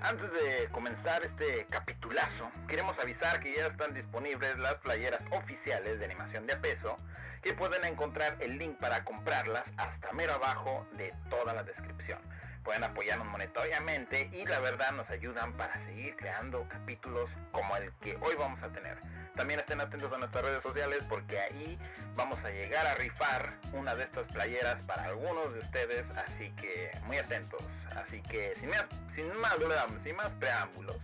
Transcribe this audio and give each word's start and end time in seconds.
Antes 0.00 0.30
de 0.32 0.68
comenzar 0.70 1.24
este 1.24 1.66
capitulazo, 1.70 2.52
queremos 2.68 2.96
avisar 3.00 3.40
que 3.40 3.54
ya 3.56 3.66
están 3.66 3.94
disponibles 3.94 4.56
las 4.58 4.76
playeras 4.76 5.20
oficiales 5.32 5.98
de 5.98 6.04
animación 6.04 6.46
de 6.46 6.52
a 6.52 6.60
peso, 6.60 6.96
que 7.42 7.52
pueden 7.52 7.84
encontrar 7.84 8.36
el 8.38 8.58
link 8.58 8.78
para 8.78 9.02
comprarlas 9.04 9.64
hasta 9.76 10.12
mero 10.12 10.34
abajo 10.34 10.86
de 10.92 11.12
toda 11.28 11.52
la 11.52 11.64
descripción. 11.64 12.20
Pueden 12.62 12.84
apoyarnos 12.84 13.26
monetariamente 13.26 14.30
y 14.32 14.46
la 14.46 14.60
verdad 14.60 14.92
nos 14.92 15.10
ayudan 15.10 15.52
para 15.56 15.74
seguir 15.86 16.14
creando 16.14 16.68
capítulos 16.68 17.28
como 17.50 17.76
el 17.76 17.92
que 17.94 18.16
hoy 18.20 18.36
vamos 18.38 18.62
a 18.62 18.68
tener. 18.68 18.98
También 19.38 19.60
estén 19.60 19.80
atentos 19.80 20.12
a 20.12 20.18
nuestras 20.18 20.44
redes 20.44 20.62
sociales 20.64 20.98
porque 21.08 21.38
ahí 21.38 21.78
vamos 22.16 22.40
a 22.44 22.50
llegar 22.50 22.84
a 22.88 22.96
rifar 22.96 23.54
una 23.72 23.94
de 23.94 24.02
estas 24.02 24.26
playeras 24.32 24.82
para 24.82 25.04
algunos 25.04 25.54
de 25.54 25.60
ustedes, 25.60 26.04
así 26.16 26.50
que 26.60 26.90
muy 27.04 27.18
atentos. 27.18 27.62
Así 27.94 28.20
que 28.22 28.56
sin 28.58 28.68
más, 28.68 28.86
sin 29.14 29.28
más, 29.38 29.56
sin 30.02 30.16
más 30.16 30.30
preámbulos, 30.40 30.96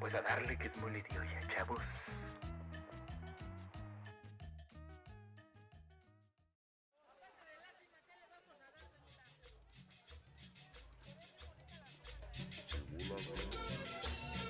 pues 0.00 0.12
a 0.12 0.22
darle 0.22 0.58
que 0.58 0.66
es 0.66 0.76
muy 0.78 0.90
ya, 0.92 1.54
chavos. 1.54 1.80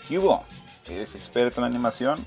¿Qué 0.08 0.18
hubo? 0.18 0.46
¿Eres 0.88 1.14
experto 1.14 1.60
en 1.60 1.66
animación? 1.66 2.26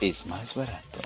es 0.00 0.26
más 0.26 0.54
barato. 0.54 0.98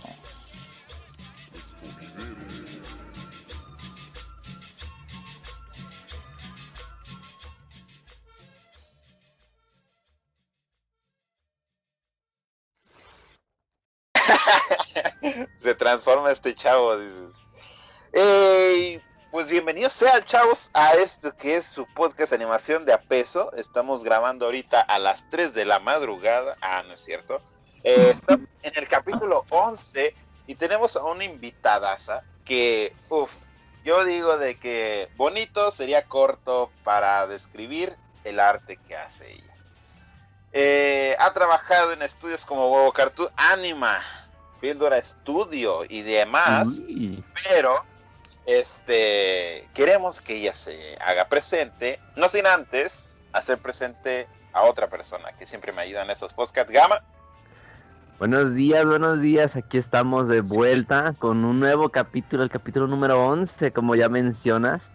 Se 15.58 15.74
transforma 15.74 16.30
este 16.30 16.54
chavo. 16.54 16.92
pues 19.32 19.48
bienvenidos 19.48 19.92
sean 19.92 20.24
chavos 20.24 20.70
a 20.72 20.94
esto 20.94 21.36
que 21.36 21.56
es 21.56 21.66
su 21.66 21.86
podcast 21.94 22.32
animación 22.32 22.84
de 22.84 22.92
a 22.92 23.02
peso. 23.02 23.52
Estamos 23.54 24.04
grabando 24.04 24.46
ahorita 24.46 24.80
a 24.80 25.00
las 25.00 25.28
3 25.30 25.52
de 25.54 25.64
la 25.64 25.80
madrugada. 25.80 26.56
Ah, 26.60 26.84
no 26.86 26.94
es 26.94 27.00
cierto. 27.00 27.42
Eh, 27.84 28.08
estamos 28.08 28.48
en 28.62 28.72
el 28.76 28.88
capítulo 28.88 29.44
11 29.50 30.14
y 30.46 30.54
tenemos 30.54 30.96
a 30.96 31.04
una 31.04 31.24
invitadaza 31.24 32.22
que, 32.46 32.94
uff, 33.10 33.30
yo 33.84 34.06
digo 34.06 34.38
de 34.38 34.58
que 34.58 35.10
bonito 35.16 35.70
sería 35.70 36.06
corto 36.06 36.70
para 36.82 37.26
describir 37.26 37.94
el 38.24 38.40
arte 38.40 38.78
que 38.88 38.96
hace 38.96 39.30
ella. 39.32 39.54
Eh, 40.54 41.14
ha 41.18 41.30
trabajado 41.34 41.92
en 41.92 42.00
estudios 42.00 42.46
como 42.46 42.72
Huevo 42.72 42.90
Cartoon 42.92 43.28
Anima, 43.36 44.00
Píldora 44.62 45.00
Studio 45.02 45.84
y 45.86 46.00
demás, 46.00 46.68
pero 47.50 47.84
este 48.46 49.66
queremos 49.74 50.22
que 50.22 50.36
ella 50.36 50.54
se 50.54 50.96
haga 51.04 51.26
presente, 51.26 52.00
no 52.16 52.30
sin 52.30 52.46
antes 52.46 53.20
hacer 53.34 53.58
presente 53.58 54.26
a 54.54 54.62
otra 54.62 54.88
persona 54.88 55.32
que 55.36 55.44
siempre 55.44 55.72
me 55.72 55.82
ayuda 55.82 56.02
en 56.02 56.10
esos 56.10 56.32
podcasts. 56.32 56.72
Gama. 56.72 57.02
Buenos 58.18 58.54
días, 58.54 58.86
buenos 58.86 59.20
días. 59.20 59.56
Aquí 59.56 59.76
estamos 59.76 60.28
de 60.28 60.40
vuelta 60.40 61.14
con 61.18 61.44
un 61.44 61.58
nuevo 61.58 61.88
capítulo, 61.88 62.44
el 62.44 62.48
capítulo 62.48 62.86
número 62.86 63.26
11, 63.26 63.72
como 63.72 63.96
ya 63.96 64.08
mencionas. 64.08 64.92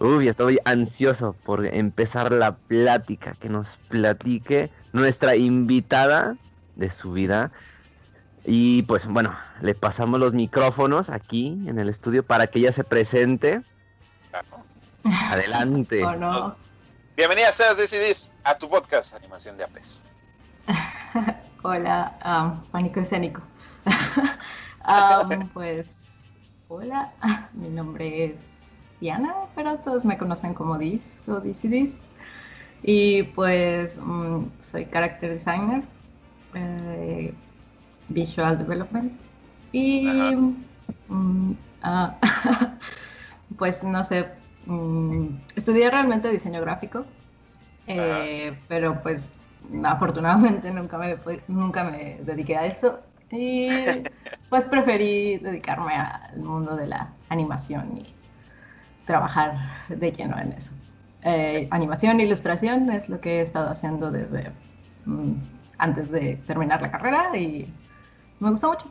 Uy, 0.00 0.26
estoy 0.26 0.58
ansioso 0.64 1.36
por 1.44 1.66
empezar 1.66 2.32
la 2.32 2.56
plática, 2.56 3.34
que 3.38 3.50
nos 3.50 3.76
platique 3.88 4.70
nuestra 4.94 5.36
invitada 5.36 6.36
de 6.76 6.88
su 6.88 7.12
vida. 7.12 7.52
Y 8.46 8.84
pues 8.84 9.06
bueno, 9.06 9.36
le 9.60 9.74
pasamos 9.74 10.18
los 10.18 10.32
micrófonos 10.32 11.10
aquí 11.10 11.62
en 11.66 11.78
el 11.78 11.90
estudio 11.90 12.24
para 12.24 12.46
que 12.46 12.60
ella 12.60 12.72
se 12.72 12.84
presente. 12.84 13.60
Adelante. 15.30 16.02
Bienvenida 17.18 17.52
seas 17.52 17.76
Decidís 17.76 18.30
a 18.44 18.54
tu 18.54 18.66
podcast 18.66 19.14
Animación 19.14 19.58
de 19.58 19.64
Apes. 19.64 20.02
Hola, 21.62 22.18
um, 22.24 22.70
pánico 22.70 23.00
escénico. 23.00 23.42
pues, 25.52 26.32
hola, 26.68 27.12
mi 27.52 27.68
nombre 27.68 28.24
es 28.24 28.94
Diana, 28.98 29.34
pero 29.54 29.76
todos 29.78 30.06
me 30.06 30.16
conocen 30.16 30.54
como 30.54 30.78
Dis 30.78 31.28
o 31.28 31.38
Dis 31.40 32.08
y 32.82 33.24
pues 33.24 33.98
mm, 34.02 34.44
soy 34.60 34.86
character 34.86 35.32
designer, 35.32 35.84
eh, 36.54 37.34
visual 38.08 38.56
development 38.56 39.12
y 39.70 40.34
mm, 41.08 41.52
ah, 41.82 42.18
pues 43.58 43.84
no 43.84 44.02
sé, 44.02 44.32
mm, 44.64 45.26
estudié 45.56 45.90
realmente 45.90 46.30
diseño 46.30 46.62
gráfico, 46.62 47.04
eh, 47.86 48.56
pero 48.66 49.02
pues 49.02 49.39
afortunadamente 49.84 50.70
nunca 50.70 50.98
me, 50.98 51.18
nunca 51.48 51.84
me 51.84 52.20
dediqué 52.22 52.56
a 52.56 52.66
eso 52.66 53.00
y 53.30 53.68
pues 54.48 54.64
preferí 54.64 55.38
dedicarme 55.38 55.94
al 55.94 56.40
mundo 56.40 56.76
de 56.76 56.86
la 56.86 57.12
animación 57.28 57.98
y 57.98 58.14
trabajar 59.06 59.56
de 59.88 60.12
lleno 60.12 60.38
en 60.38 60.52
eso. 60.52 60.72
Eh, 61.22 61.68
animación 61.70 62.20
e 62.20 62.24
ilustración 62.24 62.90
es 62.90 63.08
lo 63.08 63.20
que 63.20 63.38
he 63.38 63.42
estado 63.42 63.68
haciendo 63.68 64.10
desde 64.10 64.52
mm, 65.04 65.34
antes 65.78 66.10
de 66.10 66.36
terminar 66.46 66.80
la 66.80 66.90
carrera 66.90 67.36
y 67.36 67.72
me 68.38 68.50
gusta 68.50 68.68
mucho. 68.68 68.86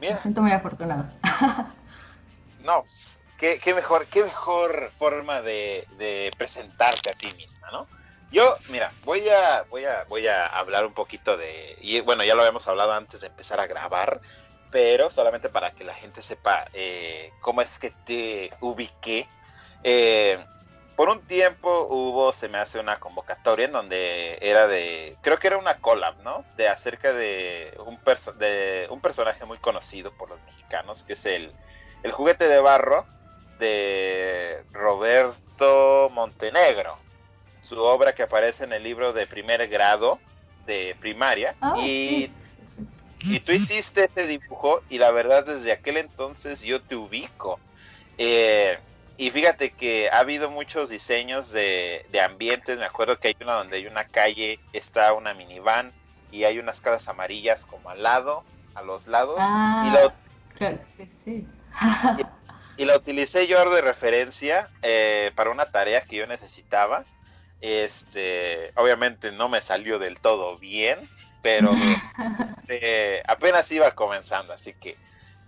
Me 0.00 0.16
siento 0.16 0.42
muy 0.42 0.50
afortunada. 0.50 1.12
no, 2.64 2.80
pues, 2.80 3.22
qué, 3.38 3.74
mejor, 3.74 4.06
qué 4.06 4.22
mejor 4.22 4.90
forma 4.96 5.40
de, 5.42 5.86
de 5.98 6.30
presentarte 6.36 7.10
a 7.10 7.12
ti 7.12 7.28
misma, 7.36 7.68
¿no? 7.72 7.86
Yo, 8.30 8.56
mira, 8.70 8.92
voy 9.04 9.28
a, 9.28 9.62
voy 9.70 9.84
a, 9.84 10.04
voy 10.08 10.26
a 10.26 10.46
hablar 10.46 10.84
un 10.84 10.92
poquito 10.92 11.36
de, 11.36 11.76
y 11.80 12.00
bueno, 12.00 12.24
ya 12.24 12.34
lo 12.34 12.42
habíamos 12.42 12.66
hablado 12.66 12.92
antes 12.92 13.20
de 13.20 13.28
empezar 13.28 13.60
a 13.60 13.66
grabar, 13.66 14.20
pero 14.70 15.10
solamente 15.10 15.48
para 15.48 15.70
que 15.72 15.84
la 15.84 15.94
gente 15.94 16.22
sepa 16.22 16.64
eh, 16.74 17.30
cómo 17.40 17.62
es 17.62 17.78
que 17.78 17.92
te 18.04 18.50
ubiqué. 18.60 19.28
Eh, 19.84 20.44
por 20.96 21.08
un 21.08 21.24
tiempo 21.26 21.86
hubo, 21.88 22.32
se 22.32 22.48
me 22.48 22.58
hace 22.58 22.80
una 22.80 22.98
convocatoria 22.98 23.66
en 23.66 23.72
donde 23.72 24.38
era 24.40 24.66
de, 24.66 25.16
creo 25.22 25.38
que 25.38 25.46
era 25.46 25.58
una 25.58 25.78
collab, 25.78 26.16
¿no? 26.22 26.44
De 26.56 26.68
acerca 26.68 27.12
de 27.12 27.78
un, 27.86 27.98
de 28.38 28.88
un 28.90 29.00
personaje 29.00 29.44
muy 29.44 29.58
conocido 29.58 30.10
por 30.16 30.30
los 30.30 30.40
mexicanos, 30.42 31.04
que 31.04 31.12
es 31.12 31.26
el, 31.26 31.52
el 32.02 32.12
juguete 32.12 32.48
de 32.48 32.60
barro 32.60 33.06
de 33.58 34.64
Roberto 34.72 36.10
Montenegro 36.12 37.05
su 37.66 37.80
obra 37.80 38.14
que 38.14 38.22
aparece 38.22 38.64
en 38.64 38.72
el 38.72 38.82
libro 38.82 39.12
de 39.12 39.26
primer 39.26 39.66
grado 39.68 40.18
de 40.66 40.96
primaria. 41.00 41.54
Ah, 41.60 41.74
y, 41.78 42.30
y 43.20 43.40
tú 43.40 43.52
hiciste 43.52 44.04
ese 44.04 44.26
dibujo 44.26 44.82
y 44.88 44.98
la 44.98 45.10
verdad 45.10 45.44
desde 45.44 45.72
aquel 45.72 45.96
entonces 45.96 46.62
yo 46.62 46.80
te 46.80 46.96
ubico. 46.96 47.58
Eh, 48.18 48.78
y 49.18 49.30
fíjate 49.30 49.70
que 49.70 50.10
ha 50.10 50.18
habido 50.18 50.50
muchos 50.50 50.90
diseños 50.90 51.50
de, 51.50 52.04
ambientes. 52.22 52.78
Me 52.78 52.84
acuerdo 52.84 53.18
que 53.18 53.28
hay 53.28 53.36
una 53.40 53.54
donde 53.54 53.78
hay 53.78 53.86
una 53.86 54.04
calle, 54.04 54.60
está 54.72 55.12
una 55.14 55.32
minivan 55.34 55.92
y 56.30 56.44
hay 56.44 56.58
unas 56.58 56.80
casas 56.80 57.08
amarillas 57.08 57.64
como 57.64 57.88
al 57.88 58.02
lado, 58.02 58.44
a 58.74 58.82
los 58.82 59.06
lados. 59.06 59.38
y, 59.38 59.42
ah, 60.60 62.16
y, 62.76 62.84
la 62.84 62.96
utilicé 62.96 63.46
yo 63.46 63.70
de 63.70 63.80
referencia 63.80 64.68
eh, 64.82 65.32
para 65.34 65.50
una 65.50 65.70
tarea 65.70 66.02
que 66.02 66.16
yo 66.16 66.26
necesitaba. 66.26 67.04
Este, 67.60 68.70
obviamente 68.76 69.32
no 69.32 69.48
me 69.48 69.60
salió 69.60 69.98
del 69.98 70.20
todo 70.20 70.58
bien, 70.58 71.08
pero 71.42 71.70
este, 72.44 73.22
apenas 73.26 73.70
iba 73.72 73.90
comenzando, 73.92 74.52
así 74.52 74.74
que 74.74 74.96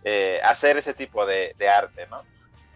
eh, 0.05 0.41
hacer 0.45 0.77
ese 0.79 0.95
tipo 0.95 1.27
de, 1.27 1.55
arte, 1.69 2.07
¿no? 2.09 2.23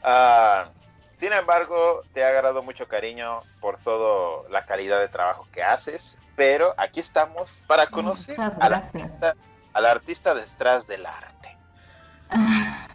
Ah, 0.02 0.70
Sin 1.16 1.32
embargo, 1.32 2.02
te 2.12 2.24
ha 2.24 2.28
agarrado 2.28 2.62
mucho 2.62 2.88
cariño 2.88 3.40
por 3.60 3.78
toda 3.78 4.48
la 4.50 4.64
calidad 4.64 5.00
de 5.00 5.08
trabajo 5.08 5.46
que 5.52 5.62
haces, 5.62 6.18
pero 6.36 6.74
aquí 6.76 7.00
estamos 7.00 7.62
para 7.66 7.86
conocer 7.86 8.38
al 8.40 8.74
artista, 8.74 9.34
al 9.72 9.86
artista 9.86 10.34
detrás 10.34 10.86
del 10.86 11.06
arte. 11.06 11.56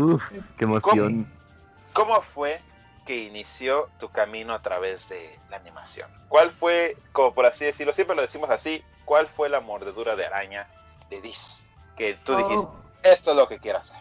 Uf, 0.00 0.32
qué 0.56 0.64
emoción. 0.64 1.30
¿cómo, 1.92 2.20
fue 2.22 2.60
que 3.08 3.24
inició 3.24 3.88
tu 3.98 4.10
camino 4.10 4.52
a 4.52 4.58
través 4.58 5.08
de 5.08 5.18
la 5.48 5.56
animación? 5.56 6.10
¿Cuál 6.28 6.50
fue, 6.50 6.94
como 7.12 7.32
por 7.32 7.46
así 7.46 7.64
decirlo, 7.64 7.94
siempre 7.94 8.14
lo 8.14 8.20
decimos 8.20 8.50
así, 8.50 8.84
cuál 9.06 9.26
fue 9.26 9.48
la 9.48 9.60
mordedura 9.60 10.14
de 10.14 10.26
araña 10.26 10.68
de 11.08 11.18
Dis? 11.22 11.70
Que 11.96 12.18
tú 12.22 12.36
dijiste, 12.36 12.68
oh. 12.68 12.76
esto 13.02 13.30
es 13.30 13.36
lo 13.38 13.48
que 13.48 13.58
quiero 13.58 13.78
hacer. 13.78 13.96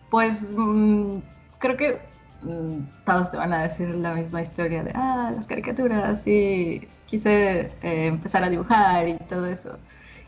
Pues 0.09 0.53
mm, 0.53 1.19
creo 1.59 1.77
que 1.77 2.01
mm, 2.41 2.79
todos 3.06 3.31
te 3.31 3.38
van 3.38 3.53
a 3.53 3.63
decir 3.63 3.88
la 3.88 4.13
misma 4.13 4.41
historia 4.41 4.83
de, 4.83 4.91
ah, 4.94 5.31
las 5.33 5.47
caricaturas 5.47 6.27
y 6.27 6.85
quise 7.06 7.62
eh, 7.81 8.07
empezar 8.07 8.44
a 8.44 8.50
dibujar 8.50 9.07
y 9.07 9.18
todo 9.19 9.45
eso. 9.45 9.77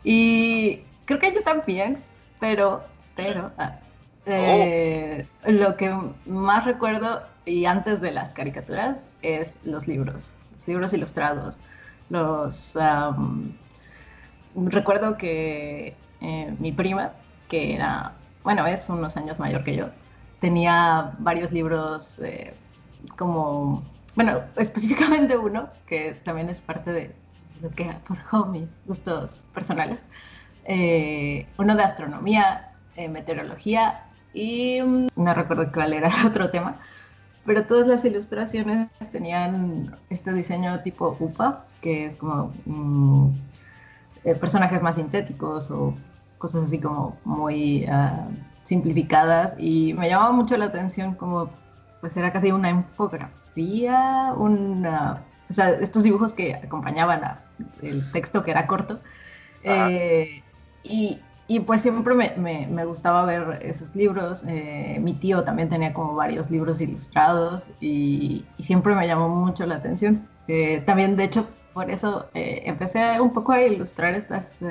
Y 0.02 0.84
creo 1.04 1.18
que 1.20 1.34
yo 1.34 1.42
también, 1.42 2.02
pero, 2.40 2.82
pero, 3.14 3.52
ah, 3.58 3.78
eh, 4.26 5.26
lo 5.46 5.76
que 5.76 5.94
más 6.26 6.64
recuerdo 6.64 7.22
y 7.44 7.66
antes 7.66 8.00
de 8.00 8.10
las 8.10 8.32
caricaturas 8.32 9.08
es 9.22 9.56
los 9.64 9.86
libros, 9.86 10.34
los 10.54 10.66
libros 10.66 10.92
ilustrados. 10.94 11.60
Los 12.08 12.76
recuerdo 14.54 15.16
que 15.16 15.94
eh, 16.20 16.54
mi 16.58 16.72
prima, 16.72 17.12
que 17.48 17.74
era 17.74 18.12
bueno, 18.42 18.66
es 18.66 18.88
unos 18.88 19.16
años 19.16 19.38
mayor 19.38 19.64
que 19.64 19.76
yo, 19.76 19.88
tenía 20.40 21.12
varios 21.18 21.50
libros 21.50 22.18
eh, 22.18 22.54
como, 23.16 23.82
bueno, 24.14 24.42
específicamente 24.56 25.36
uno, 25.36 25.68
que 25.86 26.12
también 26.24 26.48
es 26.48 26.60
parte 26.60 26.92
de 26.92 27.14
lo 27.62 27.70
que 27.70 27.90
forjó 28.04 28.46
mis 28.46 28.78
gustos 28.86 29.44
personales, 29.54 29.98
uno 31.58 31.76
de 31.76 31.82
astronomía, 31.82 32.70
meteorología 32.96 34.04
y 34.34 34.82
mm, 34.82 35.06
no 35.16 35.34
recuerdo 35.34 35.72
cuál 35.72 35.94
era 35.94 36.10
otro 36.26 36.50
tema, 36.50 36.80
pero 37.44 37.64
todas 37.64 37.86
las 37.86 38.04
ilustraciones 38.04 38.88
tenían 39.10 39.96
este 40.10 40.32
diseño 40.32 40.80
tipo 40.80 41.16
UPA, 41.18 41.64
que 41.80 42.06
es 42.06 42.16
como 42.16 42.52
mm, 42.66 43.30
personajes 44.40 44.82
más 44.82 44.96
sintéticos 44.96 45.70
o 45.70 45.94
cosas 46.38 46.64
así 46.64 46.78
como 46.78 47.16
muy 47.24 47.86
ah, 47.86 48.28
simplificadas 48.64 49.54
y 49.58 49.94
me 49.94 50.08
llamaba 50.08 50.32
mucho 50.32 50.56
la 50.56 50.66
atención 50.66 51.14
como 51.14 51.50
pues 52.00 52.16
era 52.18 52.32
casi 52.32 52.52
una 52.52 52.68
infografía, 52.68 54.34
una, 54.36 55.22
o 55.48 55.52
sea, 55.54 55.70
estos 55.70 56.02
dibujos 56.02 56.34
que 56.34 56.54
acompañaban 56.54 57.24
a 57.24 57.42
el 57.80 58.10
texto 58.12 58.44
que 58.44 58.50
era 58.50 58.66
corto. 58.66 59.00
Eh, 59.62 60.42
y, 60.82 61.18
y, 61.46 61.60
pues 61.60 61.82
siempre 61.82 62.14
me, 62.14 62.66
me, 62.68 62.84
gustaba 62.84 63.24
ver 63.24 63.60
esos 63.62 63.94
libros. 63.94 64.44
Eh, 64.48 64.98
mi 65.00 65.12
tío 65.12 65.44
también 65.44 65.68
tenía 65.68 65.92
como 65.92 66.14
varios 66.14 66.50
libros 66.50 66.80
ilustrados 66.80 67.66
y, 67.80 68.44
y 68.56 68.62
siempre 68.62 68.94
me 68.94 69.06
llamó 69.06 69.28
mucho 69.28 69.66
la 69.66 69.76
atención. 69.76 70.26
Eh, 70.48 70.82
también, 70.86 71.16
de 71.16 71.24
hecho, 71.24 71.48
por 71.72 71.90
eso 71.90 72.26
empecé 72.32 73.20
un 73.20 73.32
poco 73.32 73.52
a 73.52 73.60
ilustrar 73.62 74.14
estas 74.14 74.62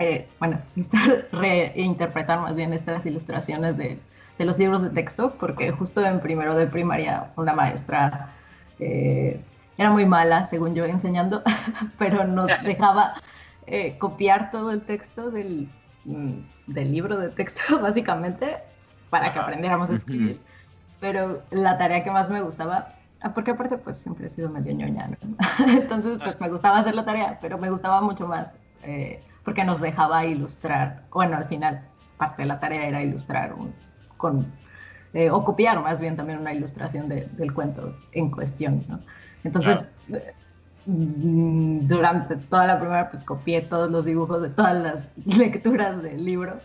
eh, 0.00 0.26
bueno, 0.38 0.58
reinterpretar 1.32 2.40
más 2.40 2.54
bien 2.54 2.72
estas 2.72 3.04
ilustraciones 3.04 3.76
de, 3.76 3.98
los 4.38 4.58
libros 4.58 4.82
de 4.82 4.88
texto, 4.88 5.34
porque 5.38 5.70
justo 5.70 6.02
en 6.02 6.20
primero 6.20 6.56
de 6.56 6.66
primaria 6.66 7.30
una 7.36 7.52
maestra 7.52 8.30
eh, 8.78 9.38
era 9.76 9.90
muy 9.90 10.06
mala, 10.06 10.46
según 10.46 10.74
yo, 10.74 10.86
enseñando, 10.86 11.42
pero 11.98 12.24
nos 12.24 12.50
dejaba 12.62 13.20
eh, 13.70 13.96
copiar 13.98 14.50
todo 14.50 14.70
el 14.70 14.82
texto 14.82 15.30
del, 15.30 15.68
mm, 16.04 16.32
del, 16.66 16.92
libro 16.92 17.16
de 17.16 17.28
texto, 17.28 17.78
básicamente, 17.80 18.56
para 19.08 19.32
que 19.32 19.38
aprendiéramos 19.38 19.90
a 19.90 19.94
escribir. 19.94 20.40
Pero 21.00 21.42
la 21.50 21.78
tarea 21.78 22.04
que 22.04 22.10
más 22.10 22.28
me 22.28 22.42
gustaba 22.42 22.94
ah, 23.22 23.32
porque 23.32 23.52
aparte 23.52 23.78
pues 23.78 23.96
siempre 23.96 24.26
he 24.26 24.28
sido 24.28 24.50
medio 24.50 24.74
ñoña, 24.74 25.08
Entonces 25.66 26.18
pues 26.22 26.40
me 26.40 26.50
gustaba 26.50 26.78
hacer 26.78 26.94
la 26.94 27.04
tarea, 27.04 27.38
pero 27.40 27.58
me 27.58 27.70
gustaba 27.70 28.00
mucho 28.00 28.26
más 28.26 28.54
porque 29.44 29.64
nos 29.64 29.80
dejaba 29.80 30.24
ilustrar, 30.24 31.02
bueno, 31.10 31.36
al 31.36 31.46
final 31.46 31.82
parte 32.16 32.42
de 32.42 32.46
la 32.46 32.58
tarea 32.58 32.86
era 32.86 33.02
ilustrar 33.02 33.54
un, 33.54 33.74
con, 34.16 34.46
eh, 35.14 35.30
o 35.30 35.44
copiar 35.44 35.82
más 35.82 36.00
bien 36.00 36.16
también 36.16 36.38
una 36.38 36.52
ilustración 36.52 37.08
del 37.08 37.52
cuento 37.54 37.96
en 38.12 38.30
cuestión, 38.30 38.84
¿no? 38.88 39.00
Entonces, 39.42 39.88
mm, 40.08 40.14
durante 40.86 42.36
toda 42.36 42.66
la 42.66 42.80
primera, 42.80 43.08
pues 43.10 43.24
copié 43.24 43.60
todos 43.62 43.90
los 43.90 44.04
dibujos 44.04 44.42
de 44.42 44.48
todas 44.48 44.76
las 44.76 45.10
lecturas 45.38 46.02
del 46.02 46.24
libro. 46.24 46.58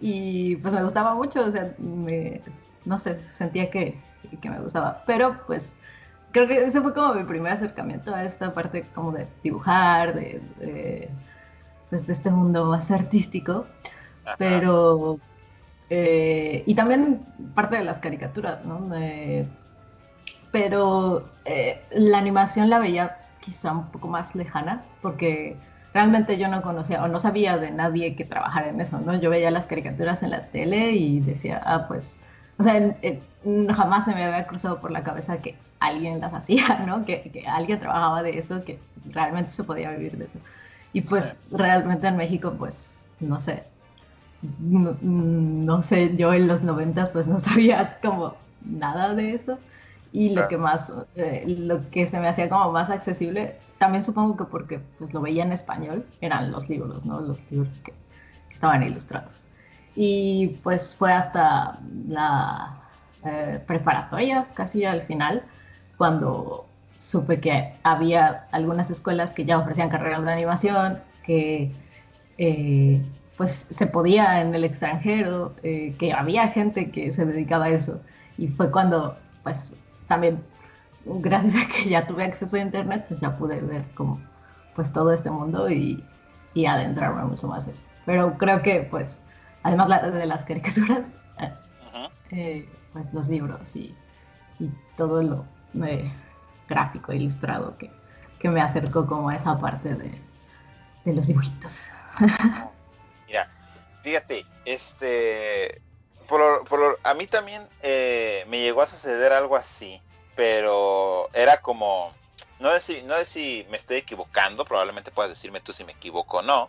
Y 0.00 0.56
pues 0.56 0.74
me 0.74 0.82
gustaba 0.82 1.14
mucho, 1.14 1.44
o 1.44 1.50
sea, 1.50 1.74
no 1.78 2.98
sé, 2.98 3.20
sentía 3.28 3.70
que, 3.70 3.96
que 4.40 4.50
me 4.50 4.58
gustaba, 4.58 5.04
pero 5.06 5.40
pues 5.46 5.76
creo 6.32 6.48
que 6.48 6.64
ese 6.64 6.80
fue 6.80 6.92
como 6.92 7.14
mi 7.14 7.24
primer 7.24 7.52
acercamiento 7.52 8.12
a 8.12 8.24
esta 8.24 8.52
parte 8.52 8.84
como 8.94 9.12
de 9.12 9.28
dibujar, 9.44 10.14
de 10.14 11.08
pues, 11.92 12.06
de 12.06 12.12
este 12.14 12.30
mundo 12.30 12.64
más 12.64 12.90
artístico, 12.90 13.66
pero... 14.38 15.20
Eh, 15.90 16.62
y 16.64 16.74
también 16.74 17.20
parte 17.54 17.76
de 17.76 17.84
las 17.84 17.98
caricaturas, 17.98 18.64
¿no? 18.64 18.88
pero 20.50 21.28
eh, 21.44 21.82
la 21.90 22.16
animación 22.16 22.70
la 22.70 22.78
veía 22.78 23.18
quizá 23.42 23.72
un 23.72 23.88
poco 23.88 24.08
más 24.08 24.34
lejana, 24.34 24.82
porque 25.02 25.56
realmente 25.92 26.38
yo 26.38 26.48
no 26.48 26.62
conocía 26.62 27.04
o 27.04 27.08
no 27.08 27.20
sabía 27.20 27.58
de 27.58 27.70
nadie 27.70 28.16
que 28.16 28.24
trabajara 28.24 28.70
en 28.70 28.80
eso, 28.80 28.98
¿no? 29.00 29.14
Yo 29.20 29.28
veía 29.28 29.50
las 29.50 29.66
caricaturas 29.66 30.22
en 30.22 30.30
la 30.30 30.46
tele 30.46 30.92
y 30.92 31.20
decía, 31.20 31.60
ah, 31.64 31.86
pues, 31.88 32.18
o 32.58 32.62
sea, 32.62 32.96
jamás 33.74 34.04
se 34.06 34.14
me 34.14 34.24
había 34.24 34.46
cruzado 34.46 34.80
por 34.80 34.90
la 34.90 35.02
cabeza 35.02 35.38
que 35.38 35.56
alguien 35.80 36.20
las 36.20 36.32
hacía, 36.40 36.84
¿no? 36.86 37.04
Que, 37.04 37.22
que, 37.30 37.46
alguien 37.46 37.80
trabajaba 37.80 38.22
de 38.22 38.38
eso, 38.38 38.64
que 38.64 38.78
realmente 39.10 39.50
se 39.50 39.64
podía 39.64 39.90
vivir 39.90 40.16
de 40.16 40.24
eso. 40.24 40.38
Y 40.94 41.02
pues 41.02 41.34
realmente 41.50 42.06
en 42.06 42.16
México, 42.16 42.54
pues, 42.58 42.98
no 43.20 43.40
sé, 43.40 43.64
no, 44.60 45.82
sé, 45.82 46.16
yo 46.16 46.32
en 46.34 46.48
los 46.48 46.62
noventas 46.62 47.10
pues 47.10 47.26
no 47.26 47.40
sabía 47.40 47.98
como 48.02 48.34
nada 48.64 49.14
de 49.14 49.34
eso. 49.34 49.58
Y 50.12 50.30
lo 50.30 50.46
que 50.48 50.58
más, 50.58 50.92
eh, 51.16 51.44
lo 51.46 51.88
que 51.90 52.06
se 52.06 52.20
me 52.20 52.28
hacía 52.28 52.48
como 52.48 52.70
más 52.70 52.90
accesible, 52.90 53.56
también 53.78 54.04
supongo 54.04 54.36
que 54.36 54.44
porque 54.44 54.80
pues 54.98 55.12
lo 55.14 55.20
veía 55.20 55.42
en 55.42 55.52
español, 55.52 56.06
eran 56.20 56.52
los 56.52 56.68
libros, 56.68 57.04
¿no? 57.06 57.20
Los 57.20 57.42
libros 57.50 57.80
que, 57.80 57.92
estaban 58.52 58.82
ilustrados. 58.82 59.46
Y 59.96 60.58
pues 60.62 60.94
fue 60.94 61.12
hasta 61.12 61.80
la 62.06 62.80
eh, 63.24 63.60
preparatoria, 63.66 64.46
casi 64.54 64.84
al 64.84 65.02
final, 65.02 65.42
cuando 65.96 66.66
supe 66.96 67.40
que 67.40 67.72
había 67.82 68.46
algunas 68.52 68.90
escuelas 68.90 69.34
que 69.34 69.44
ya 69.44 69.58
ofrecían 69.58 69.88
carreras 69.88 70.24
de 70.24 70.32
animación, 70.32 71.00
que 71.24 71.72
eh, 72.38 73.02
pues 73.36 73.66
se 73.68 73.86
podía 73.86 74.40
en 74.40 74.54
el 74.54 74.64
extranjero, 74.64 75.54
eh, 75.62 75.94
que 75.98 76.12
había 76.12 76.48
gente 76.48 76.90
que 76.90 77.12
se 77.12 77.26
dedicaba 77.26 77.66
a 77.66 77.70
eso. 77.70 78.00
Y 78.38 78.48
fue 78.48 78.70
cuando, 78.70 79.16
pues 79.42 79.76
también, 80.12 80.44
gracias 81.06 81.54
a 81.64 81.68
que 81.68 81.88
ya 81.88 82.06
tuve 82.06 82.24
acceso 82.24 82.56
a 82.56 82.60
internet, 82.60 83.06
pues 83.08 83.20
ya 83.20 83.36
pude 83.36 83.60
ver 83.60 83.82
como, 83.94 84.20
pues 84.74 84.92
todo 84.92 85.10
este 85.12 85.30
mundo 85.30 85.70
y, 85.70 86.04
y 86.52 86.66
adentrarme 86.66 87.24
mucho 87.24 87.46
más 87.46 87.66
eso. 87.66 87.82
Pero 88.04 88.36
creo 88.36 88.62
que, 88.62 88.86
pues, 88.90 89.22
además 89.62 89.88
de 90.12 90.26
las 90.26 90.44
caricaturas, 90.44 91.06
eh, 92.30 92.68
pues 92.92 93.14
los 93.14 93.28
libros 93.28 93.74
y, 93.74 93.94
y 94.58 94.70
todo 94.98 95.22
lo 95.22 95.46
gráfico, 96.68 97.12
ilustrado, 97.14 97.76
que, 97.78 97.90
me 98.50 98.60
acercó 98.60 99.06
como 99.06 99.28
a 99.30 99.36
esa 99.36 99.58
parte 99.58 99.94
de, 99.94 101.12
los 101.12 101.28
dibujitos. 101.28 101.88
Mira, 103.28 103.48
fíjate, 104.02 104.44
este, 104.66 105.80
por, 106.28 106.64
por, 106.64 106.98
a 107.02 107.14
mí 107.14 107.26
también 107.26 107.66
eh, 107.82 108.44
me 108.48 108.60
llegó 108.60 108.82
a 108.82 108.86
suceder 108.86 109.32
algo 109.32 109.56
así, 109.56 110.00
pero 110.36 111.28
era 111.32 111.60
como, 111.60 112.12
no 112.60 112.70
sé, 112.72 112.80
si, 112.80 113.02
no 113.02 113.14
sé 113.16 113.26
si 113.26 113.66
me 113.70 113.76
estoy 113.76 113.98
equivocando, 113.98 114.64
probablemente 114.64 115.10
puedas 115.10 115.30
decirme 115.30 115.60
tú 115.60 115.72
si 115.72 115.84
me 115.84 115.92
equivoco 115.92 116.38
o 116.38 116.42
no. 116.42 116.68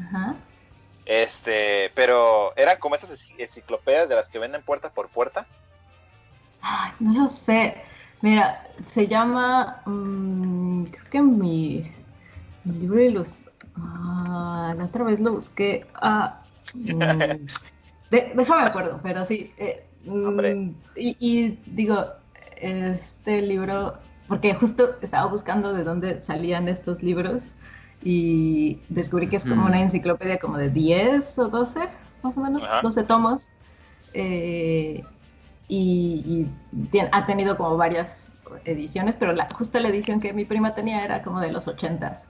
Ajá. 0.00 0.34
Este, 1.04 1.90
pero 1.94 2.56
eran 2.56 2.78
como 2.78 2.94
estas 2.94 3.26
enciclopedias 3.36 4.08
de 4.08 4.14
las 4.14 4.28
que 4.28 4.38
venden 4.38 4.62
puerta 4.62 4.90
por 4.90 5.08
puerta. 5.08 5.46
no 7.00 7.22
lo 7.22 7.28
sé. 7.28 7.82
Mira, 8.20 8.62
se 8.86 9.08
llama, 9.08 9.82
mm, 9.84 10.84
creo 10.84 11.10
que 11.10 11.22
mi, 11.22 11.92
libro 12.64 13.00
y 13.00 13.10
los... 13.10 13.36
Ah, 13.76 14.74
la 14.76 14.84
otra 14.84 15.04
vez 15.04 15.18
lo 15.18 15.32
busqué. 15.32 15.86
Ah, 15.94 16.41
mm, 16.74 17.46
déjame 18.10 18.62
acuerdo, 18.62 19.00
pero 19.02 19.24
sí. 19.24 19.52
Eh, 19.56 19.84
mm, 20.04 20.70
y, 20.96 21.16
y, 21.20 21.58
digo, 21.66 22.06
este 22.56 23.42
libro, 23.42 23.94
porque 24.28 24.54
justo 24.54 24.96
estaba 25.02 25.26
buscando 25.26 25.72
de 25.72 25.84
dónde 25.84 26.20
salían 26.20 26.68
estos 26.68 27.02
libros 27.02 27.48
y 28.04 28.80
descubrí 28.88 29.28
que 29.28 29.36
es 29.36 29.44
como 29.44 29.66
una 29.66 29.80
enciclopedia 29.80 30.38
como 30.38 30.58
de 30.58 30.70
10 30.70 31.38
o 31.38 31.48
12, 31.48 31.88
más 32.22 32.36
o 32.36 32.40
menos, 32.40 32.62
12 32.82 33.02
tomos. 33.04 33.50
Eh, 34.14 35.04
y, 35.68 36.46
ha 37.12 37.26
tenido 37.26 37.56
como 37.56 37.76
varias 37.76 38.28
ediciones, 38.64 39.16
pero 39.16 39.32
la, 39.32 39.48
justo 39.54 39.78
la 39.80 39.88
edición 39.88 40.20
que 40.20 40.32
mi 40.32 40.44
prima 40.44 40.74
tenía 40.74 41.04
era 41.04 41.22
como 41.22 41.40
de 41.40 41.52
los 41.52 41.68
80s. 41.68 42.26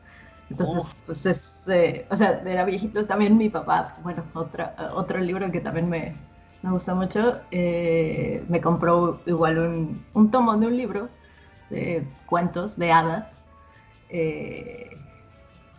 Entonces, 0.52 0.97
pues 1.06 1.26
es, 1.26 1.68
eh, 1.68 2.06
o 2.11 2.16
sea, 2.16 2.42
era 2.44 2.64
viejito. 2.64 3.06
También 3.06 3.38
mi 3.38 3.49
papá, 3.49 3.97
bueno, 4.02 4.23
otra, 4.35 4.75
otro 4.94 5.18
libro 5.18 5.50
que 5.50 5.61
también 5.61 5.88
me, 5.88 6.14
me 6.62 6.71
gusta 6.71 6.94
mucho, 6.94 7.40
eh, 7.50 8.44
me 8.49 8.61
compró 8.61 9.21
igual 9.26 9.59
un, 9.59 10.04
un, 10.12 10.30
tomo 10.30 10.56
de 10.59 10.66
un 10.66 10.76
libro 10.76 11.09
de 11.71 12.06
cuentos 12.26 12.76
de 12.76 12.92
hadas 12.92 13.38
eh, 14.11 14.99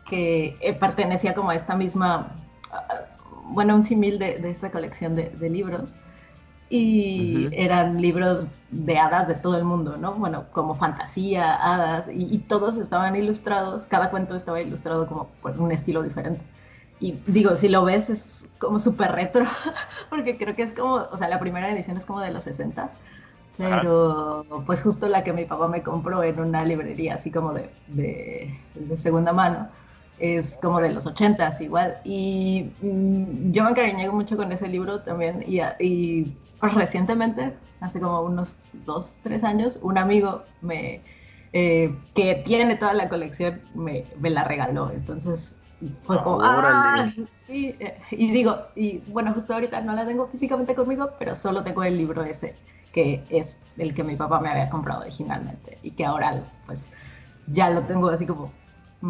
que 0.09 0.77
pertenecía 0.79 1.35
como 1.35 1.51
a 1.51 1.55
esta 1.55 1.75
misma, 1.75 2.35
bueno, 3.45 3.75
un 3.75 3.83
símil 3.83 4.17
de, 4.17 4.39
de, 4.39 4.49
esta 4.49 4.71
colección 4.71 5.15
de, 5.15 5.29
de 5.29 5.49
libros 5.51 5.95
y 6.75 7.49
eran 7.53 8.01
libros 8.01 8.47
de 8.71 8.97
hadas 8.97 9.27
de 9.27 9.35
todo 9.35 9.57
el 9.57 9.63
mundo, 9.63 9.97
¿no? 9.97 10.13
Bueno, 10.13 10.45
como 10.51 10.75
fantasía, 10.75 11.53
hadas, 11.55 12.07
y, 12.07 12.33
y, 12.33 12.39
todos 12.39 12.77
estaban 12.77 13.15
ilustrados, 13.15 13.85
cada 13.85 14.09
cuento 14.09 14.35
estaba 14.35 14.61
ilustrado 14.61 15.07
como 15.07 15.27
por 15.41 15.59
un 15.59 15.71
estilo 15.71 16.01
diferente 16.01 16.41
y 16.99 17.19
digo, 17.27 17.55
si 17.57 17.67
lo 17.67 17.83
ves 17.83 18.09
es 18.09 18.47
como 18.59 18.79
súper 18.79 19.11
retro, 19.11 19.45
porque 20.09 20.37
creo 20.37 20.55
que 20.55 20.63
es 20.63 20.73
como, 20.73 20.93
o 20.95 21.17
sea, 21.17 21.27
la 21.27 21.39
primera 21.39 21.69
edición 21.69 21.97
es 21.97 22.05
como 22.05 22.21
de 22.21 22.31
los 22.31 22.45
60 22.45 22.89
pero 23.57 24.45
pues 24.65 24.81
justo 24.81 25.07
la 25.07 25.23
que 25.23 25.31
mi 25.33 25.45
papá 25.45 25.67
me 25.67 25.83
compró 25.83 26.23
en 26.23 26.39
una 26.39 26.65
librería 26.65 27.15
así 27.15 27.29
como 27.29 27.53
de, 27.53 27.69
de, 27.87 28.97
segunda 28.97 29.31
mano, 29.31 29.67
es 30.17 30.57
como 30.61 30.79
de 30.79 30.91
los 30.91 31.05
80 31.05 31.51
igual. 31.59 31.97
Y 32.03 32.71
mm, 32.81 33.51
yo 33.51 33.63
me 33.63 33.71
encariñé 33.71 34.09
mucho 34.09 34.37
con 34.37 34.51
ese 34.51 34.67
libro 34.67 35.01
también 35.01 35.43
y, 35.45 35.59
y, 35.79 36.35
pues 36.63 36.73
recientemente, 36.75 37.53
hace 37.81 37.99
como 37.99 38.21
unos 38.21 38.53
dos, 38.85 39.19
tres 39.21 39.43
años, 39.43 39.79
un 39.81 39.97
amigo 39.97 40.43
me... 40.61 41.01
Eh, 41.55 41.93
que 42.15 42.35
tiene 42.45 42.75
toda 42.77 42.93
la 42.93 43.09
colección 43.09 43.61
me, 43.75 44.05
me 44.19 44.29
la 44.29 44.45
regaló. 44.45 44.89
Entonces 44.89 45.55
fue 46.03 46.23
como, 46.23 46.39
ah, 46.41 47.11
sí, 47.27 47.75
eh, 47.79 47.99
y 48.11 48.31
digo, 48.31 48.55
y 48.75 48.99
bueno, 49.07 49.33
justo 49.33 49.53
ahorita 49.53 49.81
no 49.81 49.93
la 49.93 50.05
tengo 50.05 50.25
físicamente 50.27 50.73
conmigo, 50.73 51.11
pero 51.19 51.35
solo 51.35 51.63
tengo 51.63 51.83
el 51.83 51.97
libro 51.97 52.23
ese, 52.23 52.55
que 52.93 53.21
es 53.29 53.59
el 53.77 53.93
que 53.93 54.05
mi 54.05 54.15
papá 54.15 54.39
me 54.39 54.49
había 54.49 54.69
comprado 54.69 55.01
originalmente 55.01 55.77
y 55.83 55.91
que 55.91 56.05
ahora 56.05 56.41
pues 56.65 56.89
ya 57.47 57.69
lo 57.69 57.81
tengo 57.83 58.07
así 58.07 58.25
como 58.25 58.51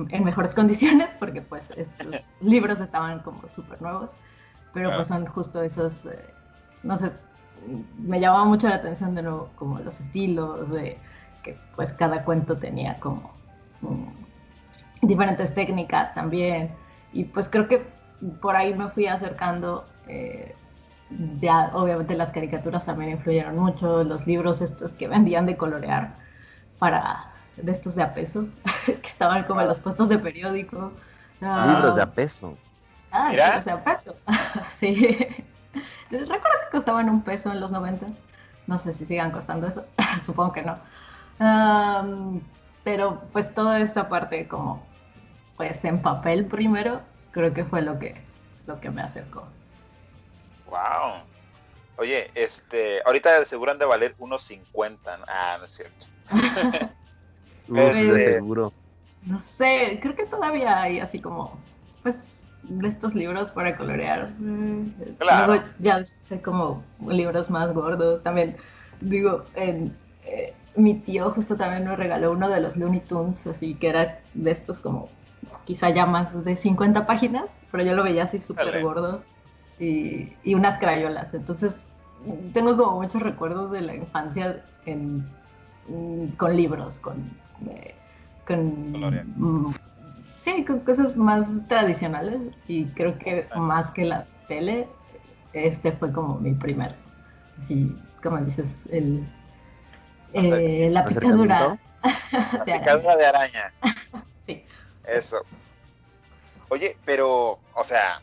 en 0.10 0.24
mejores 0.24 0.55
condiciones 0.55 1.12
porque 1.19 1.43
pues 1.43 1.69
estos 1.77 2.33
libros 2.41 2.81
estaban 2.81 3.19
como 3.19 3.48
súper 3.48 3.79
nuevos, 3.79 4.17
pero 4.74 4.93
pues 4.95 5.07
son 5.07 5.27
justo 5.27 5.62
esos, 5.62 6.07
eh, 6.07 6.33
no 6.81 6.98
sé, 6.98 7.13
me 7.98 8.20
llamaba 8.20 8.46
mucho 8.46 8.67
la 8.67 8.75
atención 8.75 9.15
de 9.15 9.24
nuevo 9.24 9.50
como 9.55 9.79
los 9.79 10.00
estilos, 10.00 10.70
de 10.70 10.98
que 11.43 11.58
pues 11.75 11.93
cada 11.93 12.24
cuento 12.24 12.58
tenía 12.58 13.00
como 13.00 13.32
diferentes 15.01 15.53
técnicas 15.53 16.13
también. 16.13 16.72
Y 17.12 17.25
pues 17.25 17.50
creo 17.50 17.67
que 17.67 17.86
por 18.41 18.55
ahí 18.55 18.74
me 18.74 18.89
fui 18.89 19.08
acercando. 19.08 19.86
Eh, 20.08 20.55
ya, 21.39 21.72
obviamente 21.74 22.15
las 22.15 22.32
caricaturas 22.32 22.86
también 22.86 23.12
influyeron 23.12 23.58
mucho, 23.58 24.03
los 24.03 24.25
libros 24.25 24.62
estos 24.62 24.93
que 24.93 25.08
vendían 25.08 25.46
de 25.46 25.55
colorear 25.58 26.15
para 26.79 27.32
de 27.58 27.72
estos 27.72 27.96
de 27.96 28.01
a 28.01 28.13
peso, 28.13 28.48
que 28.86 29.08
estaban 29.08 29.43
como 29.43 29.62
en 29.62 29.67
los 29.67 29.77
puestos 29.77 30.10
de 30.10 30.17
periódico. 30.17 30.91
libros 31.39 31.96
de 31.96 32.01
a 32.01 32.12
peso. 32.12 32.58
Ah, 33.12 33.29
libros 33.32 33.65
de 33.65 33.72
a 33.72 33.84
peso. 33.84 34.15
sí. 34.72 35.27
Recuerdo 36.20 36.60
que 36.63 36.72
costaban 36.72 37.10
un 37.10 37.22
peso 37.22 37.51
en 37.51 37.60
los 37.60 37.72
90. 37.72 38.05
No 38.67 38.77
sé 38.77 38.93
si 38.93 39.05
sigan 39.05 39.32
costando 39.32 39.67
eso. 39.67 39.86
Supongo 40.25 40.53
que 40.53 40.63
no. 40.63 40.75
pero 42.84 43.22
pues 43.32 43.53
toda 43.53 43.79
esta 43.79 44.10
parte 44.10 44.48
como 44.48 44.86
pues 45.58 45.84
en 45.86 46.01
papel 46.01 46.46
primero, 46.46 47.01
creo 47.32 47.53
que 47.53 47.63
fue 47.65 47.82
lo 47.82 48.00
que, 48.00 48.15
lo 48.65 48.79
que 48.79 48.89
me 48.89 49.01
acercó. 49.01 49.48
Wow. 50.67 51.24
Oye, 51.98 52.32
este, 52.34 53.01
ahorita 53.05 53.38
aseguran 53.38 53.77
de 53.77 53.86
valer 53.86 54.15
unos 54.17 54.43
50. 54.43 55.20
Ah, 55.27 55.58
no 55.60 55.65
es 55.65 55.72
cierto. 55.72 56.05
este, 57.75 58.36
seguro. 58.36 58.74
No 59.25 59.39
sé, 59.39 60.00
creo 60.01 60.15
que 60.15 60.25
todavía 60.25 60.82
hay 60.82 61.00
así 61.00 61.22
como, 61.22 61.58
pues, 62.01 62.41
de 62.63 62.88
estos 62.88 63.15
libros 63.15 63.51
para 63.51 63.75
colorear. 63.77 64.32
Claro. 65.20 65.48
Luego 65.53 65.65
ya 65.79 66.03
sé 66.05 66.41
como 66.41 66.84
libros 67.08 67.50
más 67.50 67.74
gordos. 67.74 68.24
También, 68.24 68.55
digo, 69.01 69.43
en, 69.55 69.96
eh, 70.25 70.53
mi 70.75 70.96
tío 70.96 71.32
justo 71.32 71.55
también 71.55 71.86
me 71.88 71.96
regaló 71.96 72.32
uno 72.32 72.50
de 72.50 72.62
los 72.62 72.77
Looney 72.77 73.01
Tunes, 73.01 73.46
así 73.48 73.75
que 73.75 73.89
era 73.89 74.20
de 74.34 74.51
estos 74.51 74.79
como 74.79 75.10
quizá 75.65 75.89
ya 75.89 76.05
más 76.05 76.43
de 76.43 76.55
50 76.55 77.05
páginas, 77.05 77.46
pero 77.72 77.84
yo 77.84 77.93
lo 77.93 78.03
veía 78.03 78.24
así 78.24 78.39
súper 78.39 78.82
gordo 78.82 79.24
y, 79.79 80.34
y, 80.43 80.55
unas 80.55 80.77
crayolas. 80.77 81.34
Entonces, 81.34 81.88
tengo 82.53 82.77
como 82.77 83.01
muchos 83.01 83.22
recuerdos 83.22 83.72
de 83.72 83.82
la 83.82 83.96
infancia 83.96 84.63
en, 84.86 85.25
mm, 85.88 86.36
con 86.38 86.55
libros, 86.55 87.00
con... 87.00 87.17
Eh, 87.70 87.96
con 88.46 88.91
mm, 89.38 89.74
sí, 90.44 90.66
con 90.66 90.80
cosas 90.82 91.16
más 91.16 91.48
tradicionales 91.68 92.40
y 92.68 92.86
creo 92.88 93.18
que 93.18 93.48
más 93.56 93.92
que 93.92 94.06
la 94.06 94.28
tele, 94.48 94.88
este 95.54 95.92
fue 95.92 96.12
como 96.12 96.40
mi 96.40 96.54
primer, 96.54 96.96
así 97.60 97.96
como 98.22 98.38
dices, 98.40 98.84
el, 98.92 99.26
eh, 100.34 100.90
la 100.92 101.06
picadura. 101.06 101.78
La 102.02 102.64
picadura 102.80 103.16
de 103.16 103.26
araña. 103.26 103.74
Eso. 105.08 105.42
Oye, 106.70 106.98
pero, 107.06 107.60
o 107.76 107.84
sea, 107.84 108.22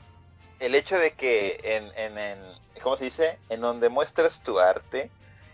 el 0.58 0.74
hecho 0.74 0.98
de 0.98 1.12
que 1.12 1.60
en, 1.62 1.84
en, 1.96 2.18
en 2.18 2.38
¿cómo 2.82 2.96
se 2.96 3.04
dice? 3.04 3.38
En 3.48 3.60
donde 3.60 3.88
muestras 3.88 4.42
tu 4.42 4.58
arte, 4.58 5.10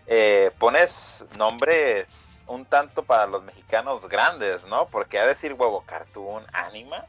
eh, 0.07 0.51
pones 0.57 1.25
nombres 1.37 2.26
un 2.47 2.65
tanto 2.65 3.03
para 3.03 3.27
los 3.27 3.43
mexicanos 3.43 4.07
grandes, 4.07 4.65
¿no? 4.65 4.87
Porque 4.87 5.19
a 5.19 5.27
decir 5.27 5.53
huevo 5.53 5.83
cartoon, 5.85 6.45
anima, 6.53 7.05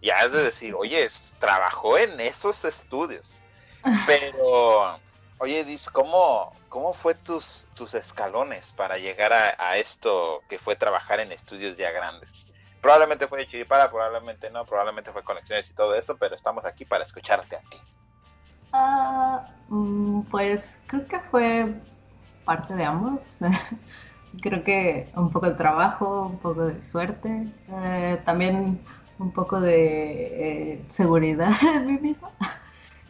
ya 0.00 0.20
es 0.24 0.32
de 0.32 0.42
decir, 0.42 0.74
oye, 0.74 1.08
trabajó 1.38 1.98
en 1.98 2.20
esos 2.20 2.64
estudios. 2.64 3.40
Pero, 4.06 5.00
oye, 5.38 5.64
Dis, 5.64 5.90
¿cómo, 5.90 6.52
cómo 6.68 6.92
fue 6.92 7.14
tus, 7.14 7.66
tus 7.74 7.94
escalones 7.94 8.72
para 8.72 8.98
llegar 8.98 9.32
a, 9.32 9.54
a 9.58 9.76
esto 9.76 10.42
que 10.48 10.58
fue 10.58 10.76
trabajar 10.76 11.20
en 11.20 11.32
estudios 11.32 11.76
ya 11.76 11.90
grandes? 11.90 12.46
Probablemente 12.80 13.28
fue 13.28 13.38
de 13.38 13.46
chiripara, 13.46 13.90
probablemente 13.90 14.50
no, 14.50 14.64
probablemente 14.66 15.12
fue 15.12 15.22
conexiones 15.22 15.70
y 15.70 15.74
todo 15.74 15.94
esto, 15.94 16.16
pero 16.16 16.34
estamos 16.34 16.64
aquí 16.64 16.84
para 16.84 17.04
escucharte 17.04 17.56
a 17.56 17.60
ti. 17.60 17.78
Mm, 19.68 20.22
pues 20.22 20.78
creo 20.86 21.06
que 21.06 21.20
fue 21.20 21.74
parte 22.44 22.74
de 22.74 22.84
ambos. 22.84 23.38
creo 24.40 24.64
que 24.64 25.08
un 25.16 25.30
poco 25.30 25.46
de 25.48 25.54
trabajo, 25.54 26.26
un 26.26 26.38
poco 26.38 26.66
de 26.66 26.82
suerte, 26.82 27.46
eh, 27.68 28.20
también 28.24 28.80
un 29.18 29.32
poco 29.32 29.60
de 29.60 30.72
eh, 30.72 30.84
seguridad 30.88 31.52
en 31.74 31.86
mí 31.86 31.98
misma. 31.98 32.30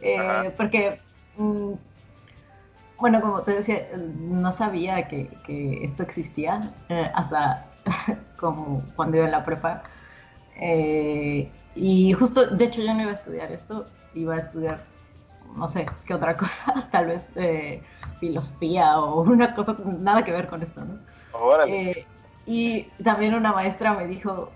Eh, 0.01 0.53
porque, 0.57 0.99
mm, 1.37 1.73
bueno, 2.97 3.21
como 3.21 3.43
te 3.43 3.51
decía, 3.51 3.87
no 3.97 4.51
sabía 4.51 5.07
que, 5.07 5.29
que 5.43 5.83
esto 5.83 6.03
existía 6.03 6.59
hasta 7.13 7.65
como 8.37 8.83
cuando 8.95 9.17
iba 9.17 9.25
en 9.25 9.31
la 9.31 9.43
prepa. 9.43 9.83
Y 11.75 12.11
justo, 12.13 12.47
de 12.47 12.65
hecho 12.65 12.81
yo 12.81 12.93
no 12.93 13.01
iba 13.01 13.11
a 13.11 13.15
estudiar 13.15 13.51
esto, 13.51 13.87
iba 14.13 14.35
a 14.35 14.39
estudiar, 14.39 14.85
no 15.55 15.67
sé, 15.67 15.85
qué 16.05 16.13
otra 16.13 16.37
cosa, 16.37 16.87
tal 16.91 17.07
vez 17.07 17.29
eh, 17.35 17.81
filosofía 18.23 18.99
o 18.99 19.21
una 19.37 19.53
cosa, 19.53 19.75
nada 19.99 20.23
que 20.23 20.31
ver 20.31 20.47
con 20.47 20.61
esto, 20.63 20.81
¿no? 20.81 20.97
Eh, 21.67 22.05
y 22.45 22.83
también 23.03 23.33
una 23.33 23.51
maestra 23.51 23.93
me 23.93 24.07
dijo, 24.07 24.49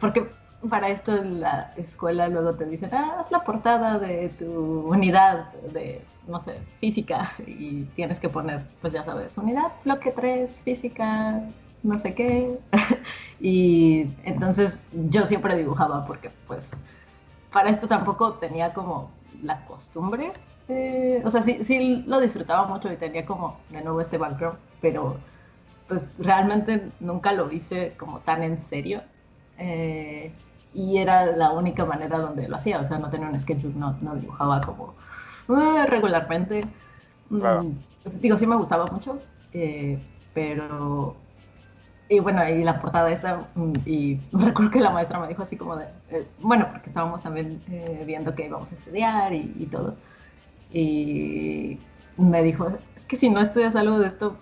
porque 0.00 0.26
para 0.68 0.88
esto 0.88 1.16
en 1.16 1.40
la 1.40 1.72
escuela 1.76 2.28
luego 2.28 2.54
te 2.54 2.66
dicen, 2.66 2.90
ah, 2.92 3.16
haz 3.18 3.30
la 3.30 3.44
portada 3.44 3.98
de 3.98 4.30
tu 4.30 4.88
unidad 4.88 5.52
de, 5.72 6.02
no 6.26 6.40
sé, 6.40 6.58
física, 6.80 7.32
y 7.46 7.84
tienes 7.94 8.20
que 8.20 8.28
poner, 8.28 8.64
pues 8.80 8.92
ya 8.92 9.04
sabes, 9.04 9.36
unidad, 9.38 9.72
bloque 9.84 10.12
3, 10.12 10.60
física, 10.60 11.42
no 11.82 11.98
sé 11.98 12.14
qué. 12.14 12.58
y 13.40 14.08
entonces 14.24 14.84
yo 15.10 15.26
siempre 15.26 15.56
dibujaba 15.56 16.04
porque 16.06 16.30
pues 16.46 16.72
para 17.52 17.70
esto 17.70 17.86
tampoco 17.86 18.34
tenía 18.34 18.72
como 18.72 19.10
la 19.42 19.64
costumbre. 19.66 20.32
Eh, 20.68 21.22
o 21.24 21.30
sea, 21.30 21.42
sí, 21.42 21.62
sí 21.62 22.04
lo 22.06 22.20
disfrutaba 22.20 22.66
mucho 22.66 22.92
y 22.92 22.96
tenía 22.96 23.24
como 23.24 23.58
de 23.70 23.82
nuevo 23.82 24.00
este 24.00 24.18
background, 24.18 24.58
pero 24.80 25.16
pues 25.88 26.04
realmente 26.18 26.90
nunca 27.00 27.32
lo 27.32 27.50
hice 27.52 27.94
como 27.96 28.18
tan 28.20 28.42
en 28.42 28.58
serio. 28.58 29.02
Eh, 29.58 30.32
y 30.76 30.98
era 30.98 31.26
la 31.26 31.52
única 31.52 31.86
manera 31.86 32.18
donde 32.18 32.48
lo 32.48 32.56
hacía, 32.56 32.80
o 32.80 32.86
sea, 32.86 32.98
no 32.98 33.08
tenía 33.08 33.28
un 33.28 33.40
sketchbook, 33.40 33.74
no, 33.76 33.96
no 34.02 34.14
dibujaba 34.16 34.60
como 34.60 34.94
uh, 35.48 35.86
regularmente. 35.86 36.64
Mm, 37.30 37.70
digo, 38.20 38.36
sí 38.36 38.46
me 38.46 38.56
gustaba 38.56 38.86
mucho, 38.86 39.18
eh, 39.52 39.98
pero... 40.34 41.16
Y 42.08 42.20
bueno, 42.20 42.48
y 42.48 42.62
la 42.62 42.80
portada 42.80 43.10
esa, 43.10 43.48
mm, 43.54 43.72
y 43.86 44.20
recuerdo 44.32 44.70
que 44.70 44.80
la 44.80 44.90
maestra 44.90 45.18
me 45.18 45.28
dijo 45.28 45.42
así 45.42 45.56
como 45.56 45.76
de, 45.76 45.86
eh, 46.10 46.26
bueno, 46.40 46.68
porque 46.70 46.88
estábamos 46.88 47.22
también 47.22 47.60
eh, 47.70 48.04
viendo 48.06 48.34
que 48.34 48.46
íbamos 48.46 48.70
a 48.70 48.74
estudiar 48.74 49.32
y, 49.32 49.54
y, 49.58 49.66
todo. 49.66 49.96
Y 50.72 51.78
me 52.16 52.42
dijo, 52.42 52.68
es 52.94 53.04
que 53.04 53.16
si 53.16 53.30
no 53.30 53.40
estudias 53.40 53.76
algo 53.76 53.98
de 53.98 54.08
esto, 54.08 54.36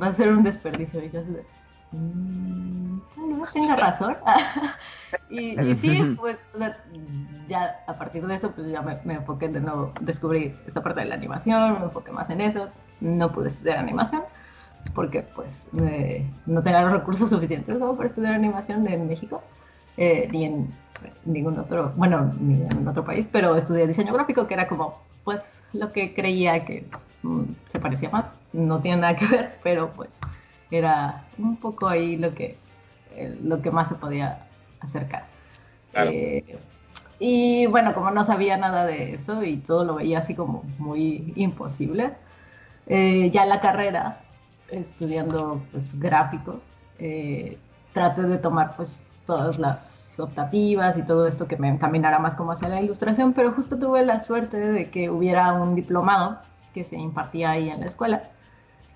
va 0.00 0.08
a 0.08 0.12
ser 0.12 0.32
un 0.32 0.42
desperdicio. 0.42 1.02
Y 1.02 1.10
yo 1.10 1.20
así 1.20 1.30
de, 1.30 1.44
mmm, 1.92 2.98
no, 3.16 3.42
tenga 3.52 3.76
razón. 3.76 4.16
y, 5.30 5.60
y, 5.60 5.74
sí, 5.74 6.16
pues 6.20 6.38
ya 7.48 7.82
a 7.86 7.94
partir 7.94 8.26
de 8.26 8.34
eso, 8.34 8.52
pues 8.52 8.70
ya 8.70 8.82
me, 8.82 8.98
me, 9.04 9.14
enfoqué 9.14 9.48
de 9.48 9.60
nuevo, 9.60 9.92
descubrí 10.00 10.54
esta 10.66 10.82
parte 10.82 11.00
de 11.00 11.06
la 11.06 11.14
animación, 11.14 11.78
me 11.78 11.84
enfoqué 11.86 12.12
más 12.12 12.30
en 12.30 12.40
eso. 12.40 12.68
No 13.00 13.32
pude 13.32 13.48
estudiar 13.48 13.78
animación 13.78 14.22
porque 14.94 15.22
pues 15.34 15.68
eh, 15.80 16.24
no 16.46 16.62
tenía 16.62 16.82
los 16.82 16.92
recursos 16.92 17.30
suficientes 17.30 17.78
como 17.78 17.96
para 17.96 18.08
estudiar 18.08 18.34
animación 18.34 18.86
en 18.88 19.06
México, 19.08 19.42
eh, 19.96 20.28
ni 20.32 20.44
en 20.44 20.72
ningún 21.24 21.58
otro, 21.58 21.92
bueno, 21.96 22.32
ni 22.40 22.62
en 22.62 22.86
otro 22.86 23.04
país, 23.04 23.28
pero 23.30 23.56
estudié 23.56 23.86
diseño 23.86 24.12
gráfico, 24.12 24.46
que 24.46 24.54
era 24.54 24.66
como 24.66 24.98
pues 25.28 25.60
lo 25.74 25.92
que 25.92 26.14
creía 26.14 26.64
que 26.64 26.86
mm, 27.22 27.42
se 27.66 27.78
parecía 27.78 28.08
más. 28.08 28.32
No 28.54 28.80
tiene 28.80 29.02
nada 29.02 29.14
que 29.14 29.26
ver, 29.26 29.58
pero 29.62 29.92
pues 29.92 30.20
era 30.70 31.22
un 31.36 31.56
poco 31.56 31.86
ahí 31.86 32.16
lo 32.16 32.34
que, 32.34 32.56
eh, 33.14 33.38
lo 33.44 33.60
que 33.60 33.70
más 33.70 33.88
se 33.88 33.96
podía 33.96 34.46
acercar. 34.80 35.26
Claro. 35.92 36.10
Eh, 36.10 36.58
y 37.18 37.66
bueno, 37.66 37.92
como 37.92 38.10
no 38.10 38.24
sabía 38.24 38.56
nada 38.56 38.86
de 38.86 39.12
eso 39.12 39.42
y 39.42 39.58
todo 39.58 39.84
lo 39.84 39.96
veía 39.96 40.20
así 40.20 40.34
como 40.34 40.62
muy 40.78 41.34
imposible, 41.36 42.14
eh, 42.86 43.30
ya 43.30 43.42
en 43.42 43.50
la 43.50 43.60
carrera, 43.60 44.22
estudiando 44.70 45.62
pues 45.72 46.00
gráfico, 46.00 46.62
eh, 46.98 47.58
traté 47.92 48.22
de 48.22 48.38
tomar 48.38 48.74
pues 48.76 49.02
todas 49.28 49.58
las 49.58 50.18
optativas 50.18 50.96
y 50.96 51.02
todo 51.02 51.26
esto 51.26 51.46
que 51.46 51.58
me 51.58 51.68
encaminara 51.68 52.18
más 52.18 52.34
como 52.34 52.52
hacia 52.52 52.68
la 52.70 52.80
ilustración, 52.80 53.34
pero 53.34 53.52
justo 53.52 53.78
tuve 53.78 54.02
la 54.02 54.20
suerte 54.20 54.56
de 54.58 54.90
que 54.90 55.10
hubiera 55.10 55.52
un 55.52 55.74
diplomado 55.74 56.38
que 56.72 56.82
se 56.82 56.96
impartía 56.96 57.50
ahí 57.50 57.68
en 57.68 57.80
la 57.80 57.86
escuela 57.86 58.22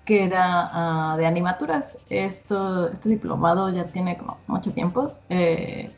que 0.05 0.25
era 0.25 1.13
uh, 1.13 1.17
de 1.17 1.27
animaturas. 1.27 1.97
Esto, 2.09 2.89
este 2.89 3.09
diplomado 3.09 3.69
ya 3.69 3.85
tiene 3.85 4.17
como 4.17 4.39
mucho 4.47 4.71
tiempo 4.71 5.13
eh, 5.29 5.91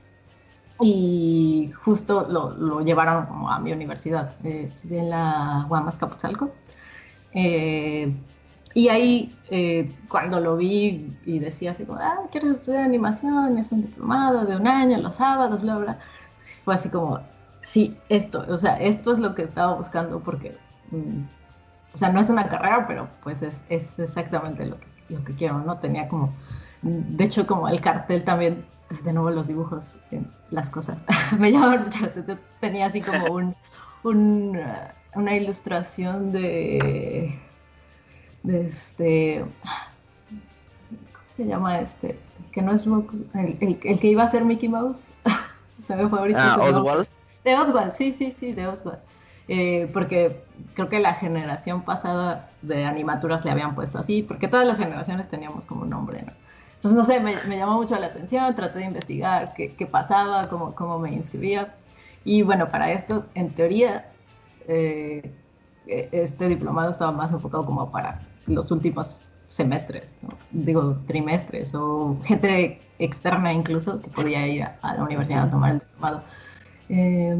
y 0.82 1.72
justo 1.86 2.28
lo, 2.30 2.52
lo, 2.52 2.82
llevaron 2.82 3.26
como 3.28 3.50
a 3.50 3.58
mi 3.60 3.72
universidad. 3.72 4.36
Estudié 4.44 5.00
en 5.00 5.12
la 5.12 5.66
Guamas 5.70 5.98
Capotzalco. 5.98 6.52
Eh, 7.34 8.14
y 8.76 8.90
ahí, 8.90 9.34
eh, 9.50 9.90
cuando 10.10 10.42
lo 10.42 10.58
vi 10.58 11.18
y 11.26 11.40
decía 11.40 11.72
así 11.72 11.86
como, 11.86 11.98
ah, 12.02 12.24
¿quieres 12.30 12.52
estudiar 12.52 12.84
animación? 12.84 13.58
Es 13.58 13.72
un 13.72 13.84
diplomado 13.84 14.46
de 14.46 14.58
un 14.58 14.68
año, 14.68 14.98
los 14.98 15.16
sábados, 15.16 15.62
bla, 15.62 15.78
bla. 15.78 16.00
Fue 16.66 16.76
así 16.76 16.90
como, 16.90 17.22
sí, 17.62 17.98
esto, 18.10 18.46
o 18.50 18.58
sea, 18.58 18.76
esto 18.76 19.14
es 19.14 19.20
lo 19.20 19.34
que 19.34 19.44
estaba 19.44 19.76
buscando 19.76 20.20
porque... 20.20 20.58
Mm, 20.92 21.24
o 21.94 21.98
sea, 21.98 22.12
no 22.12 22.20
es 22.20 22.30
una 22.30 22.50
carrera, 22.50 22.86
pero 22.86 23.08
pues 23.24 23.42
es, 23.42 23.64
es 23.70 23.98
exactamente 23.98 24.66
lo 24.66 24.78
que, 24.78 24.88
lo 25.08 25.24
que 25.24 25.34
quiero, 25.36 25.60
¿no? 25.60 25.78
Tenía 25.78 26.10
como, 26.10 26.34
de 26.82 27.24
hecho, 27.24 27.48
como 27.48 27.70
el 27.70 27.80
cartel 27.80 28.26
también, 28.26 28.66
de 29.06 29.14
nuevo 29.14 29.30
los 29.30 29.48
dibujos, 29.48 29.98
las 30.50 30.70
cosas, 30.70 31.02
me 31.40 31.54
llamaban 31.54 31.84
mucho. 31.84 32.10
Tenía 32.60 32.88
así 32.88 33.02
como 33.02 33.34
un, 33.34 33.56
un, 34.04 34.60
una 35.14 35.34
ilustración 35.34 36.34
de, 36.34 37.40
de 38.46 38.68
este, 38.68 39.46
¿cómo 40.32 41.30
se 41.30 41.46
llama 41.46 41.80
este? 41.80 42.20
Que 42.52 42.62
no 42.62 42.74
es 42.74 42.86
el, 42.86 43.58
el, 43.60 43.80
el 43.84 44.00
que 44.00 44.08
iba 44.08 44.24
a 44.24 44.28
ser 44.28 44.46
Mickey 44.46 44.70
Mouse. 44.70 45.10
se 45.86 45.96
me 45.96 46.08
fue 46.08 46.20
ahorita. 46.20 46.54
Ah, 46.54 46.62
Oswald. 46.62 47.08
De 47.44 47.56
Oswald, 47.56 47.92
sí, 47.92 48.14
sí, 48.14 48.32
sí, 48.32 48.54
de 48.54 48.68
Oswald. 48.68 49.00
Eh, 49.48 49.90
porque 49.94 50.44
creo 50.74 50.90
que 50.90 51.00
la 51.00 51.14
generación 51.16 51.84
pasada 51.84 52.50
de 52.62 52.84
animaturas 52.86 53.46
le 53.46 53.52
habían 53.52 53.76
puesto 53.76 54.00
así, 54.00 54.24
porque 54.24 54.48
todas 54.48 54.66
las 54.66 54.78
generaciones 54.78 55.30
teníamos 55.30 55.66
como 55.66 55.86
nombre, 55.86 56.24
¿no? 56.24 56.32
Entonces, 56.76 56.98
no 56.98 57.04
sé, 57.04 57.20
me, 57.20 57.36
me 57.48 57.58
llamó 57.58 57.76
mucho 57.76 57.98
la 57.98 58.08
atención, 58.08 58.56
traté 58.56 58.80
de 58.80 58.86
investigar 58.86 59.54
qué, 59.54 59.74
qué 59.74 59.86
pasaba, 59.86 60.50
cómo, 60.50 60.74
cómo, 60.76 61.00
me 61.00 61.12
inscribía. 61.12 61.74
Y 62.24 62.42
bueno, 62.42 62.70
para 62.70 62.92
esto, 62.92 63.26
en 63.34 63.52
teoría, 63.52 64.08
eh, 64.68 65.32
este 65.88 66.48
diplomado 66.48 66.92
estaba 66.92 67.12
más 67.12 67.32
enfocado 67.32 67.66
como 67.66 67.92
para 67.92 68.20
los 68.48 68.72
últimos 68.72 69.22
semestres, 69.48 70.16
¿no? 70.22 70.30
digo, 70.52 70.98
trimestres, 71.08 71.74
o 71.76 72.18
gente 72.24 72.82
externa 73.00 73.54
incluso 73.54 74.02
que 74.02 74.10
podía 74.10 74.48
ir 74.48 74.64
a, 74.64 74.78
a 74.82 74.96
la 74.96 75.04
universidad 75.04 75.44
a 75.44 75.52
tomar 75.52 75.72
el 75.74 75.80
diplomado. 75.80 76.24
Eh, 76.90 77.36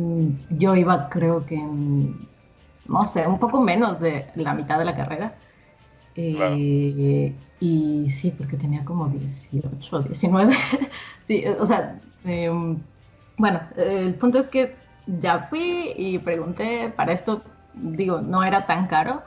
yo 0.50 0.76
iba 0.76 1.10
creo 1.10 1.46
que 1.46 1.56
en, 1.56 2.28
no 2.88 3.08
sé, 3.08 3.28
un 3.28 3.40
poco 3.40 3.62
menos 3.62 4.00
de 4.00 4.26
la 4.36 4.54
mitad 4.54 4.80
de 4.80 4.86
la 4.86 4.96
carrera. 4.96 5.36
Eh, 6.16 6.36
claro. 6.36 6.56
Y 7.60 8.10
sí, 8.10 8.32
porque 8.32 8.58
tenía 8.58 8.84
como 8.84 9.08
18, 9.08 10.02
19. 10.02 10.54
sí, 11.24 11.44
o 11.60 11.66
sea, 11.66 12.00
eh, 12.26 12.50
bueno, 13.38 13.62
el 13.78 14.16
punto 14.16 14.40
es 14.40 14.50
que 14.50 14.76
ya 15.08 15.40
fui 15.50 15.94
y 15.96 16.20
pregunté, 16.20 16.92
para 16.96 17.14
esto, 17.14 17.42
digo, 17.74 18.22
no 18.22 18.44
era 18.44 18.66
tan 18.66 18.88
caro, 18.88 19.24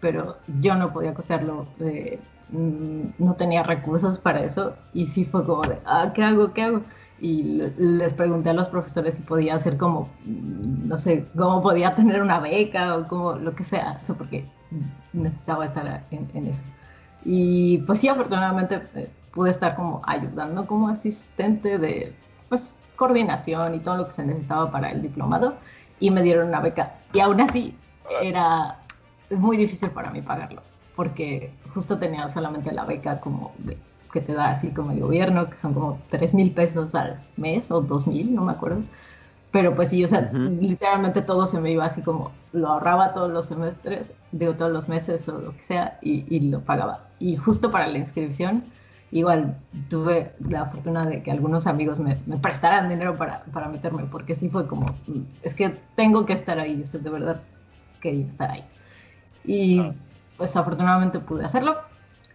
pero 0.00 0.36
yo 0.60 0.74
no 0.74 0.92
podía 0.92 1.14
costearlo, 1.14 1.66
eh, 1.80 2.18
no 2.50 3.34
tenía 3.34 3.62
recursos 3.62 4.18
para 4.18 4.42
eso 4.42 4.74
y 4.94 5.06
sí 5.06 5.24
fue 5.24 5.44
como 5.44 5.66
de, 5.66 5.78
ah, 5.84 6.12
¿qué 6.14 6.22
hago? 6.24 6.52
¿Qué 6.52 6.62
hago? 6.62 6.82
y 7.20 7.62
les 7.78 8.12
pregunté 8.12 8.50
a 8.50 8.52
los 8.52 8.68
profesores 8.68 9.16
si 9.16 9.22
podía 9.22 9.56
hacer 9.56 9.76
como, 9.76 10.08
no 10.24 10.96
sé, 10.98 11.26
cómo 11.36 11.62
podía 11.62 11.94
tener 11.94 12.22
una 12.22 12.38
beca 12.38 12.96
o 12.96 13.08
como 13.08 13.32
lo 13.34 13.54
que 13.54 13.64
sea, 13.64 14.00
o 14.08 14.14
porque 14.14 14.44
necesitaba 15.12 15.66
estar 15.66 16.04
en, 16.10 16.30
en, 16.34 16.46
eso. 16.46 16.62
Y 17.24 17.78
pues 17.78 18.00
sí, 18.00 18.08
afortunadamente 18.08 18.82
eh, 18.94 19.10
pude 19.32 19.50
estar 19.50 19.74
como 19.74 20.00
ayudando 20.06 20.66
como 20.66 20.88
asistente 20.88 21.78
de, 21.78 22.14
pues, 22.48 22.74
coordinación 22.96 23.74
y 23.74 23.80
todo 23.80 23.96
lo 23.96 24.06
que 24.06 24.12
se 24.12 24.24
necesitaba 24.24 24.70
para 24.70 24.90
el 24.90 25.02
diplomado 25.02 25.54
y 26.00 26.10
me 26.10 26.22
dieron 26.22 26.48
una 26.48 26.60
beca. 26.60 26.94
Y 27.12 27.20
aún 27.20 27.40
así 27.40 27.76
era 28.22 28.78
muy 29.30 29.56
difícil 29.56 29.90
para 29.90 30.10
mí 30.10 30.22
pagarlo, 30.22 30.62
porque 30.96 31.52
justo 31.74 31.98
tenía 31.98 32.28
solamente 32.30 32.72
la 32.72 32.84
beca 32.84 33.20
como 33.20 33.52
de 33.58 33.76
que 34.12 34.20
te 34.20 34.32
da 34.32 34.50
así 34.50 34.70
como 34.70 34.92
el 34.92 35.00
gobierno, 35.00 35.50
que 35.50 35.58
son 35.58 35.74
como 35.74 35.98
3 36.10 36.34
mil 36.34 36.50
pesos 36.52 36.94
al 36.94 37.20
mes 37.36 37.70
o 37.70 37.82
2 37.82 38.06
mil, 38.06 38.34
no 38.34 38.42
me 38.42 38.52
acuerdo. 38.52 38.80
Pero 39.50 39.74
pues 39.74 39.90
sí, 39.90 40.04
o 40.04 40.08
sea, 40.08 40.30
uh 40.32 40.36
-huh. 40.36 40.60
literalmente 40.60 41.22
todo 41.22 41.46
se 41.46 41.60
me 41.60 41.70
iba 41.70 41.84
así 41.84 42.02
como, 42.02 42.32
lo 42.52 42.68
ahorraba 42.68 43.14
todos 43.14 43.30
los 43.30 43.46
semestres, 43.46 44.12
digo 44.32 44.54
todos 44.54 44.72
los 44.72 44.88
meses 44.88 45.28
o 45.28 45.38
lo 45.38 45.56
que 45.56 45.62
sea, 45.62 45.98
y, 46.02 46.24
y 46.34 46.40
lo 46.40 46.60
pagaba. 46.60 47.06
Y 47.18 47.36
justo 47.36 47.70
para 47.70 47.86
la 47.88 47.98
inscripción, 47.98 48.62
igual 49.10 49.56
tuve 49.88 50.32
la 50.40 50.66
fortuna 50.66 51.06
de 51.06 51.22
que 51.22 51.30
algunos 51.30 51.66
amigos 51.66 51.98
me, 51.98 52.18
me 52.26 52.36
prestaran 52.36 52.88
dinero 52.88 53.16
para, 53.16 53.42
para, 53.52 53.68
meterme, 53.68 54.04
porque 54.04 54.34
sí 54.34 54.48
fue 54.48 54.66
como, 54.66 54.86
es 55.42 55.54
que 55.54 55.74
tengo 55.96 56.26
que 56.26 56.34
estar 56.34 56.58
ahí, 56.58 56.82
o 56.82 56.86
sea, 56.86 57.00
de 57.00 57.10
verdad 57.10 57.40
quería 58.00 58.26
estar 58.26 58.50
ahí. 58.50 58.64
Y 59.48 59.80
ah. 59.80 59.92
pues 60.36 60.54
afortunadamente 60.54 61.18
pude 61.18 61.44
hacerlo. 61.44 61.76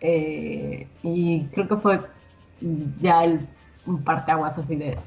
Eh, 0.02 0.86
y 1.02 1.46
creo 1.54 1.70
que 1.70 1.78
fue 1.78 2.02
ya 3.00 3.24
el 3.24 3.48
un 3.86 4.04
parteaguas 4.04 4.58
así 4.58 4.76
de 4.76 4.98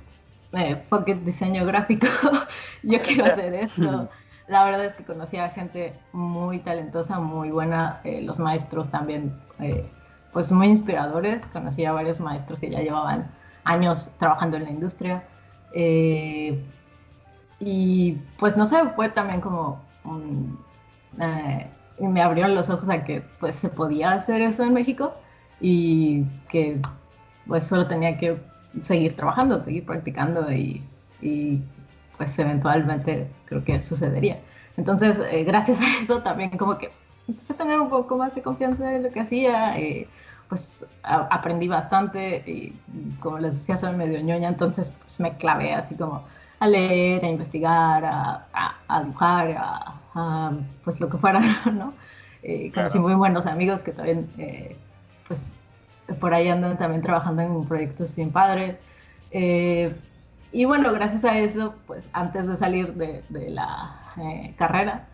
eh, 0.53 0.77
fuck 0.89 1.09
it, 1.09 1.19
diseño 1.19 1.67
gráfico, 1.67 2.07
yo 2.83 2.99
quiero 3.01 3.25
hacer 3.25 3.55
esto. 3.55 4.09
La 4.49 4.65
verdad 4.65 4.85
es 4.85 4.95
que 4.95 5.05
conocí 5.05 5.37
a 5.39 5.49
gente 5.49 5.93
muy 6.13 6.61
talentosa, 6.61 7.19
muy 7.19 7.51
buena, 7.51 8.01
eh, 8.05 8.23
los 8.23 8.39
maestros 8.39 8.89
también, 8.89 9.37
eh, 9.59 9.91
pues 10.33 10.53
muy 10.53 10.69
inspiradores. 10.69 11.49
Conocí 11.49 11.85
a 11.85 11.91
varios 11.91 12.21
maestros 12.21 12.61
que 12.61 12.71
ya 12.71 12.81
llevaban 12.81 13.29
años 13.65 14.13
trabajando 14.19 14.57
en 14.57 14.65
la 14.65 14.71
industria. 14.71 15.25
Y 17.59 18.13
pues 18.39 18.57
no 18.57 18.67
sé, 18.67 18.77
fue 18.95 19.09
también 19.09 19.41
como 19.41 19.83
un, 20.05 20.57
me 21.99 22.23
abrieron 22.23 22.55
los 22.55 22.71
ojos 22.71 22.89
a 22.89 23.05
que 23.05 23.23
pues 23.41 23.55
se 23.55 23.69
podía 23.69 24.13
hacer 24.13 24.43
eso 24.43 24.63
en 24.65 24.75
México 24.75 25.15
y 25.61 26.25
que 26.49 26.81
pues 27.47 27.65
solo 27.65 27.87
tenía 27.87 28.19
que 28.19 28.39
seguir 28.83 29.17
trabajando, 29.17 29.61
seguir 29.61 29.85
practicando 29.87 30.53
y, 30.53 30.83
pues 32.17 32.39
eventualmente 32.39 33.29
creo 33.47 33.65
que 33.65 33.81
sucedería. 33.83 34.39
Entonces, 34.77 35.21
eh, 35.31 35.45
gracias 35.45 35.81
a 35.81 36.01
eso 36.01 36.23
también 36.23 36.57
como 36.57 36.79
que 36.79 36.91
empecé 37.29 37.53
a 37.53 37.57
tener 37.57 37.81
un 37.81 37.89
poco 37.89 38.17
más 38.17 38.35
de 38.35 38.43
confianza 38.43 38.95
en 38.95 39.03
lo 39.05 39.11
que 39.11 39.21
hacía. 39.21 39.79
Eh, 39.79 40.09
pues 40.49 40.85
aprendí 41.03 41.67
bastante 41.67 42.39
y 42.47 42.73
como 43.21 43.39
les 43.39 43.55
decía 43.55 43.77
soy 43.77 43.97
medio 43.97 44.21
ñoña, 44.21 44.49
entonces 44.49 44.91
pues 45.01 45.19
me 45.19 45.37
clavé 45.37 45.73
así 45.73 45.95
como 45.97 46.25
a 46.61 46.69
leer, 46.69 47.25
a 47.25 47.29
investigar, 47.29 48.05
a, 48.05 48.47
a, 48.89 49.03
dibujar, 49.03 49.57
a, 49.59 49.95
pues 50.85 51.01
lo 51.01 51.09
que 51.09 51.19
fuera, 51.19 51.41
¿no? 51.73 51.95
Eh, 52.43 52.71
conocí 52.73 52.99
muy 52.99 53.15
buenos 53.15 53.47
amigos 53.47 53.83
que 53.83 53.93
también 53.93 54.29
eh, 54.39 54.77
pues 55.27 55.55
por 56.21 56.33
ahí 56.35 56.49
andan 56.49 56.79
también 56.79 57.03
trabajando 57.03 57.43
en 57.43 57.65
proyectos 57.65 58.15
bien 58.15 58.31
padres. 58.31 58.77
Eh, 59.31 59.95
y 60.53 60.65
bueno, 60.65 60.93
gracias 60.93 61.25
a 61.25 61.39
eso, 61.39 61.75
pues 61.87 62.09
antes 62.13 62.47
de 62.47 62.57
salir 62.57 62.95
de, 62.95 63.23
de 63.29 63.51
la 63.51 64.01
carrera, 64.57 65.07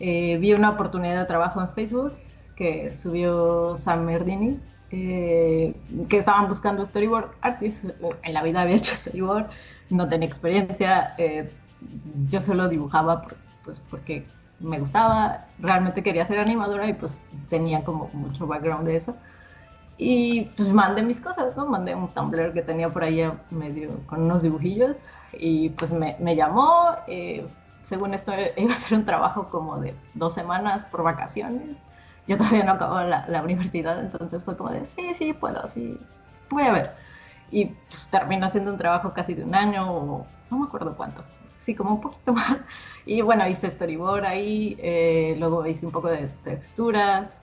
vi 0.00 0.52
una 0.54 0.70
oportunidad 0.70 1.20
de 1.20 1.26
trabajo 1.26 1.60
en 1.60 1.68
Facebook 1.70 2.12
que 2.56 2.92
subió 2.92 3.76
Sam 3.76 4.04
Merdini, 4.04 4.58
eh, 4.90 5.74
que 6.08 6.18
estaban 6.18 6.48
buscando 6.48 6.84
storyboard 6.84 7.30
artists. 7.40 7.86
En 8.22 8.34
la 8.34 8.42
vida 8.42 8.60
había 8.60 8.76
hecho 8.76 8.94
storyboard, 8.94 9.46
no 9.90 10.08
tenía 10.08 10.28
experiencia, 10.28 11.14
eh, 11.18 11.50
yo 12.28 12.40
solo 12.40 12.68
dibujaba 12.68 13.22
pues 13.64 13.80
porque 13.90 14.26
me 14.60 14.78
gustaba, 14.78 15.46
realmente 15.58 16.02
quería 16.02 16.24
ser 16.24 16.38
animadora 16.38 16.88
y 16.88 16.94
pues 16.94 17.20
tenía 17.48 17.84
como 17.84 18.10
mucho 18.12 18.46
background 18.46 18.86
de 18.86 18.96
eso. 18.96 19.16
Y 19.98 20.50
pues 20.56 20.72
mandé 20.72 21.02
mis 21.02 21.20
cosas, 21.20 21.56
¿no? 21.56 21.66
Mandé 21.66 21.94
un 21.94 22.08
Tumblr 22.08 22.52
que 22.52 22.62
tenía 22.62 22.90
por 22.92 23.04
ahí 23.04 23.22
medio 23.50 23.90
con 24.06 24.22
unos 24.22 24.42
dibujillos 24.42 24.98
y 25.32 25.70
pues 25.70 25.92
me, 25.92 26.36
llamó. 26.36 26.96
Eh, 27.06 27.46
según 27.82 28.14
esto 28.14 28.32
iba 28.56 28.72
a 28.72 28.76
ser 28.76 28.98
un 28.98 29.04
trabajo 29.04 29.48
como 29.48 29.78
de 29.78 29.94
dos 30.14 30.34
semanas 30.34 30.84
por 30.86 31.02
vacaciones 31.02 31.76
yo 32.26 32.36
todavía 32.36 32.64
no 32.64 32.72
acabo 32.72 33.00
la, 33.00 33.26
la, 33.28 33.42
universidad, 33.42 33.98
entonces 34.00 34.44
fue 34.44 34.56
como 34.56 34.70
de, 34.70 34.84
sí, 34.84 35.14
sí, 35.14 35.32
puedo, 35.32 35.66
sí, 35.66 35.98
voy 36.50 36.62
a 36.64 36.72
ver. 36.72 36.94
Y 37.50 37.66
pues 37.66 38.08
terminó 38.08 38.46
haciendo 38.46 38.70
un 38.70 38.76
trabajo 38.76 39.12
casi 39.12 39.34
de 39.34 39.44
un 39.44 39.54
año, 39.54 40.24
no 40.50 40.58
me 40.58 40.66
acuerdo 40.66 40.96
cuánto, 40.96 41.24
sí, 41.62 41.74
como 41.74 41.94
un 41.94 42.00
poquito 42.00 42.32
más. 42.32 42.64
Y 43.06 43.22
bueno, 43.22 43.46
hice 43.48 43.70
storyboard 43.70 44.24
ahí, 44.24 44.76
eh, 44.80 45.36
luego 45.38 45.66
hice 45.66 45.86
un 45.86 45.92
poco 45.92 46.08
de 46.08 46.28
texturas, 46.44 47.40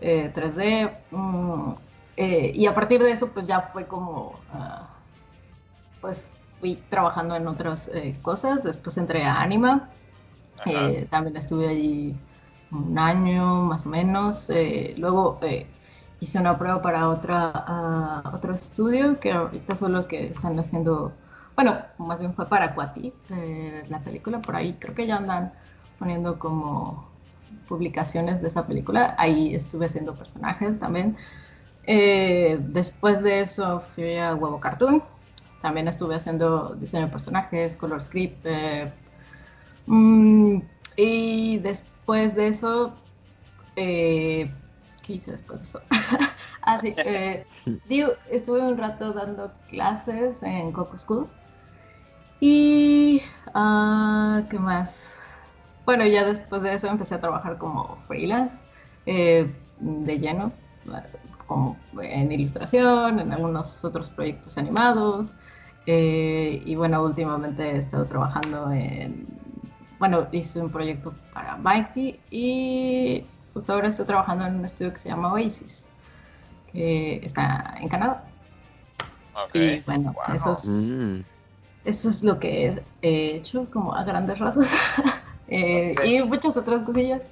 3D, 0.00 0.62
eh, 0.62 0.98
mm, 1.10 1.72
eh, 2.16 2.52
y 2.54 2.66
a 2.66 2.74
partir 2.74 3.02
de 3.02 3.10
eso 3.12 3.28
pues 3.28 3.46
ya 3.46 3.62
fue 3.72 3.86
como, 3.86 4.38
ah, 4.52 4.88
pues 6.00 6.24
fui 6.60 6.76
trabajando 6.90 7.36
en 7.36 7.46
otras 7.46 7.90
cosas, 8.22 8.62
después 8.64 8.96
entré 8.96 9.24
a 9.24 9.40
Anima, 9.40 9.88
también 11.10 11.36
estuve 11.36 11.68
allí 11.68 12.16
un 12.72 12.98
año 12.98 13.62
más 13.62 13.86
o 13.86 13.88
menos. 13.88 14.50
Luego 14.96 15.38
hice 16.20 16.38
una 16.38 16.58
prueba 16.58 16.82
para 16.82 17.08
otra, 17.08 18.24
otro 18.34 18.54
estudio 18.54 19.20
que 19.20 19.32
ahorita 19.32 19.76
son 19.76 19.92
los 19.92 20.06
que 20.06 20.26
están 20.26 20.58
haciendo, 20.58 21.12
bueno, 21.58 21.76
más 21.98 22.20
bien 22.20 22.34
fue 22.34 22.48
para 22.48 22.72
Cuati, 22.72 23.12
eh, 23.30 23.84
la 23.88 23.98
película, 23.98 24.40
por 24.40 24.54
ahí 24.54 24.76
creo 24.78 24.94
que 24.94 25.08
ya 25.08 25.16
andan 25.16 25.52
poniendo 25.98 26.38
como 26.38 27.10
publicaciones 27.66 28.40
de 28.40 28.46
esa 28.46 28.64
película. 28.64 29.16
Ahí 29.18 29.56
estuve 29.56 29.86
haciendo 29.86 30.14
personajes 30.14 30.78
también. 30.78 31.16
después 31.84 33.24
de 33.24 33.40
eso 33.40 33.80
fui 33.80 34.16
a 34.18 34.36
Huevo 34.36 34.60
Cartoon. 34.60 35.02
También 35.60 35.88
estuve 35.88 36.14
haciendo 36.14 36.76
diseño 36.76 37.06
de 37.06 37.12
personajes, 37.12 37.76
color 37.76 38.00
script. 38.00 38.46
Mm, 39.86 40.60
y 40.96 41.58
después 41.58 42.36
de 42.36 42.46
eso, 42.46 42.92
eh, 43.76 44.48
¿qué 45.02 45.14
hice 45.14 45.32
después 45.32 45.60
de 45.60 45.66
eso? 45.66 45.82
ah, 46.62 46.78
sí, 46.78 46.94
eh, 47.04 47.44
digo, 47.88 48.10
estuve 48.30 48.60
un 48.60 48.78
rato 48.78 49.12
dando 49.12 49.52
clases 49.68 50.40
en 50.44 50.70
Coco 50.70 50.96
School. 50.96 51.28
Y, 52.40 53.22
uh, 53.54 54.46
¿qué 54.48 54.58
más? 54.58 55.16
Bueno, 55.84 56.06
ya 56.06 56.24
después 56.24 56.62
de 56.62 56.74
eso 56.74 56.86
empecé 56.88 57.14
a 57.14 57.20
trabajar 57.20 57.58
como 57.58 57.98
freelance, 58.06 58.56
eh, 59.06 59.50
de 59.80 60.18
lleno, 60.18 60.52
como 61.46 61.76
en 62.00 62.30
ilustración, 62.30 63.20
en 63.20 63.32
algunos 63.32 63.84
otros 63.84 64.10
proyectos 64.10 64.58
animados. 64.58 65.34
y 65.86 66.74
bueno, 66.76 67.02
últimamente 67.02 67.62
he 67.70 67.76
estado 67.78 68.04
trabajando 68.06 68.70
en 68.72 69.26
bueno, 69.98 70.28
hice 70.32 70.60
un 70.60 70.70
proyecto 70.70 71.12
para 71.34 71.56
Mighty 71.56 72.20
y 72.30 73.24
justo 73.52 73.72
ahora 73.72 73.88
estoy 73.88 74.06
trabajando 74.06 74.46
en 74.46 74.56
un 74.56 74.64
estudio 74.64 74.92
que 74.92 74.98
se 74.98 75.08
llama 75.08 75.32
Oasis, 75.32 75.88
que 76.72 77.20
está 77.24 77.74
en 77.80 77.88
Canadá. 77.88 78.24
Y 79.54 79.80
bueno, 79.80 80.14
eso, 80.34 80.52
es, 80.52 80.66
mm. 80.66 81.20
Eso 81.88 82.08
es 82.08 82.22
lo 82.22 82.38
que 82.38 82.82
he 83.02 83.36
hecho 83.36 83.66
como 83.72 83.94
a 83.94 84.04
grandes 84.04 84.38
rasgos. 84.38 84.68
Eh, 85.50 85.94
y 86.04 86.22
muchas 86.22 86.58
otras 86.58 86.82
cosillas. 86.82 87.22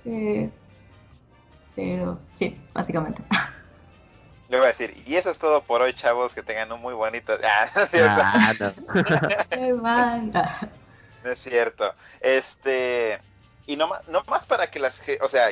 pero 1.75 2.19
sí, 2.33 2.59
básicamente. 2.73 3.23
Le 4.49 4.57
voy 4.57 4.64
a 4.64 4.69
decir, 4.69 5.03
y 5.05 5.16
eso 5.16 5.31
es 5.31 5.38
todo 5.38 5.61
por 5.61 5.83
hoy, 5.83 5.92
chavos, 5.92 6.33
que 6.33 6.42
tengan 6.42 6.73
un 6.73 6.81
muy 6.81 6.95
bonito... 6.95 7.37
Ah, 7.45 7.66
¿no 7.75 7.83
es 7.83 7.90
cierto? 7.90 8.23
Ah, 8.25 8.55
no. 11.23 11.31
es 11.31 11.38
cierto. 11.38 11.92
Este, 12.21 13.21
y 13.66 13.77
no, 13.77 13.90
no 14.09 14.23
más 14.29 14.47
para 14.47 14.71
que 14.71 14.79
las, 14.79 15.03
o 15.21 15.29
sea, 15.29 15.49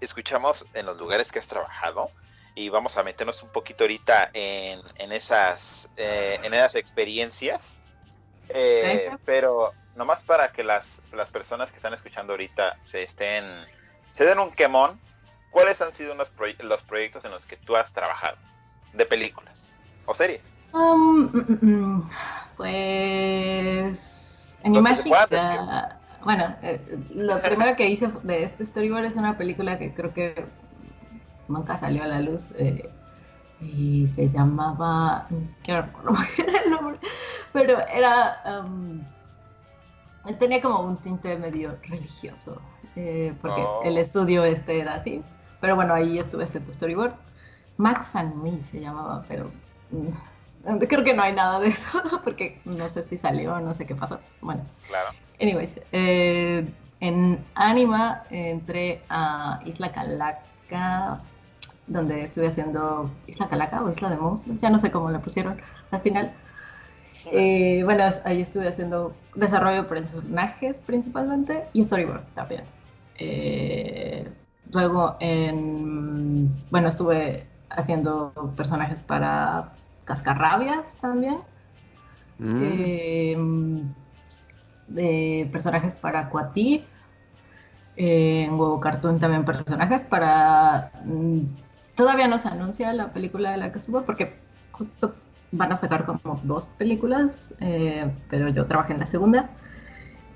escuchamos 0.00 0.66
en 0.74 0.86
los 0.86 0.98
lugares 0.98 1.30
que 1.30 1.38
has 1.38 1.46
trabajado 1.46 2.10
y 2.54 2.70
vamos 2.70 2.96
a 2.96 3.02
meternos 3.02 3.42
un 3.42 3.50
poquito 3.50 3.84
ahorita 3.84 4.30
en, 4.32 4.80
en 4.96 5.12
esas, 5.12 5.88
eh, 5.96 6.40
en 6.42 6.54
esas 6.54 6.74
experiencias. 6.74 7.82
Eh, 8.50 9.10
pero 9.24 9.72
nomás 9.94 10.24
para 10.24 10.52
que 10.52 10.64
las, 10.64 11.02
las 11.12 11.30
personas 11.30 11.70
que 11.70 11.76
están 11.76 11.92
escuchando 11.92 12.32
ahorita 12.32 12.78
se 12.82 13.02
estén, 13.02 13.44
se 14.12 14.24
den 14.24 14.38
un 14.38 14.50
quemón, 14.50 14.98
¿cuáles 15.50 15.80
han 15.82 15.92
sido 15.92 16.14
los, 16.14 16.32
los 16.60 16.82
proyectos 16.82 17.24
en 17.24 17.30
los 17.30 17.46
que 17.46 17.56
tú 17.56 17.76
has 17.76 17.92
trabajado? 17.92 18.36
De 18.92 19.04
películas 19.04 19.70
o 20.06 20.14
series. 20.14 20.54
Um, 20.72 21.30
mm, 21.32 21.32
mm, 21.32 21.58
mm, 21.62 22.10
pues 22.56 24.58
en 24.62 24.74
Imagica, 24.74 25.98
bueno, 26.24 26.56
eh, 26.62 26.80
lo 27.14 27.40
primero 27.40 27.76
que 27.76 27.88
hice 27.88 28.10
de 28.22 28.44
este 28.44 28.66
storyboard 28.66 29.04
es 29.04 29.16
una 29.16 29.38
película 29.38 29.78
que 29.78 29.94
creo 29.94 30.12
que 30.12 30.46
nunca 31.46 31.78
salió 31.78 32.02
a 32.02 32.06
la 32.06 32.20
luz 32.20 32.48
eh, 32.56 32.90
y 33.60 34.08
se 34.08 34.28
llamaba, 34.28 35.26
ni 35.30 35.46
siquiera 35.46 35.90
el 36.66 36.74
pero 37.52 37.78
era, 37.88 38.62
um, 38.62 39.02
tenía 40.38 40.60
como 40.60 40.80
un 40.80 40.96
tinte 40.96 41.36
medio 41.36 41.76
religioso, 41.82 42.60
eh, 42.96 43.34
porque 43.40 43.62
oh. 43.62 43.82
el 43.84 43.98
estudio 43.98 44.44
este 44.44 44.80
era 44.80 44.94
así, 44.94 45.22
pero 45.60 45.76
bueno, 45.76 45.94
ahí 45.94 46.18
estuve 46.18 46.44
haciendo 46.44 46.72
storyboard. 46.72 47.14
Max 47.76 48.16
and 48.16 48.34
Me 48.42 48.60
se 48.60 48.80
llamaba, 48.80 49.24
pero 49.28 49.50
mm, 49.90 50.78
Creo 50.88 51.04
que 51.04 51.14
no 51.14 51.22
hay 51.22 51.32
nada 51.32 51.60
de 51.60 51.68
eso, 51.68 52.02
porque 52.24 52.60
no 52.64 52.88
sé 52.88 53.02
si 53.02 53.16
salió, 53.16 53.58
no 53.60 53.72
sé 53.72 53.86
qué 53.86 53.94
pasó. 53.94 54.20
Bueno. 54.40 54.62
Claro. 54.88 55.10
Anyways, 55.40 55.80
eh, 55.92 56.66
en 57.00 57.44
Anima 57.54 58.24
entré 58.30 59.00
a 59.08 59.60
Isla 59.64 59.92
Calaca, 59.92 61.20
donde 61.86 62.24
estuve 62.24 62.48
haciendo 62.48 63.10
Isla 63.26 63.48
Calaca 63.48 63.82
o 63.82 63.90
Isla 63.90 64.10
de 64.10 64.16
Monstruos, 64.16 64.60
ya 64.60 64.68
no 64.68 64.78
sé 64.78 64.90
cómo 64.90 65.10
la 65.10 65.20
pusieron 65.20 65.60
al 65.90 66.00
final. 66.00 66.32
Eh, 67.26 67.82
bueno, 67.84 68.04
ahí 68.24 68.40
estuve 68.40 68.68
haciendo 68.68 69.14
desarrollo 69.34 69.82
de 69.82 69.88
personajes 69.88 70.80
principalmente 70.80 71.64
y 71.72 71.84
storyboard 71.84 72.24
también. 72.34 72.62
Eh, 73.18 74.28
luego, 74.72 75.16
en, 75.20 76.52
bueno, 76.70 76.88
estuve 76.88 77.46
haciendo 77.70 78.32
personajes 78.56 79.00
para 79.00 79.72
cascarrabias 80.04 80.96
también. 80.96 81.38
Mm. 82.38 82.62
Em, 82.62 83.94
de 84.86 85.48
personajes 85.52 85.94
para 85.94 86.30
Cuati. 86.30 86.84
en 87.96 88.52
Huevo 88.52 88.80
Cartoon 88.80 89.18
también 89.18 89.44
personajes 89.44 90.02
para... 90.02 90.92
Mm, 91.04 91.40
todavía 91.96 92.28
no 92.28 92.38
se 92.38 92.48
anuncia 92.48 92.92
la 92.92 93.12
película 93.12 93.50
de 93.50 93.56
la 93.56 93.72
que 93.72 93.80
subo 93.80 94.02
porque 94.02 94.36
justo 94.70 95.14
van 95.52 95.72
a 95.72 95.76
sacar 95.76 96.04
como 96.04 96.40
dos 96.44 96.68
películas, 96.78 97.54
eh, 97.60 98.10
pero 98.28 98.48
yo 98.48 98.66
trabajé 98.66 98.92
en 98.92 99.00
la 99.00 99.06
segunda. 99.06 99.50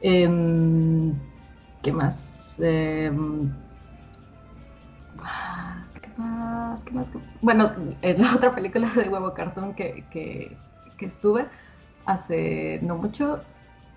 Em, 0.01 1.15
¿Qué 1.83 1.93
más? 1.93 2.59
Em, 2.61 3.51
más? 6.17 6.85
¿Qué 6.85 6.93
más? 6.93 7.13
Bueno, 7.41 7.73
en 8.03 8.23
la 8.23 8.35
otra 8.35 8.55
película 8.55 8.89
de 8.89 9.09
Huevo 9.09 9.35
Cartón 9.35 9.75
que, 9.75 10.05
que, 10.11 10.57
estuve 11.01 11.47
hace 12.07 12.79
no 12.81 12.97
mucho, 12.97 13.43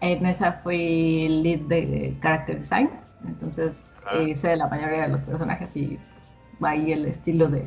en 0.01 0.25
esa 0.25 0.54
fui 0.63 1.28
lead 1.28 1.60
de 1.67 2.17
character 2.19 2.58
design, 2.60 2.89
Entonces 3.28 3.86
hice 4.25 4.56
la 4.56 4.67
mayoría 4.67 5.04
de 5.04 5.10
los 5.10 5.21
personajes 5.21 5.75
y 5.75 5.99
pues, 6.13 6.34
ahí 6.62 6.91
el 6.91 7.06
estilo 7.06 7.47
de, 7.47 7.63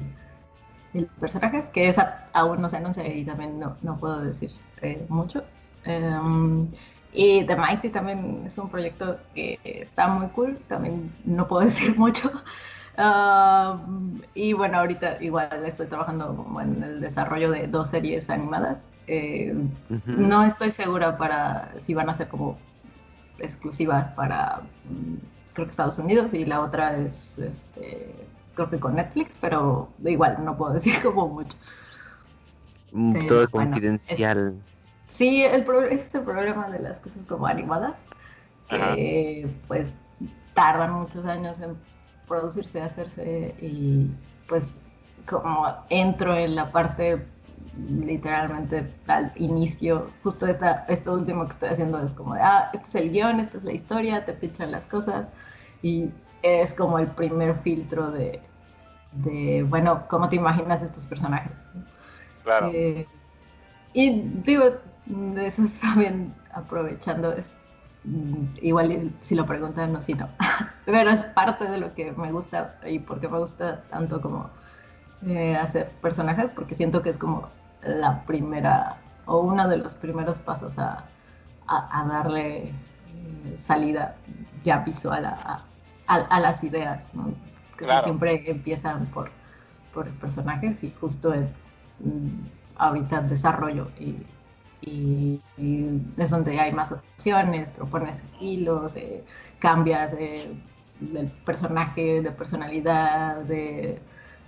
los 0.94 1.07
personajes, 1.20 1.70
que 1.70 1.88
esa 1.88 2.27
aún 2.33 2.61
no 2.61 2.68
se 2.68 2.77
anuncia 2.77 3.07
y 3.07 3.24
también 3.24 3.59
no, 3.59 3.77
no 3.83 3.96
puedo 3.96 4.20
decir 4.20 4.53
eh, 4.83 5.05
mucho. 5.09 5.44
Em, 5.85 6.68
y 7.12 7.44
The 7.44 7.57
Mighty 7.57 7.88
también 7.90 8.42
es 8.46 8.59
un 8.59 8.68
proyecto 8.68 9.18
que 9.35 9.59
está 9.64 10.09
muy 10.09 10.29
cool, 10.29 10.59
también 10.68 11.12
no 11.24 11.46
puedo 11.48 11.62
decir 11.66 11.96
mucho. 11.96 12.31
y 14.35 14.53
bueno, 14.53 14.79
ahorita 14.79 15.22
igual 15.22 15.64
estoy 15.64 15.87
trabajando 15.87 16.46
en 16.61 16.83
el 16.83 17.01
desarrollo 17.01 17.51
de 17.51 17.66
dos 17.66 17.88
series 17.88 18.31
animadas. 18.31 18.90
Eh, 19.07 19.55
no 20.07 20.44
estoy 20.44 20.70
segura 20.70 21.16
para 21.16 21.72
si 21.79 21.94
van 21.94 22.11
a 22.11 22.14
ser 22.14 22.29
como 22.29 22.59
exclusivas 23.38 24.09
para 24.09 24.62
mm, 24.90 25.14
creo 25.55 25.66
que 25.66 25.70
Estados 25.70 25.98
Unidos 25.98 26.35
y 26.35 26.44
la 26.44 26.61
otra 26.61 26.96
es 26.98 27.38
este 27.38 28.14
creo 28.59 28.71
que 28.71 28.81
con 28.81 28.97
Netflix, 28.97 29.38
pero 29.40 29.88
igual 30.05 30.44
no 30.44 30.57
puedo 30.57 30.73
decir 30.75 31.01
como 31.03 31.29
mucho. 31.29 31.57
Mm, 32.92 33.27
todo 33.27 33.49
confidencial. 33.51 34.55
sí, 35.09 35.44
el 35.44 35.62
ese 35.90 35.94
es 35.94 36.14
el 36.14 36.23
problema 36.23 36.68
de 36.68 36.81
las 36.81 37.01
cosas 37.01 37.27
como 37.27 37.47
animadas, 37.47 38.05
que 38.68 39.49
pues 39.66 39.92
tardan 40.55 40.92
muchos 40.92 41.25
años 41.25 41.61
en 41.61 41.77
producirse, 42.27 42.81
hacerse 42.81 43.55
y 43.61 44.11
pues 44.49 44.81
como 45.27 45.66
entro 45.90 46.35
en 46.35 46.55
la 46.55 46.71
parte 46.73 47.25
literalmente 47.88 48.90
al 49.07 49.31
inicio, 49.37 50.11
justo 50.23 50.47
esta, 50.47 50.85
esto 50.88 51.12
último 51.12 51.47
que 51.47 51.53
estoy 51.53 51.68
haciendo 51.68 52.03
es 52.03 52.12
como 52.12 52.35
de, 52.35 52.40
ah, 52.40 52.71
este 52.73 52.88
es 52.88 52.94
el 52.97 53.11
guion, 53.12 53.40
esta 53.40 53.59
es 53.59 53.64
la 53.64 53.73
historia, 53.73 54.25
te 54.25 54.33
pichan 54.33 54.73
las 54.73 54.87
cosas 54.87 55.29
y 55.83 56.11
es 56.42 56.75
como 56.75 56.99
el 56.99 57.07
primer 57.09 57.55
filtro 57.57 58.11
de, 58.11 58.40
de 59.12 59.62
bueno, 59.62 60.07
¿cómo 60.09 60.29
te 60.29 60.37
imaginas 60.37 60.83
estos 60.83 61.07
personajes? 61.07 61.68
Claro. 62.44 62.71
Eh, 62.73 63.07
y 63.92 64.23
digo, 64.44 64.64
eso 65.37 65.62
también 65.81 66.35
aprovechando, 66.53 67.33
es 67.33 67.55
mm, 68.05 68.44
igual 68.62 69.12
si 69.21 69.35
lo 69.35 69.47
preguntan, 69.47 69.92
no, 69.92 70.03
si 70.03 70.14
no, 70.14 70.29
pero 70.85 71.11
es 71.11 71.23
parte 71.25 71.64
de 71.64 71.79
lo 71.79 71.94
que 71.94 72.12
me 72.12 72.33
gusta 72.33 72.79
y 72.87 72.99
porque 72.99 73.29
me 73.29 73.38
gusta 73.38 73.83
tanto 73.90 74.21
como 74.21 74.51
eh, 75.27 75.57
hacer 75.57 75.88
personajes, 76.01 76.51
porque 76.55 76.75
siento 76.75 77.03
que 77.03 77.11
es 77.11 77.18
como 77.18 77.49
la 77.83 78.23
primera 78.25 78.97
o 79.27 79.40
uno 79.40 79.68
de 79.68 79.77
los 79.77 79.94
primeros 79.94 80.38
pasos 80.38 80.79
a, 80.79 81.05
darle 81.68 82.68
eh, 82.68 82.73
salida 83.57 84.16
ya 84.64 84.79
visual 84.79 85.27
a, 85.27 86.40
las 86.40 86.64
ideas, 86.64 87.09
que 87.79 87.87
siempre 88.03 88.51
empiezan 88.51 89.07
por, 89.07 89.31
por 89.95 90.09
personajes 90.19 90.83
y 90.85 90.91
justo 90.91 91.33
en, 91.33 91.45
mm, 92.01 92.47
ahorita 92.77 93.23
desarrollo 93.23 93.88
y, 93.99 94.17
es 96.17 96.31
donde 96.31 96.59
hay 96.59 96.73
más 96.73 96.93
opciones, 96.93 97.69
propones 97.69 98.23
estilos, 98.23 98.97
eh, 98.97 99.23
cambias 99.59 100.14
eh, 100.14 100.51
del 101.01 101.27
personaje, 101.27 102.23
de 102.23 102.31
personalidad, 102.31 103.37
de 103.38 103.99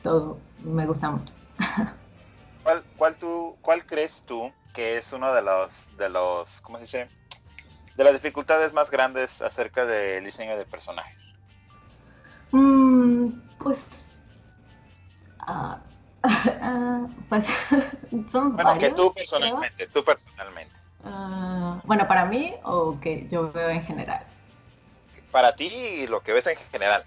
todo. 0.03 0.39
Me 0.65 0.87
gusta 0.87 1.11
mucho. 1.11 1.33
¿Cuál, 2.63 2.83
cuál, 2.97 3.17
tú, 3.19 3.57
¿Cuál 3.61 3.85
crees 3.85 4.23
tú 4.23 4.51
que 4.73 4.97
es 4.97 5.13
uno 5.13 5.33
de 5.35 5.43
los, 5.43 5.91
de 5.99 6.09
los, 6.09 6.61
¿cómo 6.63 6.79
se 6.79 6.85
dice? 6.85 7.09
De 7.97 8.05
las 8.05 8.15
dificultades 8.15 8.73
más 8.73 8.91
grandes 8.91 9.43
acerca 9.43 9.85
del 9.85 10.25
diseño 10.25 10.57
de 10.57 10.65
personajes. 10.65 11.35
Mm, 12.53 12.90
pues, 13.63 14.19
uh, 15.49 15.77
uh, 16.25 17.09
pues, 17.29 17.47
son 18.29 18.57
bueno, 18.57 18.79
que 18.79 18.91
tú 18.91 19.13
personalmente, 19.15 19.87
tú 19.89 20.03
personalmente. 20.05 20.73
Uh, 21.05 21.81
bueno, 21.85 22.07
para 22.07 22.27
mí 22.27 22.55
o 22.65 22.99
que 23.01 23.27
yo 23.29 23.53
veo 23.53 23.71
en 23.71 23.83
general. 23.85 24.25
Para 25.31 25.55
ti 25.55 25.69
y 25.69 26.07
lo 26.09 26.23
que 26.23 26.33
ves 26.33 26.47
en 26.47 26.57
general. 26.73 27.05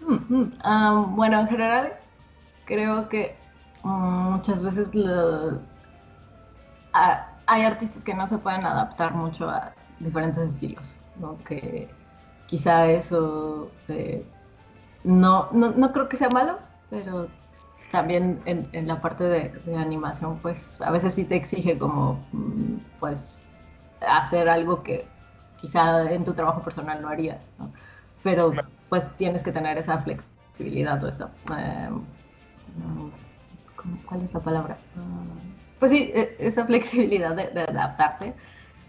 Mm, 0.00 0.34
mm, 0.64 1.14
bueno, 1.14 1.40
en 1.40 1.48
general 1.48 1.92
creo 2.64 3.08
que 3.08 3.36
muchas 3.82 4.62
veces 4.62 4.92
hay 6.92 7.62
artistas 7.62 8.04
que 8.04 8.14
no 8.14 8.26
se 8.26 8.38
pueden 8.38 8.64
adaptar 8.64 9.14
mucho 9.14 9.48
a 9.48 9.74
diferentes 9.98 10.42
estilos, 10.42 10.96
¿no? 11.16 11.38
que 11.44 11.88
quizá 12.46 12.90
eso 12.90 13.70
eh, 13.88 14.24
no, 15.04 15.50
no, 15.52 15.92
creo 15.92 16.08
que 16.08 16.16
sea 16.16 16.28
malo, 16.28 16.58
pero 16.90 17.28
también 17.90 18.40
en, 18.44 18.86
la 18.86 19.00
parte 19.00 19.24
de, 19.24 19.76
animación, 19.76 20.38
pues 20.38 20.80
a 20.80 20.90
veces 20.90 21.14
sí 21.14 21.24
te 21.24 21.36
exige 21.36 21.78
como, 21.78 22.24
mm, 22.32 22.76
pues, 23.00 23.42
hacer 24.06 24.48
algo 24.48 24.82
que 24.82 25.06
quizá 25.60 26.10
en 26.10 26.24
tu 26.24 26.32
trabajo 26.34 26.62
personal 26.62 27.02
no 27.02 27.08
harías, 27.08 27.52
¿no? 27.58 27.70
Pero 28.22 28.52
pues 28.88 29.10
tienes 29.16 29.42
que 29.42 29.52
tener 29.52 29.78
esa 29.78 29.98
flexibilidad 29.98 31.02
o 31.02 31.08
esa... 31.08 31.30
Eh, 31.58 31.88
¿cuál 34.06 34.22
es 34.22 34.32
la 34.34 34.40
palabra? 34.40 34.76
Ah, 34.96 35.24
pues 35.78 35.92
sí, 35.92 36.10
e, 36.14 36.36
esa 36.38 36.66
flexibilidad 36.70 37.34
de, 37.34 37.60
adaptarte, 37.60 38.34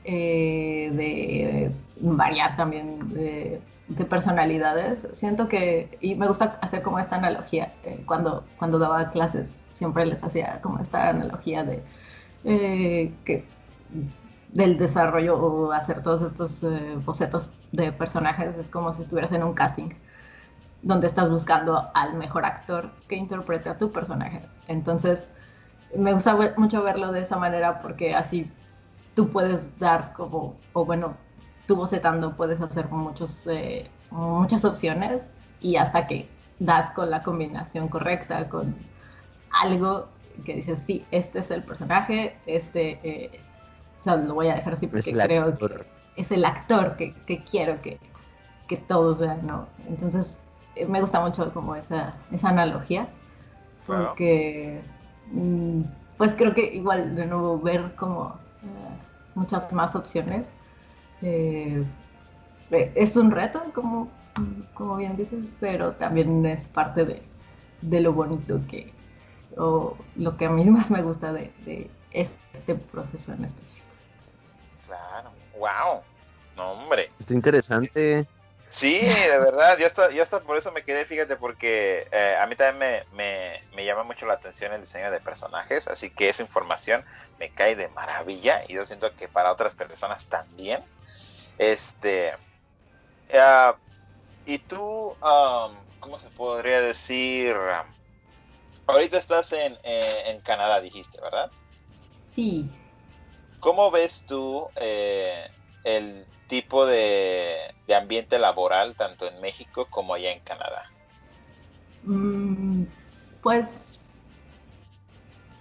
eh, 0.03 0.91
de 0.93 1.71
variar 2.01 2.55
también 2.57 3.13
de, 3.13 3.61
personalidades. 4.09 5.07
Siento 5.11 5.47
que, 5.47 5.97
y 6.01 6.15
me 6.15 6.27
gusta 6.27 6.57
hacer 6.61 6.81
como 6.81 6.99
esta 6.99 7.15
analogía, 7.17 7.73
eh, 7.83 8.03
cuando, 8.05 8.43
cuando 8.57 8.79
daba 8.79 9.09
clases 9.09 9.59
siempre 9.71 10.05
les 10.05 10.23
hacía 10.23 10.61
como 10.61 10.79
esta 10.79 11.09
analogía 11.09 11.63
de 11.63 11.83
eh, 12.43 13.13
que 13.25 13.45
del 14.49 14.77
desarrollo 14.77 15.37
o 15.39 15.71
hacer 15.71 16.03
todos 16.03 16.21
estos 16.21 16.65
bocetos 17.05 17.49
de 17.71 17.91
personajes 17.93 18.57
es 18.57 18.69
como 18.69 18.93
si 18.93 19.01
estuvieras 19.01 19.31
en 19.31 19.43
un 19.43 19.53
casting 19.53 19.89
donde 20.81 21.07
estás 21.07 21.29
buscando 21.29 21.89
al 21.93 22.15
mejor 22.15 22.45
actor 22.45 22.89
que 23.07 23.15
interprete 23.15 23.69
a 23.69 23.77
tu 23.77 23.91
personaje. 23.91 24.41
Entonces, 24.67 25.29
me 25.95 26.13
gusta 26.13 26.37
mucho 26.57 26.83
verlo 26.83 27.11
de 27.11 27.21
esa 27.21 27.37
manera 27.37 27.81
porque 27.81 28.15
así 28.15 28.51
tú 29.15 29.29
puedes 29.29 29.77
dar 29.79 30.13
como, 30.13 30.55
o 30.73 30.85
bueno, 30.85 31.15
tú 31.67 31.75
bocetando 31.75 32.35
puedes 32.35 32.61
hacer 32.61 32.89
muchos, 32.89 33.47
eh, 33.47 33.89
muchas 34.09 34.65
opciones 34.65 35.23
y 35.61 35.75
hasta 35.75 36.07
que 36.07 36.27
das 36.59 36.89
con 36.91 37.09
la 37.09 37.23
combinación 37.23 37.87
correcta, 37.87 38.47
con 38.49 38.75
algo 39.51 40.07
que 40.45 40.55
dices, 40.55 40.79
sí, 40.79 41.05
este 41.11 41.39
es 41.39 41.51
el 41.51 41.63
personaje, 41.63 42.37
este, 42.45 42.99
eh, 43.03 43.41
o 43.99 44.03
sea, 44.03 44.15
lo 44.15 44.33
voy 44.35 44.47
a 44.47 44.55
dejar 44.55 44.73
así 44.73 44.87
porque 44.87 45.11
creo 45.11 45.57
que 45.57 45.85
es 46.15 46.31
el 46.31 46.45
actor 46.45 46.95
que, 46.97 47.13
que 47.25 47.43
quiero 47.43 47.81
que, 47.81 47.99
que 48.67 48.77
todos 48.77 49.19
vean, 49.19 49.45
¿no? 49.45 49.67
Entonces, 49.87 50.41
eh, 50.75 50.85
me 50.85 51.01
gusta 51.01 51.19
mucho 51.19 51.51
como 51.51 51.75
esa, 51.75 52.15
esa 52.31 52.49
analogía, 52.49 53.07
porque 53.85 54.81
mm, 55.31 55.81
pues 56.17 56.33
creo 56.35 56.53
que 56.53 56.73
igual 56.73 57.15
de 57.15 57.25
nuevo 57.25 57.59
ver 57.59 57.95
como 57.95 58.35
eh, 58.63 58.97
muchas 59.35 59.71
más 59.73 59.95
opciones 59.95 60.45
eh, 61.21 61.83
es 62.71 63.15
un 63.15 63.31
reto, 63.31 63.61
como, 63.73 64.09
como 64.73 64.95
bien 64.97 65.17
dices, 65.17 65.51
pero 65.59 65.91
también 65.93 66.45
es 66.45 66.67
parte 66.67 67.05
de, 67.05 67.21
de 67.81 68.01
lo 68.01 68.13
bonito 68.13 68.61
que, 68.69 68.91
o 69.57 69.95
lo 70.15 70.37
que 70.37 70.45
a 70.45 70.49
mí 70.49 70.65
más 70.69 70.91
me 70.91 71.01
gusta 71.01 71.33
de, 71.33 71.51
de 71.65 71.89
este 72.13 72.75
proceso 72.75 73.33
en 73.33 73.45
específico. 73.45 73.85
Claro, 74.87 75.31
wow, 75.57 76.01
no 76.55 76.71
hombre. 76.73 77.09
Está 77.19 77.33
interesante. 77.33 78.27
Sí, 78.71 79.01
de 79.01 79.37
verdad, 79.37 79.77
yo 79.77 79.85
hasta, 79.85 80.11
yo 80.11 80.23
hasta 80.23 80.39
por 80.39 80.55
eso 80.55 80.71
me 80.71 80.81
quedé, 80.81 81.03
fíjate, 81.03 81.35
porque 81.35 82.07
eh, 82.09 82.37
a 82.39 82.47
mí 82.47 82.55
también 82.55 83.05
me, 83.11 83.59
me, 83.75 83.85
llama 83.85 84.03
mucho 84.03 84.25
la 84.25 84.35
atención 84.35 84.71
el 84.71 84.79
diseño 84.79 85.11
de 85.11 85.19
personajes, 85.19 85.89
así 85.89 86.09
que 86.09 86.29
esa 86.29 86.41
información 86.41 87.03
me 87.37 87.49
cae 87.49 87.75
de 87.75 87.89
maravilla 87.89 88.61
y 88.69 88.75
yo 88.75 88.85
siento 88.85 89.13
que 89.13 89.27
para 89.27 89.51
otras 89.51 89.75
personas 89.75 90.25
también. 90.27 90.81
Este, 91.61 92.33
uh, 93.31 93.75
y 94.47 94.57
tú, 94.57 94.81
um, 94.81 95.75
¿cómo 95.99 96.17
se 96.17 96.27
podría 96.29 96.81
decir? 96.81 97.55
ahorita 98.87 99.19
estás 99.19 99.53
en, 99.53 99.73
eh, 99.83 100.23
en, 100.25 100.41
Canadá, 100.41 100.81
dijiste, 100.81 101.21
¿verdad? 101.21 101.51
Sí. 102.31 102.67
¿Cómo 103.59 103.91
ves 103.91 104.25
tú 104.25 104.69
eh, 104.75 105.51
el 105.83 106.25
tipo 106.47 106.87
de, 106.87 107.59
ambiente 107.95 108.39
laboral 108.39 108.95
tanto 108.95 109.27
en 109.27 109.39
México 109.39 109.85
como 109.87 110.15
allá 110.15 110.31
en 110.31 110.39
Canadá? 110.39 110.83
Mm, 112.01 112.85
pues 113.43 113.99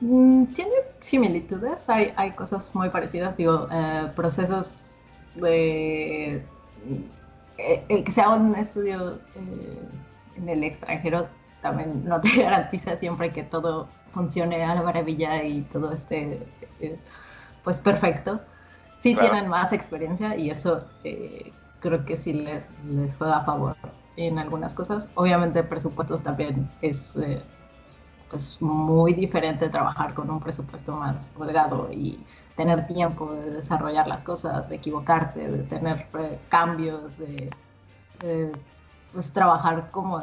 mm, 0.00 0.46
tiene 0.54 0.76
similitudes, 1.00 1.90
hay, 1.90 2.14
hay, 2.16 2.30
cosas 2.30 2.74
muy 2.74 2.88
parecidas, 2.88 3.36
digo, 3.36 3.68
eh, 3.70 4.10
procesos 4.16 4.89
de 4.89 4.89
eh, 5.36 6.44
el 7.88 8.04
que 8.04 8.12
sea 8.12 8.30
un 8.30 8.54
estudio 8.54 9.20
eh, 9.34 9.88
en 10.36 10.48
el 10.48 10.64
extranjero 10.64 11.28
también 11.60 12.04
no 12.04 12.20
te 12.20 12.28
garantiza 12.42 12.96
siempre 12.96 13.32
que 13.32 13.42
todo 13.42 13.88
funcione 14.12 14.62
a 14.64 14.74
la 14.74 14.82
maravilla 14.82 15.44
y 15.44 15.62
todo 15.62 15.92
esté 15.92 16.46
eh, 16.80 16.98
pues 17.62 17.78
perfecto. 17.78 18.40
Sí 18.98 19.14
tienen 19.14 19.48
más 19.48 19.72
experiencia 19.72 20.36
y 20.36 20.50
eso 20.50 20.84
creo 21.78 22.04
que 22.04 22.16
sí 22.16 22.34
les, 22.34 22.70
les 22.84 23.16
juega 23.16 23.38
a 23.38 23.44
favor 23.44 23.74
en 24.16 24.38
algunas 24.38 24.74
cosas. 24.74 25.10
Obviamente 25.14 25.62
presupuestos 25.64 26.22
también 26.22 26.68
es 26.82 27.16
pues 28.28 28.60
muy 28.60 29.12
diferente 29.12 29.68
trabajar 29.68 30.14
con 30.14 30.30
un 30.30 30.38
presupuesto 30.38 30.94
más 30.96 31.32
holgado 31.34 31.88
y 31.90 32.24
tener 32.60 32.86
tiempo 32.86 33.32
de 33.32 33.52
desarrollar 33.52 34.06
las 34.06 34.22
cosas, 34.22 34.68
de 34.68 34.76
equivocarte, 34.76 35.48
de 35.48 35.62
tener 35.62 36.06
eh, 36.18 36.38
cambios, 36.50 37.16
de, 37.16 37.50
pues 39.14 39.32
trabajar 39.32 39.90
como 39.90 40.20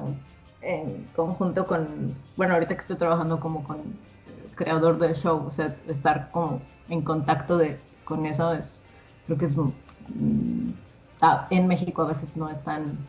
en, 0.61 1.07
conjunto 1.15 1.65
con, 1.65 2.13
bueno, 2.35 2.53
ahorita 2.53 2.75
que 2.75 2.81
estoy 2.81 2.95
trabajando 2.95 3.39
como 3.39 3.63
con 3.63 3.77
el 3.77 4.55
creador 4.55 4.99
del 4.99 5.15
show, 5.15 5.45
o 5.47 5.49
sea, 5.49 5.75
estar 5.87 6.29
como 6.29 6.61
en 6.89 7.01
contacto 7.01 7.57
de, 7.57 7.79
con 8.05 8.27
eso 8.27 8.53
es, 8.53 8.85
creo 9.25 9.39
que 9.39 9.45
es, 9.45 9.57
mm, 9.57 10.73
ah, 11.21 11.47
en 11.49 11.65
México 11.65 12.03
a 12.03 12.05
veces 12.05 12.37
no 12.37 12.49
es 12.49 12.63
tan 12.63 12.99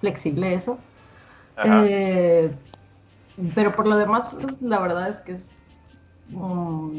flexible 0.00 0.54
eso. 0.54 0.78
Eh, 1.62 2.54
pero 3.54 3.76
por 3.76 3.86
lo 3.86 3.98
demás, 3.98 4.34
la 4.62 4.78
verdad 4.78 5.10
es 5.10 5.20
que 5.20 5.32
es 5.32 5.50
o 6.34 6.92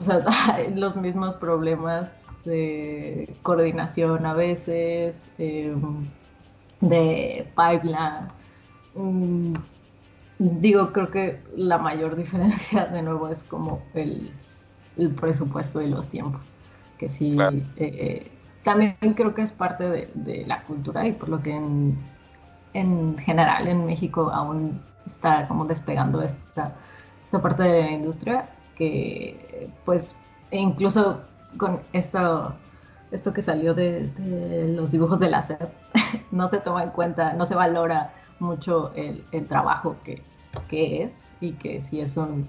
sea, 0.00 0.20
los 0.74 0.96
mismos 0.96 1.36
problemas 1.36 2.10
de 2.44 3.34
coordinación 3.42 4.26
a 4.26 4.34
veces, 4.34 5.26
em, 5.38 6.06
de 6.80 7.46
pipeline. 7.56 8.28
Mm, 8.94 9.54
digo, 10.38 10.92
creo 10.92 11.10
que 11.10 11.40
la 11.56 11.78
mayor 11.78 12.16
diferencia 12.16 12.86
de 12.92 13.02
nuevo 13.02 13.28
es 13.28 13.42
como 13.44 13.82
el, 13.94 14.32
presupuesto 15.16 15.80
y 15.80 15.88
los 15.88 16.08
tiempos, 16.08 16.50
que 16.98 17.08
sí, 17.08 17.38
eh, 17.40 17.62
eh, 17.76 18.30
también 18.62 18.94
creo 19.16 19.34
que 19.34 19.42
es 19.42 19.50
parte 19.50 19.88
de, 20.14 20.44
la 20.46 20.62
cultura 20.64 21.06
y 21.06 21.12
por 21.12 21.30
lo 21.30 21.42
que 21.42 21.52
en, 21.52 21.96
en 22.74 23.16
general 23.16 23.68
en 23.68 23.86
México 23.86 24.30
aún 24.30 24.82
está 25.06 25.48
como 25.48 25.64
despegando 25.64 26.20
esta, 26.20 26.74
esta 27.24 27.40
parte 27.40 27.62
de 27.62 27.82
la 27.82 27.90
industria 27.90 28.46
que 28.76 29.70
pues 29.84 30.14
incluso 30.50 31.20
con 31.56 31.80
esto, 31.92 32.54
esto 33.10 33.32
que 33.32 33.42
salió 33.42 33.74
de, 33.74 34.10
los 34.76 34.90
dibujos 34.90 35.20
de 35.20 35.30
láser, 35.30 35.70
no 36.30 36.48
se 36.48 36.58
toma 36.58 36.82
en 36.84 36.90
cuenta, 36.90 37.32
no 37.34 37.46
se 37.46 37.54
valora 37.54 38.12
mucho 38.38 38.92
el, 38.94 39.24
trabajo 39.46 39.96
que, 40.04 40.22
es 40.70 41.30
y 41.40 41.52
que 41.52 41.80
si 41.80 42.00
es 42.00 42.16
un, 42.16 42.48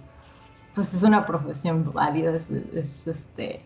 pues 0.76 0.94
es 0.94 1.04
una 1.04 1.26
profesión 1.26 1.92
válida, 1.94 2.36
es, 2.36 2.50
este, 3.08 3.62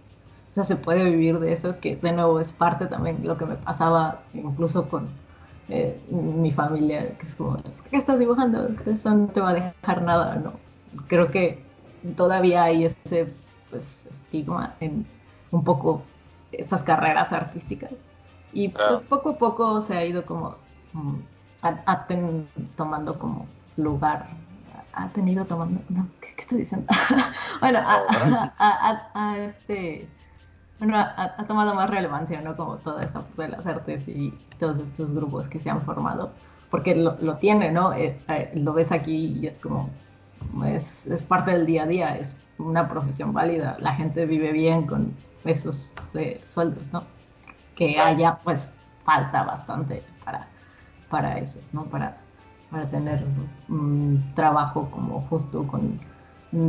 o 0.51 0.53
sea, 0.53 0.63
se 0.63 0.75
puede 0.75 1.03
vivir 1.03 1.39
de 1.39 1.53
eso, 1.53 1.79
que 1.79 1.95
de 1.95 2.11
nuevo 2.11 2.39
es 2.39 2.51
parte 2.51 2.87
también 2.87 3.21
de 3.21 3.27
lo 3.27 3.37
que 3.37 3.45
me 3.45 3.55
pasaba 3.55 4.21
incluso 4.33 4.89
con 4.89 5.07
eh, 5.69 5.99
mi 6.09 6.51
familia, 6.51 7.17
que 7.17 7.25
es 7.25 7.35
como, 7.35 7.57
¿por 7.57 7.89
qué 7.89 7.97
estás 7.97 8.19
dibujando? 8.19 8.67
Eso 8.85 9.13
no 9.13 9.27
te 9.27 9.41
va 9.41 9.49
a 9.49 9.53
dejar 9.53 10.01
nada, 10.01 10.35
¿no? 10.35 10.53
Creo 11.07 11.29
que 11.29 11.66
todavía 12.15 12.63
hay 12.63 12.85
ese 12.85 13.33
pues, 13.69 14.05
estigma 14.07 14.75
en 14.79 15.05
un 15.51 15.63
poco 15.63 16.01
estas 16.51 16.83
carreras 16.83 17.33
artísticas. 17.33 17.91
Y 18.53 18.69
pues 18.69 19.01
poco 19.01 19.31
a 19.31 19.37
poco 19.37 19.81
se 19.81 19.95
ha 19.95 20.05
ido 20.05 20.25
como 20.25 20.55
mm, 20.93 21.15
tomando 22.75 23.19
como 23.19 23.45
lugar. 23.75 24.27
Ha 24.93 25.09
tenido 25.09 25.45
tomando. 25.45 25.81
¿qué, 26.21 26.41
estoy 26.41 26.59
diciendo? 26.59 26.87
bueno, 27.61 27.79
a, 27.83 29.37
este. 29.37 30.07
Bueno, 30.79 30.95
ha, 30.97 31.45
tomado 31.47 31.73
más 31.73 31.89
relevancia, 31.89 32.41
¿no? 32.41 32.55
Como 32.55 32.77
toda 32.77 33.03
esta 33.03 33.23
de 33.37 33.47
las 33.47 33.65
artes 33.65 34.07
y 34.07 34.31
todos 34.59 34.77
estos 34.77 35.11
grupos 35.11 35.47
que 35.47 35.59
se 35.59 35.69
han 35.69 35.81
formado. 35.81 36.31
Porque 36.69 36.95
lo, 36.95 37.37
tiene, 37.37 37.71
¿no? 37.71 37.93
Eh, 37.93 38.19
eh, 38.27 38.51
lo 38.55 38.73
ves 38.73 38.91
aquí 38.91 39.37
y 39.39 39.47
es 39.47 39.57
como, 39.57 39.89
es, 40.65 41.07
es, 41.07 41.21
parte 41.21 41.51
del 41.51 41.65
día 41.65 41.83
a 41.83 41.87
día, 41.87 42.17
es 42.17 42.35
una 42.57 42.87
profesión 42.89 43.33
válida, 43.33 43.77
la 43.79 43.93
gente 43.95 44.25
vive 44.25 44.51
bien 44.51 44.87
con 44.87 45.13
esos 45.45 45.93
de 46.13 46.41
sueldos, 46.47 46.91
¿no? 46.91 47.03
Que 47.75 47.99
haya 47.99 48.37
pues 48.43 48.69
falta 49.05 49.43
bastante 49.43 50.03
para, 50.25 50.47
para 51.09 51.37
eso, 51.37 51.59
¿no? 51.71 51.85
Para, 51.85 52.17
para 52.71 52.89
tener 52.89 53.23
un 53.69 54.23
trabajo 54.35 54.89
como 54.91 55.21
justo 55.29 55.65
con 55.67 55.99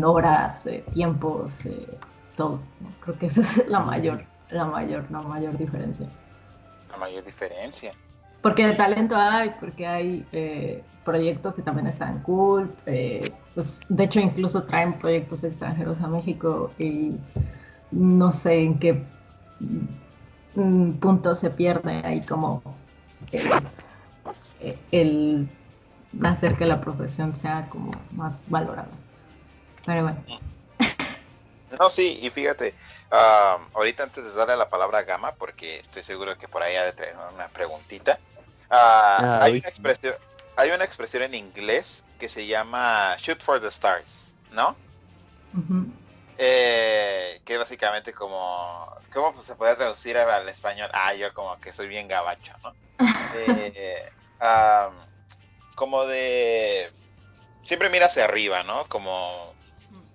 horas, 0.05 0.67
eh, 0.67 0.85
tiempos, 0.93 1.67
eh, 1.67 1.99
todo. 2.37 2.61
Creo 3.01 3.19
que 3.19 3.27
esa 3.27 3.41
es 3.41 3.69
la 3.69 3.81
mayor, 3.81 4.25
la 4.51 4.64
mayor, 4.64 5.11
la 5.11 5.23
mayor 5.23 5.57
diferencia. 5.57 6.09
La 6.91 6.97
mayor 6.97 7.25
diferencia. 7.25 7.93
Porque 8.43 8.67
de 8.67 8.75
talento 8.75 9.17
hay, 9.17 9.55
porque 9.59 9.87
hay 9.87 10.27
eh, 10.33 10.85
proyectos 11.05 11.55
que 11.55 11.62
también 11.62 11.87
están 11.87 12.21
cool. 12.23 12.73
Eh, 13.59 13.62
pues, 13.62 13.81
de 13.88 14.05
hecho, 14.05 14.21
incluso 14.21 14.62
traen 14.64 14.99
proyectos 14.99 15.42
extranjeros 15.42 16.01
a 16.01 16.07
México 16.07 16.73
y 16.79 17.12
no 17.90 18.31
sé 18.33 18.55
en 18.61 18.79
qué 18.79 19.05
mm, 20.55 20.92
punto 21.01 21.35
se 21.35 21.51
pierde 21.51 22.03
ahí 22.05 22.25
como 22.25 22.62
el, 24.92 25.49
hacer 26.23 26.57
que 26.57 26.66
la 26.66 26.81
profesión 26.81 27.35
sea 27.35 27.68
como 27.68 27.90
más 28.12 28.40
valorada. 28.47 28.88
Pero 29.85 30.03
bueno. 30.03 30.25
No, 31.79 31.90
sí, 31.90 32.18
y 32.23 32.31
fíjate, 32.31 32.75
ah, 33.11 33.59
ahorita 33.75 34.05
antes 34.05 34.25
de 34.25 34.33
darle 34.33 34.57
la 34.57 34.71
palabra 34.71 35.01
a 35.01 35.03
Gama, 35.03 35.33
porque 35.33 35.81
estoy 35.81 36.03
seguro 36.03 36.38
que 36.38 36.49
por 36.49 36.62
ahí 36.62 36.77
ha 36.77 36.85
de 36.85 36.92
tener 36.92 37.14
una 37.35 37.49
preguntita, 37.49 38.18
ah, 38.71 39.40
hay, 39.42 39.59
una 39.59 39.68
expresión, 39.68 40.14
hay 40.59 40.73
una 40.73 40.85
expresión 40.85 41.23
en 41.23 41.35
inglés 41.35 42.05
que 42.18 42.29
se 42.29 42.47
llama 42.47 43.14
shoot 43.18 43.40
for 43.40 43.61
the 43.61 43.68
stars, 43.68 44.35
¿no? 44.53 44.75
eh, 46.37 47.40
que 47.44 47.57
básicamente 47.57 48.12
como, 48.12 48.92
¿cómo 49.12 49.40
se 49.40 49.55
puede 49.55 49.77
traducir 49.77 50.18
al 50.18 50.49
español? 50.49 50.90
Ah, 50.92 51.14
yo 51.14 51.33
como 51.33 51.59
que 51.61 51.73
soy 51.73 51.87
bien 51.87 52.09
gabacho, 52.09 52.53
¿no? 52.64 52.75
eh, 53.37 54.11
como 55.77 56.05
de, 56.07 56.90
siempre 57.62 57.88
mira 57.88 58.07
hacia 58.07 58.25
arriba, 58.25 58.64
¿no? 58.64 58.85
Como 58.87 59.55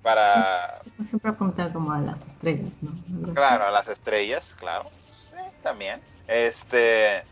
para... 0.01 0.81
Siempre 1.07 1.31
apuntar 1.31 1.71
como 1.71 1.93
a 1.93 1.99
las 1.99 2.27
estrellas, 2.27 2.79
¿no? 2.81 3.33
Claro, 3.33 3.67
a 3.67 3.71
las 3.71 3.87
estrellas, 3.87 4.55
claro. 4.59 4.83
Sí, 4.83 5.37
también. 5.61 6.01
Este 6.27 7.23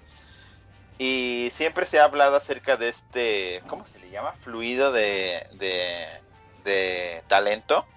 y 1.03 1.49
siempre 1.49 1.87
se 1.87 1.99
ha 1.99 2.03
hablado 2.03 2.35
acerca 2.35 2.77
de 2.77 2.87
este, 2.87 3.63
¿cómo 3.67 3.85
se 3.85 3.97
le 3.97 4.11
llama? 4.11 4.33
Fluido 4.33 4.91
de, 4.91 5.43
de, 6.63 7.23
talento 7.27 7.87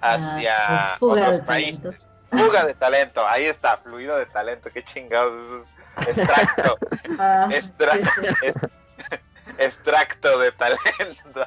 hacia 0.00 0.94
ah, 0.94 0.96
otros 0.98 1.42
países. 1.42 2.06
Fuga 2.30 2.64
de 2.64 2.72
talento, 2.72 3.28
ahí 3.28 3.44
está, 3.44 3.76
fluido 3.76 4.16
de 4.16 4.24
talento, 4.24 4.70
qué 4.72 4.82
chingados, 4.82 5.74
extracto, 6.06 6.78
ah, 7.18 7.50
extracto 9.58 10.38
de 10.38 10.52
talento. 10.52 11.46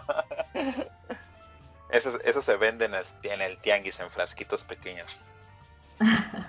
Eso, 1.90 2.20
eso 2.24 2.44
se 2.44 2.58
vende 2.58 2.86
en 2.86 3.42
el, 3.42 3.58
tianguis 3.58 4.00
en 4.00 4.12
frasquitos 4.12 4.66
pequeños. 4.66 5.12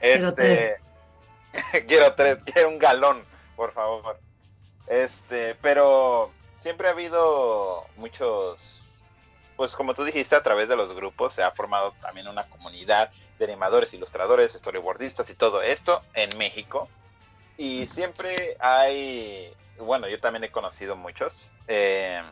Este, 0.00 0.80
quiero 1.86 2.12
tres, 2.14 2.38
quiero 2.44 2.70
un 2.70 2.78
galón 2.78 3.22
por 3.60 3.72
favor. 3.72 4.18
Este, 4.86 5.54
pero 5.56 6.32
siempre 6.54 6.88
ha 6.88 6.92
habido 6.92 7.84
muchos, 7.96 9.02
pues 9.54 9.76
como 9.76 9.92
tú 9.92 10.02
dijiste, 10.02 10.34
a 10.34 10.42
través 10.42 10.66
de 10.66 10.76
los 10.76 10.94
grupos 10.94 11.34
se 11.34 11.42
ha 11.42 11.50
formado 11.50 11.92
también 12.00 12.26
una 12.26 12.48
comunidad 12.48 13.10
de 13.38 13.44
animadores, 13.44 13.92
ilustradores, 13.92 14.54
storyboardistas 14.54 15.28
y 15.28 15.34
todo 15.34 15.60
esto 15.60 16.00
en 16.14 16.30
México. 16.38 16.88
Y 17.58 17.86
siempre 17.86 18.56
hay, 18.60 19.52
bueno, 19.78 20.08
yo 20.08 20.18
también 20.18 20.44
he 20.44 20.50
conocido 20.50 20.96
muchos 20.96 21.50
eh, 21.68 22.22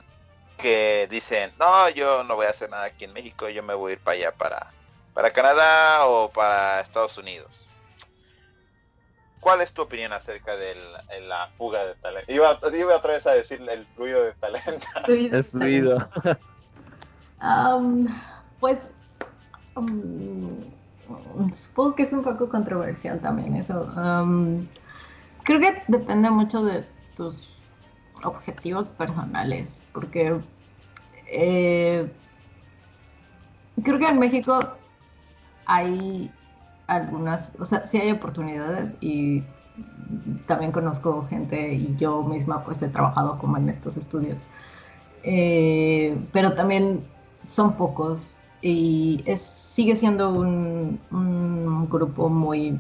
que 0.57 1.09
dicen, 1.11 1.53
no, 1.59 1.90
yo 1.90 2.24
no 2.24 2.36
voy 2.36 2.46
a 2.46 2.50
hacer 2.50 2.70
nada 2.70 2.86
aquí 2.86 3.05
en 3.05 3.12
México, 3.12 3.50
yo 3.50 3.62
me 3.62 3.74
voy 3.74 3.90
a 3.90 3.94
ir 3.96 4.00
para 4.00 4.16
allá, 4.16 4.32
para, 4.32 4.72
para 5.12 5.30
Canadá 5.30 6.07
o 6.07 6.32
para 6.32 6.80
Estados 6.80 7.18
Unidos 7.18 7.68
¿Cuál 9.41 9.61
es 9.61 9.72
tu 9.72 9.82
opinión 9.82 10.12
acerca 10.12 10.57
de 10.57 10.74
la 11.26 11.49
fuga 11.55 11.84
de 11.86 11.95
talento? 11.97 12.32
Iba, 12.32 12.97
otra 12.97 13.12
vez 13.12 13.26
a 13.26 13.32
decir 13.32 13.64
el 13.68 13.86
fluido 13.86 14.22
de 14.24 14.32
talento. 14.32 14.86
el 15.07 15.45
fluido. 15.45 15.99
pues 18.61 18.91
supongo 21.53 21.95
que 21.95 22.03
es 22.03 22.12
un 22.12 22.22
poco 22.22 22.49
controversial 22.49 23.20
también 23.20 23.57
eso. 23.57 23.86
creo 25.45 25.61
que 25.61 25.82
depende 25.86 26.30
mucho 26.30 26.64
de 26.64 26.84
tus 27.14 27.62
objetivos 28.24 28.89
personales, 28.91 29.82
porque 29.93 30.39
eh, 31.26 32.11
creo 33.82 33.99
que 33.99 34.09
en 34.09 34.18
México 34.18 34.61
hay 35.66 36.30
algunas, 36.89 37.53
o 37.61 37.64
sea, 37.64 37.86
sí 37.86 37.99
hay 37.99 38.11
oportunidades 38.11 38.95
y 39.01 39.45
también 40.47 40.72
conozco 40.72 41.24
gente 41.26 41.74
y 41.74 41.95
yo 41.97 42.24
misma 42.24 42.64
pues 42.64 42.82
he 42.82 42.89
trabajado 42.89 43.39
como 43.39 43.57
en 43.57 43.68
estos 43.68 43.97
estudios, 43.97 44.41
eh, 45.22 46.18
pero 46.32 46.55
también 46.55 47.05
son 47.45 47.74
pocos 47.74 48.36
y 48.61 49.22
es, 49.26 49.41
sigue 49.41 49.95
siendo 49.95 50.32
un, 50.32 50.99
grupo 51.91 52.28
muy 52.28 52.78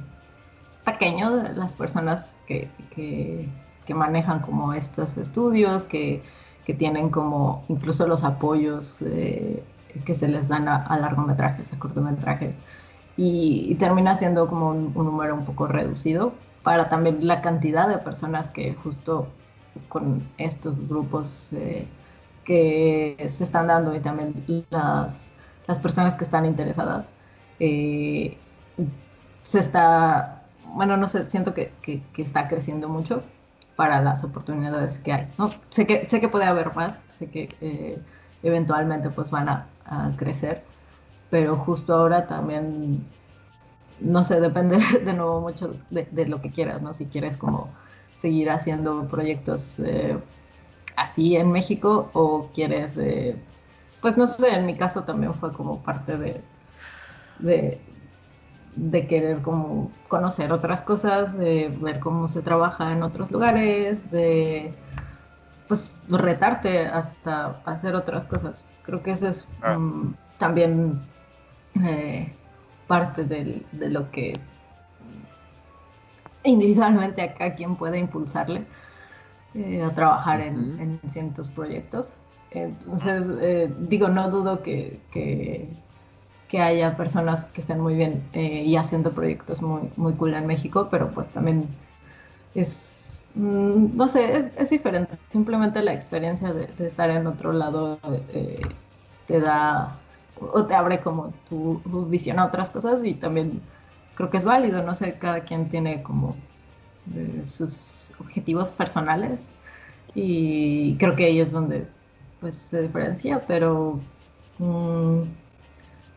pequeño 0.84 1.36
de 1.36 1.54
las 1.54 1.72
personas 1.72 2.38
que, 2.46 2.68
manejan 3.94 4.40
como 4.40 4.74
estos 4.74 5.16
estudios, 5.16 5.84
que, 5.84 6.22
tienen 6.76 7.08
como 7.08 7.64
incluso 7.68 8.06
los 8.06 8.24
apoyos 8.24 8.98
eh, 9.00 9.62
que 10.04 10.14
se 10.14 10.28
les 10.28 10.48
dan 10.48 10.68
a, 10.68 10.98
largometrajes, 10.98 11.72
a 11.72 11.78
cortometrajes, 11.78 12.56
y, 13.18 13.74
termina 13.74 14.16
siendo 14.16 14.48
como 14.48 14.70
un, 14.70 14.94
número 14.94 15.34
un 15.34 15.44
poco 15.44 15.66
reducido 15.66 16.32
para 16.62 16.88
también 16.88 17.26
la 17.26 17.42
cantidad 17.42 17.88
de 17.88 17.98
personas 17.98 18.48
que 18.48 18.74
justo 18.74 19.28
con 19.88 20.26
estos 20.38 20.88
grupos 20.88 21.52
eh, 21.52 21.86
que 22.44 23.16
se 23.28 23.44
están 23.44 23.66
dando 23.66 23.94
y 23.94 24.00
también 24.00 24.64
las 24.70 25.28
las 25.68 25.78
personas 25.78 26.16
que 26.16 26.24
están 26.24 26.44
interesadas. 26.46 27.12
Eh, 27.60 28.36
se 29.44 29.60
está, 29.60 30.42
bueno, 30.74 30.96
no 30.96 31.06
sé, 31.06 31.30
siento 31.30 31.54
que, 31.54 31.70
está 32.16 32.48
creciendo 32.48 32.88
mucho 32.88 33.22
para 33.76 34.02
las 34.02 34.24
oportunidades 34.24 34.98
que 34.98 35.12
hay. 35.12 35.28
¿no? 35.38 35.50
Sé, 35.68 35.86
que, 35.86 36.06
sé 36.06 36.20
que 36.20 36.28
puede 36.28 36.46
haber 36.46 36.74
más, 36.74 36.98
sé 37.08 37.30
que 37.30 37.54
eh, 37.60 38.02
eventualmente 38.42 39.10
pues 39.10 39.30
van 39.30 39.48
a, 39.48 39.66
crecer, 40.16 40.64
pero 41.30 41.56
justo 41.56 41.94
ahora 41.94 42.26
también, 42.26 43.04
no 44.00 44.24
sé, 44.24 44.40
depende 44.40 44.78
de 45.04 45.12
nuevo 45.14 45.40
mucho 45.40 45.74
de, 45.90 46.26
lo 46.26 46.40
que 46.40 46.50
quieras, 46.50 46.82
¿no? 46.82 46.92
Si 46.92 47.06
quieres 47.06 47.36
como 47.36 47.68
seguir 48.16 48.50
haciendo 48.50 49.06
proyectos 49.08 49.78
eh, 49.80 50.18
así 50.96 51.36
en 51.36 51.52
México 51.52 52.10
o 52.12 52.48
quieres 52.52 52.98
pues 54.00 54.16
no 54.16 54.26
sé, 54.26 54.54
en 54.54 54.66
mi 54.66 54.76
caso 54.76 55.04
también 55.04 55.34
fue 55.34 55.52
como 55.52 55.82
parte 55.82 56.16
de, 56.16 56.40
de, 58.76 59.06
querer 59.06 59.42
como 59.42 59.90
conocer 60.08 60.52
otras 60.52 60.82
cosas, 60.82 61.36
de 61.36 61.68
ver 61.80 61.98
cómo 62.00 62.28
se 62.28 62.42
trabaja 62.42 62.92
en 62.92 63.02
otros 63.02 63.30
lugares, 63.30 64.10
de 64.10 64.72
pues 65.66 65.98
retarte 66.08 66.86
hasta 66.86 67.60
hacer 67.64 67.94
otras 67.94 68.26
cosas. 68.26 68.64
Creo 68.84 69.02
que 69.02 69.10
eso 69.10 69.28
es 69.28 69.46
ah. 69.62 69.76
también 70.38 71.00
eh, 71.84 72.32
parte 72.86 73.24
de 73.24 73.88
lo 73.90 74.10
que 74.10 74.34
individualmente 76.44 77.22
acá 77.22 77.54
quien 77.54 77.76
puede 77.76 77.98
impulsarle 77.98 78.64
eh, 79.54 79.82
a 79.82 79.94
trabajar 79.94 80.40
en, 80.40 81.00
en 81.02 81.10
ciertos 81.10 81.50
proyectos. 81.50 82.16
Entonces, 82.50 83.26
eh, 83.40 83.72
digo, 83.78 84.08
no 84.08 84.30
dudo 84.30 84.62
que, 84.62 85.00
que, 85.10 85.68
haya 86.60 86.96
personas 86.96 87.46
que 87.48 87.60
estén 87.60 87.80
muy 87.80 87.94
bien 87.94 88.22
eh, 88.32 88.62
y 88.64 88.76
haciendo 88.76 89.12
proyectos 89.12 89.60
muy, 89.60 89.90
muy 89.96 90.14
cool 90.14 90.34
en 90.34 90.46
México, 90.46 90.88
pero 90.90 91.10
pues 91.10 91.28
también 91.28 91.66
es, 92.54 93.24
mm, 93.34 93.96
no 93.96 94.08
sé, 94.08 94.50
es, 94.56 94.70
diferente. 94.70 95.18
Simplemente 95.28 95.82
la 95.82 95.92
experiencia 95.92 96.52
de, 96.52 96.68
estar 96.86 97.10
en 97.10 97.26
otro 97.26 97.52
lado 97.52 97.98
te 99.26 99.40
da 99.40 99.98
o 100.40 100.66
te 100.66 100.74
abre 100.74 101.00
como 101.00 101.32
tu, 101.48 101.80
visión 102.08 102.38
a 102.38 102.46
otras 102.46 102.70
cosas 102.70 103.04
y 103.04 103.14
también 103.14 103.60
creo 104.14 104.30
que 104.30 104.38
es 104.38 104.44
válido, 104.44 104.82
no 104.82 104.94
sé, 104.94 105.18
cada 105.18 105.40
quien 105.40 105.68
tiene 105.68 106.02
como 106.02 106.36
sus 107.44 108.12
objetivos 108.18 108.70
personales 108.70 109.50
y 110.14 110.96
creo 110.96 111.16
que 111.16 111.24
ahí 111.24 111.40
es 111.40 111.52
donde 111.52 111.86
pues 112.40 112.54
se 112.54 112.82
diferencia, 112.82 113.44
pero 113.46 113.98
mm, 114.58 115.22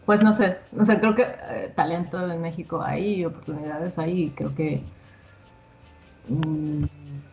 pues 0.05 0.21
no 0.21 0.33
sé, 0.33 0.57
no 0.71 0.85
sé, 0.85 0.99
creo 0.99 1.15
que 1.15 1.23
eh, 1.23 1.71
talento 1.75 2.29
en 2.29 2.41
México 2.41 2.81
hay, 2.81 3.25
oportunidades 3.25 3.97
hay, 3.97 4.31
creo 4.31 4.53
que 4.55 4.81
mm, 6.27 6.85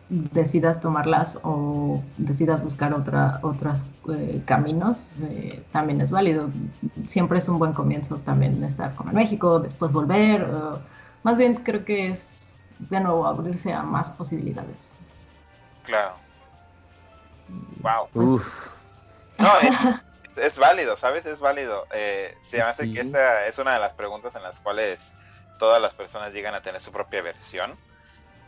decidas 0.09 0.81
tomarlas 0.81 1.39
o 1.43 2.01
decidas 2.17 2.63
buscar 2.63 2.93
otra, 2.93 3.39
otros 3.43 3.85
eh, 4.11 4.41
caminos, 4.45 5.17
eh, 5.21 5.63
también 5.71 6.01
es 6.01 6.11
válido. 6.11 6.49
Siempre 7.05 7.39
es 7.39 7.47
un 7.47 7.59
buen 7.59 7.73
comienzo 7.73 8.17
también 8.17 8.63
estar 8.63 8.95
con 8.95 9.13
México, 9.13 9.59
después 9.59 9.91
volver. 9.91 10.47
más 11.23 11.37
bien 11.37 11.55
creo 11.55 11.85
que 11.85 12.09
es 12.09 12.55
de 12.79 12.99
nuevo 12.99 13.25
abrirse 13.27 13.73
a 13.73 13.83
más 13.83 14.09
posibilidades. 14.11 14.93
Claro. 15.83 16.15
Wow. 17.81 18.07
Pues, 18.13 18.41
no, 19.37 19.49
es, 20.37 20.59
válido, 20.59 20.95
¿sabes? 20.95 21.25
Es 21.25 21.39
válido. 21.39 21.85
Eh, 21.91 22.35
se 22.41 22.57
me 22.57 22.63
hace 22.63 22.91
que 22.91 23.01
esa 23.01 23.45
es 23.45 23.57
una 23.57 23.73
de 23.73 23.79
las 23.79 23.93
preguntas 23.93 24.35
en 24.35 24.43
las 24.43 24.59
cuales 24.59 25.13
todas 25.57 25.81
las 25.81 25.93
personas 25.93 26.33
llegan 26.33 26.55
a 26.55 26.61
tener 26.61 26.81
su 26.81 26.91
propia 26.91 27.21
versión. 27.21 27.75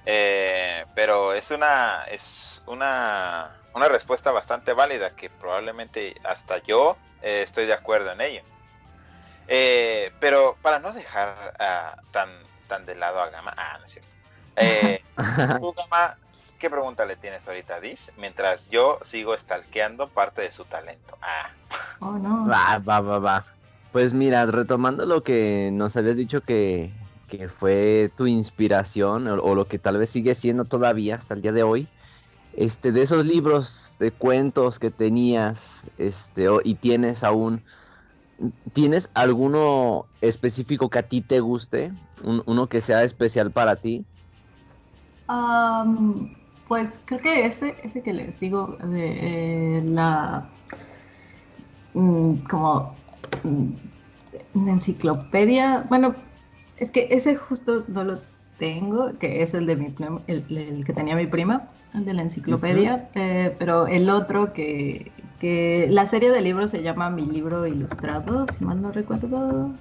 Eh, 0.06 0.86
pero 0.96 1.34
es 1.34 1.52
una 1.52 2.06
es 2.10 2.62
una, 2.66 3.56
una 3.74 3.88
respuesta 3.88 4.32
bastante 4.32 4.74
válida 4.74 5.12
que 5.12 5.30
probablemente 5.30 6.16
hasta 6.24 6.58
yo 6.64 6.98
eh, 7.22 7.42
estoy 7.44 7.66
de 7.66 7.74
acuerdo 7.74 8.12
en 8.12 8.22
ello. 8.22 8.42
Eh, 9.48 10.12
pero 10.20 10.58
para 10.62 10.80
no 10.80 10.92
dejar 10.94 11.54
tan, 12.12 12.30
tan 12.68 12.86
de 12.86 12.96
lado 12.96 13.22
a 13.22 13.30
Gama, 13.30 13.54
ah, 13.58 13.78
no 13.78 13.86
es 13.86 13.92
cierto. 13.92 14.16
Gama, 15.18 16.18
¿Qué 16.62 16.70
pregunta 16.70 17.06
le 17.06 17.16
tienes 17.16 17.48
ahorita 17.48 17.78
a 17.78 17.80
Diz? 17.80 18.12
Mientras 18.18 18.70
yo 18.70 19.00
sigo 19.02 19.36
stalkeando 19.36 20.10
parte 20.10 20.44
de 20.44 20.52
su 20.52 20.64
talento. 20.66 21.18
Ah. 21.20 21.50
Oh, 22.02 22.20
no. 22.20 22.48
Va, 22.48 22.78
va, 22.78 23.02
va, 23.02 23.18
va. 23.18 23.46
Pues 23.92 24.14
mira, 24.14 24.46
retomando 24.46 25.08
lo 25.08 25.24
que 25.24 25.72
nos 25.74 25.98
habías 25.98 26.18
dicho 26.18 26.42
que, 26.42 26.92
fue 27.50 28.12
tu 28.16 28.28
inspiración, 28.28 29.28
o, 29.28 29.56
lo 29.56 29.68
que 29.68 29.80
tal 29.80 29.98
vez 29.98 30.10
sigue 30.10 30.36
siendo 30.36 30.66
todavía 30.66 31.16
hasta 31.16 31.34
el 31.34 31.42
día 31.42 31.52
de 31.52 31.64
hoy, 31.64 31.88
este, 32.54 32.92
de 32.92 33.02
esos 33.02 33.26
libros 33.26 33.96
de 34.00 34.12
cuentos 34.12 34.80
que 34.80 34.92
tenías, 34.92 35.84
este, 35.98 36.48
y 36.64 36.76
tienes 36.76 37.24
aún, 37.24 37.64
¿tienes 38.74 39.10
alguno 39.14 40.08
específico 40.22 40.90
que 40.90 41.00
a 41.00 41.08
ti 41.08 41.22
te 41.22 41.40
guste? 41.40 41.94
uno 42.24 42.70
que 42.70 42.82
sea 42.82 43.04
especial 43.04 43.52
para 43.52 43.76
ti. 43.76 44.06
Um, 45.28 46.30
pues 46.68 47.00
creo 47.06 47.20
que 47.20 47.46
ese, 47.46 47.76
ese 47.84 48.04
que 48.04 48.14
les 48.14 48.40
digo 48.40 48.78
de 48.78 49.78
eh, 49.78 49.84
la 49.86 50.50
mm, 51.94 52.36
como 52.50 52.96
mm, 53.44 54.70
enciclopedia, 54.70 55.86
bueno, 55.90 56.16
es 56.82 56.90
que 56.90 57.10
ese 57.12 57.36
justo 57.36 57.86
no 57.88 58.04
lo 58.04 58.20
tengo, 58.58 59.18
que 59.20 59.44
es 59.44 59.54
el 59.54 59.68
de 59.68 59.76
mi 59.76 59.96
el, 60.28 60.84
que 60.84 60.94
tenía 60.94 61.16
mi 61.16 61.28
prima, 61.28 61.68
el 61.94 62.06
de 62.06 62.14
la 62.16 62.24
enciclopedia, 62.24 63.12
eh, 63.14 63.56
pero 63.60 63.86
el 63.86 64.10
otro 64.10 64.52
que, 64.52 65.14
que 65.40 65.88
la 65.92 66.08
serie 66.08 66.32
de 66.32 66.42
libros 66.42 66.72
se 66.72 66.82
llama 66.82 67.12
Mi 67.12 67.28
libro 67.28 67.68
ilustrado, 67.68 68.48
si 68.48 68.64
mal 68.64 68.82
no 68.82 68.92
recuerdo. 68.92 69.80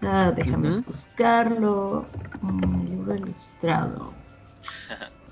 Ah, 0.00 0.32
déjame 0.34 0.80
buscarlo. 0.86 2.08
Mi 2.40 2.88
libro 2.88 3.14
ilustrado. 3.14 4.14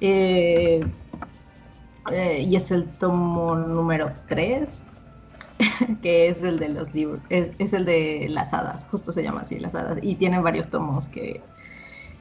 Eh, 0.00 0.86
eh, 2.12 2.42
y 2.42 2.56
es 2.56 2.70
el 2.70 2.96
tomo 2.96 3.54
número 3.56 4.12
3, 4.28 4.84
que 6.02 6.28
es 6.28 6.42
el 6.42 6.58
de 6.58 6.68
los 6.68 6.94
libros, 6.94 7.20
es, 7.28 7.72
el 7.72 7.84
de 7.84 8.26
las 8.30 8.52
hadas, 8.52 8.86
justo 8.90 9.12
se 9.12 9.22
llama 9.22 9.40
así, 9.40 9.58
las 9.58 9.74
hadas, 9.74 9.98
y 10.02 10.14
tiene 10.14 10.38
varios 10.40 10.68
tomos 10.68 11.08
que 11.08 11.40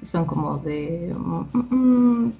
son 0.03 0.25
como 0.25 0.57
de... 0.57 1.15
Mm, 1.17 1.45
mm, 1.53 2.33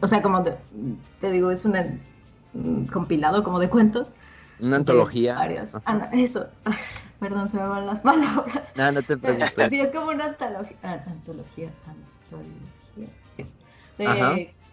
o 0.00 0.06
sea, 0.06 0.20
como 0.20 0.42
te 0.42 1.30
digo, 1.30 1.50
es 1.50 1.64
un 1.64 2.86
compilado 2.92 3.42
como 3.42 3.58
de 3.58 3.70
cuentos. 3.70 4.14
Una 4.60 4.76
antología. 4.76 5.36
Varios. 5.36 5.76
Ah, 5.86 6.10
eso. 6.12 6.46
Perdón, 7.20 7.48
se 7.48 7.56
me 7.56 7.66
van 7.66 7.86
las 7.86 8.00
palabras. 8.02 8.72
No, 8.76 8.92
no 8.92 9.02
te 9.02 9.16
preocupes. 9.16 9.70
Sí, 9.70 9.80
es 9.80 9.90
como 9.90 10.10
una 10.10 10.26
antología. 10.26 10.76
antología, 10.82 11.70
antología. 11.86 13.08
Sí 13.34 13.46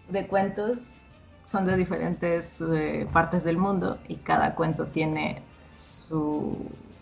de, 0.08 0.26
cuentos 0.26 1.00
son 1.48 1.64
de 1.64 1.76
diferentes 1.76 2.60
eh, 2.60 3.08
partes 3.10 3.42
del 3.42 3.56
mundo 3.56 3.98
y 4.06 4.16
cada 4.16 4.54
cuento 4.54 4.86
tiene 4.88 5.40
su 5.74 6.54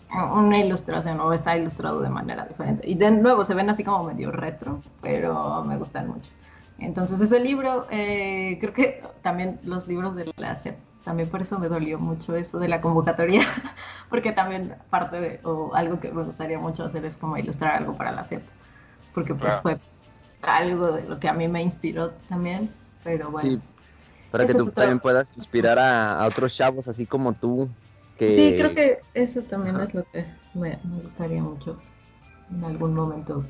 una 0.09 0.57
ilustración 0.57 1.19
o 1.19 1.33
está 1.33 1.57
ilustrado 1.57 1.99
de 1.99 2.09
manera 2.09 2.45
diferente. 2.45 2.89
Y 2.89 2.95
de 2.95 3.11
nuevo 3.11 3.43
se 3.43 3.53
ven 3.53 3.69
así 3.69 3.83
como 3.83 4.05
medio 4.05 4.31
retro, 4.31 4.81
pero 5.01 5.65
me 5.65 5.75
gustan 5.77 6.07
mucho. 6.07 6.31
Entonces 6.79 7.19
ese 7.19 7.41
libro, 7.41 7.87
eh, 7.89 8.57
creo 8.61 8.71
que 8.71 9.03
también 9.21 9.59
los 9.63 9.85
libros 9.85 10.15
de 10.15 10.31
la 10.37 10.55
SEP, 10.55 10.77
también 11.03 11.27
por 11.27 11.41
eso 11.41 11.59
me 11.59 11.67
dolió 11.67 11.99
mucho 11.99 12.33
eso 12.37 12.57
de 12.57 12.69
la 12.69 12.79
convocatoria, 12.79 13.41
porque 14.09 14.31
también 14.31 14.75
parte 14.89 15.19
de, 15.19 15.39
o 15.43 15.75
algo 15.75 15.99
que 15.99 16.09
me 16.13 16.23
gustaría 16.23 16.57
mucho 16.57 16.85
hacer 16.85 17.03
es 17.03 17.17
como 17.17 17.35
ilustrar 17.35 17.75
algo 17.75 17.97
para 17.97 18.13
la 18.13 18.23
SEP, 18.23 18.43
porque 19.13 19.35
pues 19.35 19.59
fue 19.59 19.77
algo 20.41 20.93
de 20.93 21.03
lo 21.03 21.19
que 21.19 21.27
a 21.27 21.33
mí 21.33 21.49
me 21.49 21.61
inspiró 21.61 22.11
también, 22.29 22.69
pero 23.03 23.29
bueno. 23.29 23.49
Sí, 23.49 23.61
para 24.31 24.45
que 24.45 24.53
tú 24.53 24.71
también 24.71 24.99
puedas 24.99 25.35
inspirar 25.35 25.79
a, 25.79 26.25
otros 26.25 26.55
chavos 26.55 26.87
así 26.87 27.05
como 27.05 27.33
tú. 27.33 27.69
Que... 28.17 28.31
Sí, 28.31 28.55
creo 28.57 28.73
que 28.73 28.99
eso 29.13 29.41
también 29.41 29.79
es 29.79 29.93
lo 29.93 30.03
que 30.11 30.25
me, 30.53 30.79
gustaría 31.03 31.41
mucho 31.41 31.77
en 32.51 32.63
algún 32.63 32.93
momento 32.93 33.45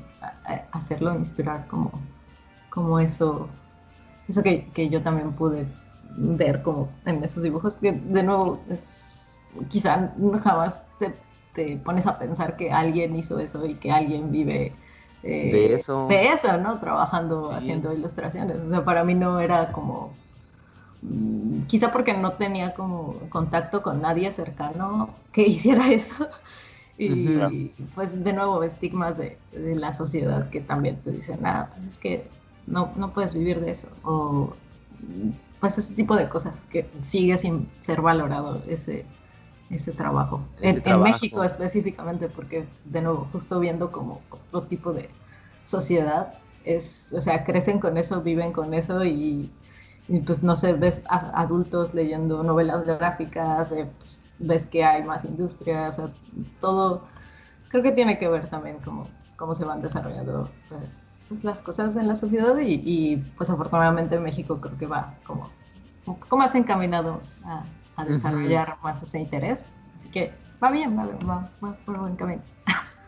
hacerlo, 0.72 1.14
inspirar 1.14 1.66
como, 1.68 1.92
como 2.68 2.98
eso, 2.98 3.48
eso 4.28 4.42
que, 4.42 4.66
que 4.72 4.88
yo 4.88 5.02
también 5.02 5.32
pude 5.32 5.66
ver 6.16 6.62
como 6.62 6.90
en 7.06 7.22
esos 7.22 7.42
dibujos, 7.42 7.76
que 7.76 7.92
de 7.92 8.22
nuevo 8.22 8.60
es, 8.68 9.40
quizá 9.68 10.12
jamás 10.42 10.82
te, 10.98 11.14
te 11.54 11.76
pones 11.76 12.06
a 12.06 12.18
pensar 12.18 12.56
que 12.56 12.72
alguien 12.72 13.16
hizo 13.16 13.38
eso 13.38 13.64
y 13.64 13.74
que 13.74 13.92
alguien 13.92 14.30
vive 14.32 14.72
eh, 15.22 15.50
de 15.52 15.74
eso. 15.74 16.06
De 16.08 16.28
eso, 16.28 16.56
¿no? 16.58 16.78
Trabajando, 16.78 17.52
haciendo 17.52 17.92
ilustraciones. 17.92 18.60
O 18.60 18.70
sea, 18.70 18.84
para 18.84 19.04
mí 19.04 19.14
no 19.14 19.40
era 19.40 19.72
como, 19.72 20.14
quizá 21.66 21.92
porque 21.92 22.12
no 22.14 22.32
tenía 22.32 22.74
como 22.74 23.14
contacto 23.28 23.82
con 23.82 24.02
nadie 24.02 24.32
cercano 24.32 25.10
que 25.32 25.42
hiciera 25.46 25.90
eso. 25.90 26.28
Y 27.00 27.70
pues 27.94 28.24
de 28.24 28.32
nuevo 28.32 28.62
estigmas 28.64 29.16
de, 29.16 29.38
de, 29.52 29.76
la 29.76 29.92
sociedad 29.92 30.50
que 30.50 30.60
también 30.60 30.96
te 30.96 31.12
dicen, 31.12 31.46
ah, 31.46 31.70
pues 31.72 31.86
es 31.86 31.98
que 31.98 32.26
no, 32.66 32.90
no 32.96 33.12
puedes 33.12 33.34
vivir 33.34 33.60
de 33.60 33.70
eso. 33.70 33.86
O 34.02 34.52
pues 35.60 35.78
ese 35.78 35.94
tipo 35.94 36.16
de 36.16 36.28
cosas 36.28 36.64
que 36.70 36.88
sigue 37.02 37.38
sin 37.38 37.68
ser 37.80 38.00
valorado 38.00 38.62
ese, 38.68 39.04
ese 39.70 39.92
trabajo. 39.92 40.40
en, 40.60 40.82
México 41.02 41.42
específicamente, 41.44 42.28
porque 42.28 42.66
de 42.84 43.02
nuevo, 43.02 43.28
justo 43.32 43.60
viendo 43.60 43.90
como 43.90 44.20
otro 44.30 44.62
tipo 44.68 44.92
de 44.92 45.08
sociedad, 45.64 46.34
es, 46.64 47.12
o 47.12 47.20
sea, 47.20 47.44
crecen 47.44 47.78
con 47.78 47.96
eso, 47.96 48.22
viven 48.22 48.52
con 48.52 48.74
eso 48.74 49.04
y, 49.04 49.50
pues 50.24 50.42
no 50.42 50.56
sé, 50.56 50.72
ves 50.72 51.02
adultos 51.08 51.94
leyendo 51.94 52.42
novelas 52.42 52.84
gráficas, 52.84 53.72
eh, 53.72 53.90
pues, 53.98 54.22
ves 54.38 54.66
que 54.66 54.84
hay 54.84 55.02
más 55.02 55.24
industria, 55.24 55.88
o 55.88 55.92
sea, 55.92 56.08
todo, 56.60 57.02
creo 57.68 57.82
que 57.82 57.92
tiene 57.92 58.18
que 58.18 58.28
ver 58.28 58.48
también 58.48 58.78
como 58.78 59.06
cómo 59.36 59.54
se 59.54 59.64
van 59.64 59.82
desarrollando 59.82 60.48
eh, 60.70 60.88
pues, 61.28 61.44
las 61.44 61.62
cosas 61.62 61.96
en 61.96 62.08
la 62.08 62.16
sociedad 62.16 62.56
y, 62.58 63.16
pues 63.36 63.50
afortunadamente 63.50 64.18
México 64.18 64.60
creo 64.60 64.78
que 64.78 64.86
va 64.86 65.14
como 65.26 65.50
poco 66.04 66.36
más 66.36 66.54
encaminado 66.54 67.20
a, 67.44 67.64
desarrollar 68.04 68.76
más 68.82 69.02
ese 69.02 69.18
interés. 69.18 69.66
Así 69.96 70.08
que 70.08 70.32
va 70.62 70.70
bien, 70.70 70.96
va, 70.96 71.06
va, 71.28 71.50
va 71.62 71.76
por 71.84 71.98
buen 71.98 72.14
camino. 72.14 72.40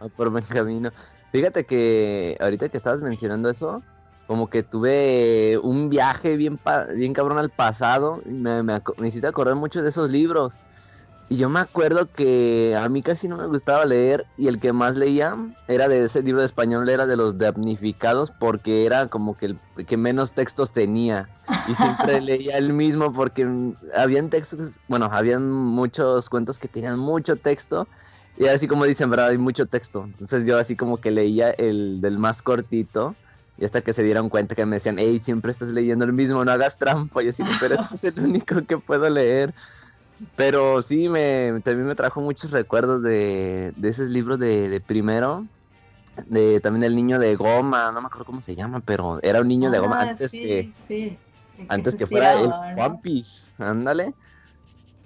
Va 0.03 0.09
por 0.09 0.31
buen 0.31 0.45
camino. 0.45 0.91
Fíjate 1.31 1.65
que 1.65 2.37
ahorita 2.41 2.69
que 2.69 2.77
estabas 2.77 3.01
mencionando 3.01 3.49
eso, 3.49 3.83
como 4.31 4.49
que 4.49 4.63
tuve 4.63 5.59
un 5.61 5.91
viaje 5.91 6.37
bien, 6.37 6.57
bien 6.95 7.13
cabrón 7.15 7.39
al 7.39 7.51
pasado. 7.51 8.23
Me, 8.25 8.63
me, 8.63 8.81
me 8.99 9.09
hiciste 9.09 9.27
acordar 9.27 9.57
mucho 9.57 9.83
de 9.83 9.89
esos 9.89 10.09
libros. 10.09 10.61
Y 11.29 11.37
yo 11.37 11.49
me 11.49 11.59
acuerdo 11.59 12.09
que 12.13 12.77
a 12.77 12.89
mí 12.89 13.03
casi 13.03 13.27
no 13.27 13.37
me 13.39 13.49
gustaba 13.49 13.85
leer 13.85 14.25
y 14.37 14.47
el 14.47 14.61
que 14.61 14.73
más 14.73 14.95
leía 14.95 15.37
era 15.67 15.89
de 15.89 16.05
ese 16.05 16.23
libro 16.23 16.43
de 16.43 16.47
español, 16.47 16.89
era 16.89 17.07
de 17.07 17.17
los 17.17 17.39
damnificados 17.39 18.31
porque 18.31 18.87
era 18.87 19.09
como 19.09 19.37
que 19.37 19.47
el 19.47 19.59
que 19.89 19.97
menos 19.97 20.31
textos 20.31 20.71
tenía. 20.71 21.29
Y 21.67 21.75
siempre 21.75 22.21
leía 22.21 22.57
el 22.57 22.73
mismo 22.73 23.13
porque 23.13 23.75
habían 23.97 24.31
textos, 24.31 24.79
bueno, 24.87 25.09
habían 25.11 25.51
muchos 25.51 26.29
cuentos 26.29 26.61
que 26.61 26.69
tenían 26.69 27.01
mucho 27.01 27.35
texto. 27.35 27.89
Y 28.37 28.47
así 28.47 28.69
como 28.69 28.85
dicen, 28.85 29.11
¿verdad? 29.11 29.31
Hay 29.31 29.39
mucho 29.39 29.67
texto. 29.67 30.05
Entonces 30.05 30.47
yo 30.47 30.57
así 30.57 30.77
como 30.77 30.99
que 30.99 31.11
leía 31.11 31.51
el 31.51 32.01
del 32.01 32.17
más 32.17 32.43
cortito. 32.43 33.17
Y 33.61 33.65
hasta 33.67 33.83
que 33.83 33.93
se 33.93 34.03
dieron 34.03 34.31
cuenta 34.31 34.55
que 34.55 34.65
me 34.65 34.77
decían, 34.77 34.97
hey, 34.99 35.21
siempre 35.23 35.53
estás 35.53 35.69
leyendo 35.69 36.07
el 36.07 36.15
mismo, 36.15 36.43
no 36.43 36.51
hagas 36.51 36.79
trampa. 36.79 37.23
Y 37.23 37.29
así, 37.29 37.43
pero 37.61 37.75
este 37.93 38.09
es 38.09 38.17
el 38.17 38.25
único 38.25 38.65
que 38.65 38.79
puedo 38.79 39.09
leer. 39.11 39.53
Pero 40.35 40.81
sí, 40.81 41.11
me, 41.11 41.61
también 41.63 41.87
me 41.87 41.95
trajo 41.95 42.23
muchos 42.23 42.53
recuerdos 42.53 43.03
de, 43.03 43.75
de 43.77 43.89
esos 43.91 44.09
libros 44.09 44.39
de, 44.39 44.83
primero. 44.87 45.47
De 46.27 46.61
también 46.61 46.85
el 46.85 46.97
niño 46.97 47.19
de 47.19 47.37
goma, 47.37 47.93
no 47.93 48.01
me 48.01 48.07
acuerdo 48.07 48.25
cómo 48.25 48.41
se 48.41 48.57
llama, 48.57 48.81
pero 48.81 49.21
era 49.23 49.43
un 49.43 49.49
niño 49.49 49.71
de 49.71 49.79
goma 49.79 50.01
ah, 50.01 50.11
antes 50.11 50.33
que, 50.33 50.71
antes 51.69 51.95
que 51.95 52.07
fuera 52.07 52.41
el 52.41 52.51
One 52.79 52.99
Piece, 53.03 53.53
ándale. 53.59 54.13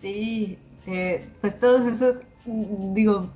Sí, 0.00 0.58
eh, 0.86 1.28
pues 1.40 1.58
todos 1.58 1.86
esos, 1.86 2.22
digo, 2.46 3.28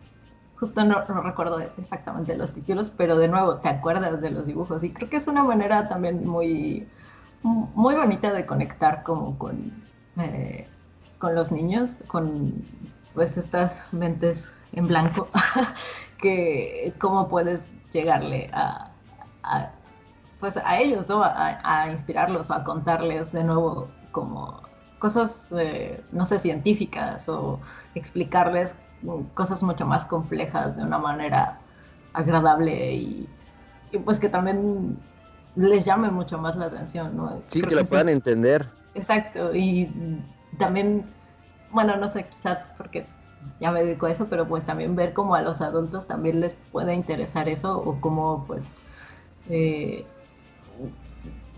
justo 0.59 0.85
no, 0.85 1.05
no, 1.07 1.21
recuerdo 1.23 1.61
exactamente 1.79 2.37
los 2.37 2.53
títulos, 2.53 2.91
pero 2.91 3.17
de 3.17 3.29
nuevo 3.29 3.57
te 3.57 3.69
acuerdas 3.69 4.21
de 4.21 4.31
los 4.31 4.47
dibujos 4.47 4.83
y 4.85 4.91
creo 4.91 5.09
que 5.09 5.17
es 5.17 5.29
una 5.29 5.45
manera 5.45 5.89
también 5.89 6.27
muy, 6.27 6.89
muy 7.43 7.95
bonita 7.95 8.33
de 8.33 8.45
conectar 8.47 9.03
como 9.03 9.39
con 9.39 9.73
eh, 10.19 10.67
con 11.19 11.35
los 11.35 11.53
niños, 11.53 11.99
con 12.07 12.65
pues 13.15 13.37
estas 13.37 13.83
mentes 13.93 14.57
en 14.73 14.87
blanco, 14.87 15.29
que 16.19 16.93
cómo 16.99 17.29
puedes 17.29 17.69
llegarle 17.93 18.51
a, 18.53 18.91
pues 20.41 20.57
a 20.57 20.79
ellos, 20.79 21.09
¿no? 21.09 21.23
A, 21.25 21.89
inspirarlos 21.91 22.51
o 22.51 22.55
a 22.55 22.65
contarles 22.65 23.33
de 23.33 23.45
nuevo 23.45 23.89
como 24.13 24.63
cosas, 24.99 25.53
eh, 25.57 26.03
no 26.13 26.27
sé, 26.27 26.39
científicas 26.39 27.29
o 27.29 27.61
explicarles 27.95 28.75
cosas 29.35 29.63
mucho 29.63 29.87
más 29.87 30.05
complejas 30.05 30.77
de 30.77 30.83
una 30.83 30.99
manera 30.99 31.59
agradable 32.13 32.93
y, 32.93 33.29
pues 34.05 34.19
que 34.19 34.29
también 34.29 34.99
les 35.57 35.85
llame 35.85 36.11
mucho 36.11 36.39
más 36.39 36.57
la 36.57 36.67
atención, 36.67 37.17
¿no? 37.17 37.43
Sí, 37.47 37.63
que 37.63 37.75
lo 37.75 37.85
puedan 37.85 38.09
entender. 38.09 38.69
Exacto, 38.95 39.55
y 39.55 39.91
también, 40.59 41.05
bueno, 41.71 41.97
no 41.97 42.09
sé, 42.09 42.25
quizá 42.25 42.67
porque 42.77 43.07
ya 43.61 43.71
me 43.71 43.83
dedico 43.83 44.07
a 44.07 44.11
eso, 44.11 44.27
pero 44.29 44.47
pues 44.47 44.65
también 44.65 44.97
ver 44.97 45.13
como 45.13 45.35
a 45.35 45.43
los 45.43 45.61
adultos 45.61 46.07
también 46.07 46.41
les 46.41 46.55
puede 46.73 46.95
interesar 46.95 47.49
eso 47.49 47.79
o 47.79 48.01
como 48.01 48.45
pues 48.47 48.81
eh, 49.49 50.05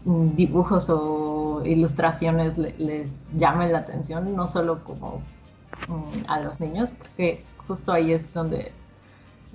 dibujos 0.05 0.89
o 0.89 1.63
ilustraciones 1.65 2.57
les 2.57 3.21
llamen 3.37 3.73
la 3.73 3.79
atención, 3.79 4.35
no 4.35 4.47
solo 4.47 4.83
como 4.85 5.23
a 6.29 6.41
los 6.41 6.61
niños, 6.61 6.93
porque 6.97 7.45
justo 7.67 7.93
ahí 7.93 8.13
es 8.13 8.33
donde 8.33 8.73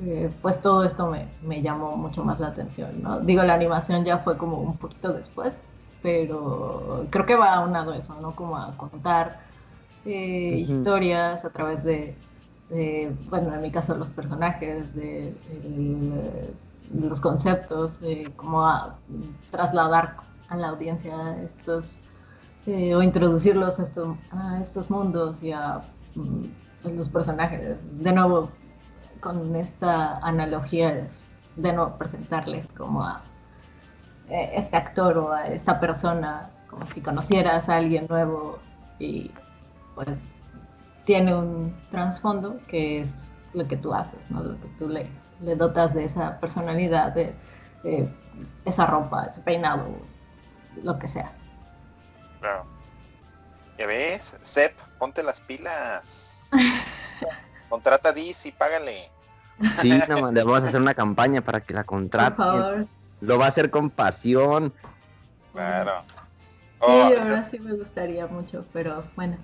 eh, 0.04 0.30
pues 0.42 0.62
todo 0.62 0.84
esto 0.84 1.08
me, 1.08 1.28
me, 1.42 1.62
llamó 1.62 1.96
mucho 1.96 2.24
más 2.24 2.40
la 2.40 2.48
atención, 2.48 3.02
¿no? 3.02 3.22
Digo, 3.22 3.44
la 3.44 3.54
animación 3.54 4.04
ya 4.04 4.18
fue 4.18 4.38
como 4.38 4.58
un 4.58 4.78
poquito 4.78 5.14
después, 5.14 5.60
pero 6.02 7.08
creo 7.10 7.26
que 7.26 7.36
va 7.36 7.54
aunado 7.54 7.94
eso, 7.94 8.16
¿no? 8.22 8.36
Como 8.36 8.58
a 8.58 8.76
contar 8.76 9.40
eh, 10.06 10.58
historias 10.68 11.46
a 11.46 11.50
través 11.50 11.84
de, 11.84 12.16
bueno, 13.30 13.54
en 13.56 13.62
mi 13.62 13.72
caso 13.72 13.96
los 13.96 14.12
personajes, 14.12 14.94
de, 14.96 15.34
los 16.94 17.20
conceptos, 17.22 18.00
como 18.36 18.66
a 18.66 18.98
trasladar 19.50 20.18
a 20.50 20.58
la 20.58 20.70
audiencia 20.70 21.42
estos, 21.44 22.02
eh, 22.68 22.94
o 22.96 23.02
introducirlos 23.02 23.80
a, 23.80 23.86
a, 24.32 24.62
estos 24.62 24.90
mundos 24.90 25.42
y 25.42 25.52
a 25.52 25.82
pues, 26.82 26.96
los 26.96 27.10
personajes. 27.10 27.80
De 28.04 28.14
nuevo, 28.14 28.50
con 29.20 29.56
esta 29.56 30.18
analogía, 30.20 31.08
de 31.56 31.74
nuevo 31.74 31.98
presentarles 31.98 32.68
como 32.76 33.04
a 33.04 33.22
eh, 34.30 34.52
este 34.56 34.78
actor 34.78 35.18
o 35.18 35.32
a 35.32 35.48
esta 35.48 35.80
persona, 35.80 36.50
como 36.70 36.86
si 36.88 37.02
conocieras 37.02 37.70
a 37.70 37.78
alguien 37.78 38.08
nuevo 38.10 38.60
y 39.00 39.32
pues 39.94 40.24
tiene 41.06 41.36
un 41.36 41.76
trasfondo 41.92 42.60
que 42.68 43.00
es 43.00 43.28
lo 43.54 43.68
que 43.68 43.78
tú 43.78 43.94
haces, 43.94 44.30
¿no? 44.30 44.44
Lo 44.44 44.60
que 44.60 44.68
tú 44.78 44.90
le, 44.90 45.08
dotas 45.56 45.94
de 45.94 46.04
esa 46.04 46.40
personalidad, 46.40 47.14
de, 47.14 47.34
esa 48.66 48.86
ropa, 48.88 49.26
ese 49.26 49.42
peinado, 49.42 49.86
lo 50.84 50.98
que 51.00 51.08
sea. 51.08 51.32
Claro. 52.40 52.66
¿Ya 53.78 53.88
ves? 53.88 54.38
Sep, 54.42 54.74
ponte 55.06 55.22
las 55.22 55.40
pilas. 55.40 56.50
Contrata 57.70 58.10
a 58.10 58.12
Diz 58.12 58.44
y 58.48 58.52
págale. 58.52 59.12
Sí, 59.80 60.02
no, 60.10 60.32
le 60.32 60.44
vamos 60.44 60.64
a 60.64 60.68
hacer 60.68 60.82
una 60.82 60.96
campaña 60.96 61.42
para 61.42 61.62
que 61.62 61.76
la 61.76 61.84
contraten. 61.84 62.36
Por 62.36 62.46
favor. 62.46 62.88
Lo 63.22 63.38
va 63.38 63.46
a 63.46 63.48
hacer 63.50 63.70
con 63.70 63.92
pasión. 63.92 64.74
Claro. 65.54 66.04
Sí, 66.08 66.86
oh, 66.88 67.22
ahora 67.22 67.46
sí 67.46 67.60
me 67.60 67.74
gustaría 67.74 68.26
mucho, 68.26 68.66
pero 68.74 69.04
bueno, 69.16 69.38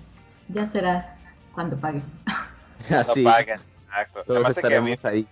ya 0.48 0.66
será 0.66 1.16
cuando 1.54 1.76
paguen. 1.76 2.02
Cuando 2.88 3.14
paguen, 3.22 3.60
exacto. 3.86 4.24
Todos 4.26 4.48
estaremos 4.48 5.04
ahí. 5.04 5.24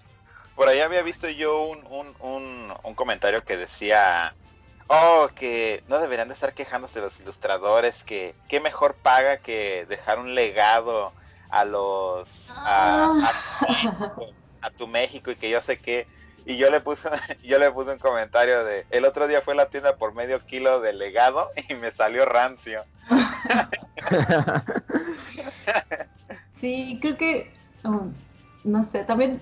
Por 0.54 0.68
ahí 0.68 0.78
había 0.78 1.02
visto 1.02 1.28
yo 1.28 1.64
un, 1.64 1.78
un, 1.90 2.06
un, 2.20 2.72
un, 2.84 2.94
comentario 2.94 3.42
que 3.42 3.56
decía, 3.56 4.32
Oh, 4.92 5.28
que 5.36 5.84
no 5.86 6.00
deberían 6.00 6.26
de 6.28 6.34
estar 6.34 6.52
quejándose 6.52 7.00
los 7.00 7.20
ilustradores, 7.20 8.02
que 8.02 8.34
qué 8.48 8.58
mejor 8.58 8.96
paga 8.96 9.36
que 9.36 9.86
dejar 9.88 10.18
un 10.18 10.34
legado 10.34 11.12
a 11.48 11.64
los 11.64 12.50
a, 12.50 13.12
Ah. 13.22 14.14
a 14.62 14.70
tu 14.70 14.88
México 14.88 15.30
y 15.30 15.36
que 15.36 15.48
yo 15.48 15.62
sé 15.62 15.78
que 15.78 16.08
y 16.44 16.56
yo 16.56 16.70
le 16.70 16.80
puse 16.80 17.08
yo 17.44 17.58
le 17.60 17.70
puse 17.70 17.92
un 17.92 17.98
comentario 17.98 18.64
de 18.64 18.84
el 18.90 19.04
otro 19.04 19.28
día 19.28 19.40
fue 19.40 19.54
a 19.54 19.58
la 19.58 19.70
tienda 19.70 19.96
por 19.96 20.12
medio 20.14 20.44
kilo 20.44 20.80
de 20.80 20.92
legado 20.92 21.46
y 21.68 21.74
me 21.74 21.90
salió 21.92 22.24
rancio. 22.24 22.84
Sí, 26.52 26.98
creo 27.00 27.16
que, 27.16 27.52
um, 27.84 28.12
no 28.64 28.84
sé, 28.84 29.04
también 29.04 29.40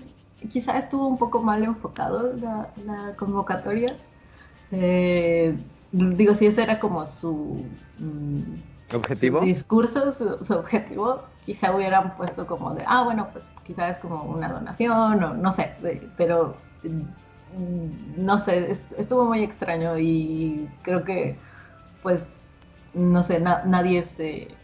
quizá 0.49 0.77
estuvo 0.77 1.07
un 1.07 1.17
poco 1.17 1.41
mal 1.41 1.63
enfocado 1.63 2.33
la, 2.33 2.69
la 2.85 3.15
convocatoria. 3.17 3.95
Eh, 4.71 5.63
digo, 5.91 6.33
si 6.35 6.45
ese 6.47 6.63
era 6.63 6.79
como 6.79 7.05
su, 7.05 7.79
mm, 7.97 8.55
¿Objetivo? 8.93 9.39
su 9.39 9.45
discurso, 9.45 10.11
su, 10.11 10.43
su 10.43 10.53
objetivo, 10.53 11.29
quizá 11.41 11.75
hubieran 11.75 12.15
puesto 12.15 12.45
como 12.47 12.73
de, 12.75 12.83
ah, 12.87 13.03
bueno, 13.03 13.31
pues 13.33 13.51
quizá 13.63 13.89
es 13.89 13.99
como 13.99 14.23
una 14.25 14.51
donación 14.51 15.23
o 15.23 15.33
no 15.35 15.51
sé, 15.51 15.77
de- 15.81 16.13
pero 16.15 16.67
mm, 16.83 18.23
no 18.25 18.39
sé, 18.39 18.71
es- 18.71 18.91
estuvo 18.97 19.25
muy 19.25 19.41
extraño 19.43 19.97
y 19.97 20.77
creo 20.83 21.03
que, 21.03 21.41
pues, 22.01 22.41
no 22.93 23.23
sé, 23.23 23.39
na- 23.39 23.63
nadie 23.65 24.03
se 24.03 24.61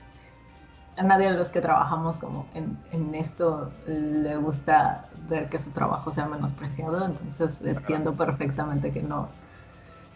a 0.97 1.03
nadie 1.03 1.32
de 1.32 1.38
los 1.38 1.51
que 1.51 1.62
trabajamos 1.62 2.18
como 2.18 2.49
en, 2.53 2.86
en 2.89 3.14
esto 3.16 3.78
le 3.86 4.38
gusta 4.38 5.10
ver 5.18 5.49
que 5.49 5.60
su 5.60 5.72
trabajo 5.74 6.12
sea 6.12 6.28
menospreciado, 6.28 7.06
entonces 7.06 7.62
entiendo 7.62 8.16
perfectamente 8.16 8.93
que 8.93 9.03
no, 9.03 9.38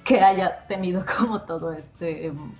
que 0.09 0.21
haya 0.21 0.65
tenido 0.67 1.05
como 1.05 1.41
todo 1.43 1.71
este... 1.71 2.25
em, 2.27 2.51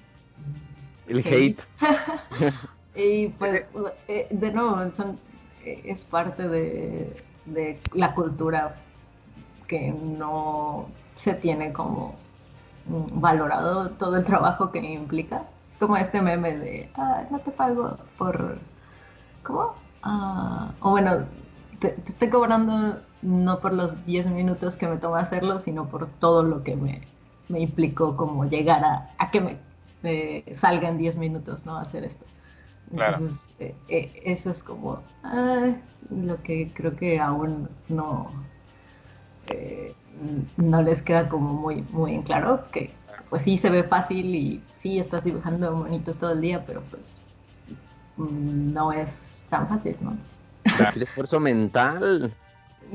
El 1.08 1.20
hate. 1.26 1.60
y 2.96 3.30
pues, 3.30 3.66
eh, 4.08 4.28
de 4.30 4.52
nuevo, 4.52 4.92
son, 4.92 5.20
eh, 5.66 5.82
es 5.86 6.04
parte 6.04 6.48
de, 6.48 7.26
de 7.46 7.80
la 7.96 8.14
cultura 8.14 8.76
que 9.68 9.92
no 9.92 10.88
se 11.16 11.34
tiene 11.34 11.74
como 11.74 12.16
valorado 12.86 13.92
todo 13.92 14.18
el 14.18 14.26
trabajo 14.26 14.72
que 14.72 14.80
implica. 14.80 15.50
Es 15.68 15.78
como 15.78 15.98
este 15.98 16.22
meme 16.22 16.56
de, 16.58 16.92
ah, 16.96 17.26
no 17.32 17.40
te 17.40 17.52
pago 17.52 17.98
por, 18.20 18.60
¿cómo? 19.44 19.76
Ah, 20.04 20.76
o 20.82 20.92
bueno, 20.92 21.28
te, 21.80 21.90
te 21.92 22.12
estoy 22.12 22.30
cobrando 22.30 23.02
no 23.24 23.60
por 23.60 23.74
los 23.74 24.06
10 24.06 24.28
minutos 24.28 24.78
que 24.78 24.88
me 24.88 24.98
toma 24.98 25.20
hacerlo, 25.20 25.60
sino 25.60 25.90
por 25.90 26.08
todo 26.20 26.44
lo 26.44 26.64
que 26.64 26.76
me, 26.76 27.08
me 27.50 27.60
implicó 27.62 28.16
como 28.16 28.46
llegar 28.46 28.84
a, 28.84 29.10
a 29.18 29.32
que 29.32 29.42
me, 29.42 29.58
me 30.02 30.46
salga 30.54 30.90
en 30.90 30.98
10 30.98 31.18
minutos, 31.18 31.66
¿no? 31.66 31.78
Hacer 31.78 32.04
esto. 32.06 32.26
Claro. 32.96 33.18
Entonces, 33.18 33.52
eh, 33.60 33.76
eh, 33.90 34.12
eso 34.26 34.50
es 34.52 34.64
como 34.64 35.04
ah, 35.24 35.74
lo 36.10 36.42
que 36.44 36.72
creo 36.74 36.96
que 36.96 37.20
aún 37.20 37.70
no, 37.90 38.32
eh, 39.48 39.94
no 40.58 40.82
les 40.82 41.02
queda 41.02 41.30
como 41.30 41.54
muy, 41.54 41.82
muy 41.92 42.14
en 42.16 42.24
claro, 42.24 42.70
que 42.72 42.92
pues 43.30 43.44
sí 43.44 43.58
se 43.58 43.70
ve 43.70 43.84
fácil 43.84 44.36
y 44.36 44.64
sí 44.76 45.00
estás 45.00 45.24
dibujando 45.24 45.72
monitos 45.76 46.18
todo 46.18 46.32
el 46.32 46.42
día, 46.42 46.66
pero 46.66 46.82
pues 46.90 47.20
mm, 48.18 48.74
no 48.74 48.92
es 48.92 49.46
tan 49.50 49.68
fácil, 49.68 49.98
¿no? 50.02 50.18
Requiere 50.74 51.04
esfuerzo 51.04 51.40
mental. 51.40 52.32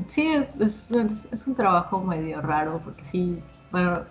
Sí, 0.09 0.27
es, 0.29 0.61
es, 0.61 0.91
es- 0.93 1.29
es 1.33 1.47
un 1.47 1.55
trabajo 1.55 2.03
medio 2.03 2.41
raro, 2.41 2.81
porque 2.85 3.05
sí, 3.05 3.39
bueno, 3.71 4.05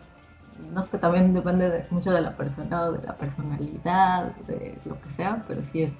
no 0.72 0.82
sé, 0.84 1.00
también 1.00 1.34
depende 1.34 1.70
de- 1.70 1.88
mucho 1.92 2.12
de 2.12 2.22
la 2.22 2.36
persona 2.38 2.84
o 2.90 2.94
de 2.94 3.04
la 3.08 3.18
personalidad, 3.18 4.36
de 4.38 4.82
lo 4.86 5.00
que 5.02 5.10
sea, 5.10 5.44
pero 5.48 5.64
sí 5.64 5.82
es, 5.84 5.94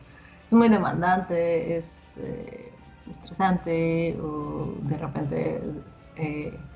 es 0.48 0.54
muy 0.54 0.70
demandante, 0.70 1.78
es 1.78 2.18
eh, 2.18 2.80
estresante, 3.06 4.18
o 4.22 4.80
de 4.82 4.98
repente 4.98 5.84
eh, 6.16 6.70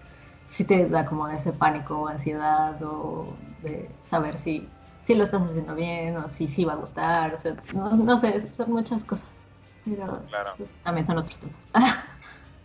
sí 0.48 0.66
te 0.66 0.88
da 0.90 1.06
como 1.06 1.28
ese 1.30 1.54
pánico 1.54 2.00
o 2.02 2.08
ansiedad, 2.08 2.82
o 2.84 3.40
de 3.60 3.98
saber 4.02 4.38
si, 4.38 4.76
si 5.02 5.16
lo 5.16 5.24
estás 5.24 5.42
haciendo 5.44 5.76
bien, 5.76 6.18
o 6.18 6.30
si 6.30 6.48
sí 6.48 6.66
va 6.66 6.74
a 6.74 6.76
gustar, 6.78 7.34
o 7.34 7.38
sea, 7.38 7.56
no, 7.74 7.92
no 7.98 8.18
sé, 8.18 8.54
son 8.54 8.72
muchas 8.72 9.06
cosas, 9.06 9.48
pero 9.84 10.30
Claro. 10.30 10.58
sí, 10.58 10.66
también 10.84 11.06
son 11.06 11.18
otros 11.18 11.40
temas. 11.40 11.68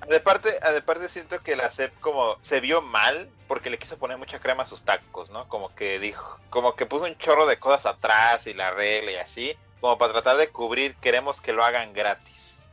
De 0.08 0.20
parte, 0.20 0.50
de 0.72 0.82
parte 0.82 1.08
siento 1.08 1.42
que 1.42 1.56
la 1.56 1.70
CEP 1.70 1.94
como 2.00 2.36
se 2.42 2.60
vio 2.60 2.82
mal 2.82 3.34
porque 3.46 3.70
le 3.70 3.78
quiso 3.78 3.98
poner 3.98 4.18
mucha 4.18 4.38
crema 4.40 4.62
a 4.64 4.66
sus 4.66 4.84
tacos, 4.84 5.30
¿no? 5.30 5.46
Como 5.48 5.74
que 5.74 5.98
dijo, 5.98 6.24
como 6.50 6.74
que 6.76 6.86
puso 6.86 7.04
un 7.04 7.16
chorro 7.16 7.46
de 7.46 7.58
cosas 7.58 7.86
atrás 7.86 8.46
y 8.46 8.54
la 8.54 8.70
regla 8.72 9.12
y 9.12 9.16
así, 9.16 9.56
como 9.80 9.98
para 9.98 10.12
tratar 10.12 10.36
de 10.36 10.50
cubrir, 10.52 10.98
queremos 10.98 11.40
que 11.40 11.52
lo 11.52 11.64
hagan 11.64 11.92
gratis. 11.92 12.66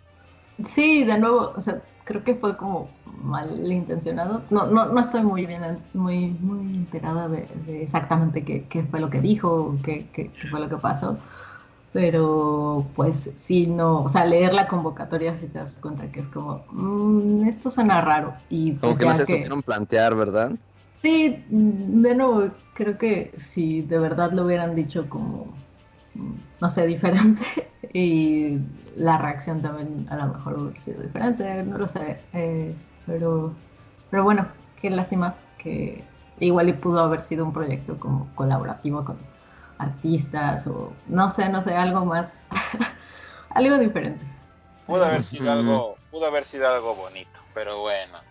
Sí, 0.65 1.05
de 1.05 1.17
nuevo, 1.17 1.53
o 1.55 1.61
sea, 1.61 1.81
creo 2.03 2.23
que 2.23 2.35
fue 2.35 2.57
como 2.57 3.01
malintencionado. 3.05 4.45
No, 4.49 4.67
no, 4.67 4.87
no 4.87 4.99
estoy 4.99 5.23
muy 5.23 5.45
bien, 5.45 5.87
muy, 5.93 6.31
muy 6.31 6.59
enterada 6.75 7.29
de, 7.29 7.47
de 7.65 7.83
exactamente 7.83 8.43
qué, 8.43 8.67
qué 8.67 8.83
fue 8.83 8.99
lo 8.99 9.09
que 9.09 9.21
dijo, 9.21 9.79
qué, 9.81 10.11
qué- 10.11 10.35
qué 10.35 10.47
fue 10.49 10.59
lo 10.59 10.67
que 10.69 10.77
pasó. 10.77 11.21
Pero, 11.91 12.91
pues, 12.95 13.33
sí, 13.37 13.67
no, 13.67 14.03
o 14.03 14.09
sea, 14.09 14.25
leer 14.25 14.53
la 14.53 14.67
convocatoria 14.67 15.35
si 15.35 15.47
te 15.49 15.57
das 15.59 15.79
cuenta 15.79 16.11
que 16.11 16.19
es 16.19 16.27
como, 16.27 16.67
"Mm, 16.71 17.47
esto 17.47 17.69
suena 17.71 18.01
raro. 18.01 18.43
Y 18.49 18.73
Como 18.81 18.97
pues 18.97 18.97
que 18.97 19.05
no 19.05 19.13
se 19.13 19.25
que- 19.25 19.25
supieron 19.25 19.63
plantear, 19.63 20.15
¿verdad? 20.15 20.51
Sí, 20.95 21.45
mm, 21.49 22.01
de 22.01 22.15
nuevo, 22.15 22.51
creo 22.73 22.97
que 22.97 23.31
si 23.39 23.81
de 23.83 23.99
verdad 23.99 24.31
lo 24.33 24.45
hubieran 24.45 24.75
dicho 24.75 25.09
como, 25.09 25.65
mm, 26.13 26.35
no 26.59 26.69
sé, 26.69 26.85
diferente, 26.87 27.43
y 27.93 28.59
la 28.95 29.17
reacción 29.17 29.61
también 29.61 30.07
a 30.09 30.17
lo 30.17 30.33
mejor 30.33 30.59
hubiera 30.59 30.79
sido 30.79 31.01
diferente, 31.01 31.63
no 31.63 31.77
lo 31.77 31.87
sé. 31.87 32.27
eh, 32.33 32.77
pero, 33.05 33.63
pero 34.09 34.23
bueno, 34.23 34.51
qué 34.75 34.89
lástima 34.89 35.47
que 35.57 36.13
igual 36.37 36.69
y 36.69 36.73
pudo 36.73 36.99
haber 36.99 37.21
sido 37.21 37.45
un 37.45 37.53
proyecto 37.53 37.99
como 37.99 38.35
colaborativo 38.35 39.05
con 39.05 39.28
artistas 39.79 40.67
o 40.67 40.93
no 41.07 41.29
sé, 41.29 41.49
no 41.49 41.63
sé, 41.63 41.73
algo 41.73 42.05
más, 42.05 42.45
algo 43.51 43.77
diferente. 43.77 44.25
Pudo 44.85 45.05
haber 45.05 45.23
sido 45.23 45.43
Ujú. 45.43 45.51
algo, 45.51 45.97
pudo 46.09 46.25
haber 46.27 46.43
sido 46.43 46.69
algo 46.69 46.95
bonito, 46.95 47.39
pero 47.53 47.79
bueno. 47.81 48.21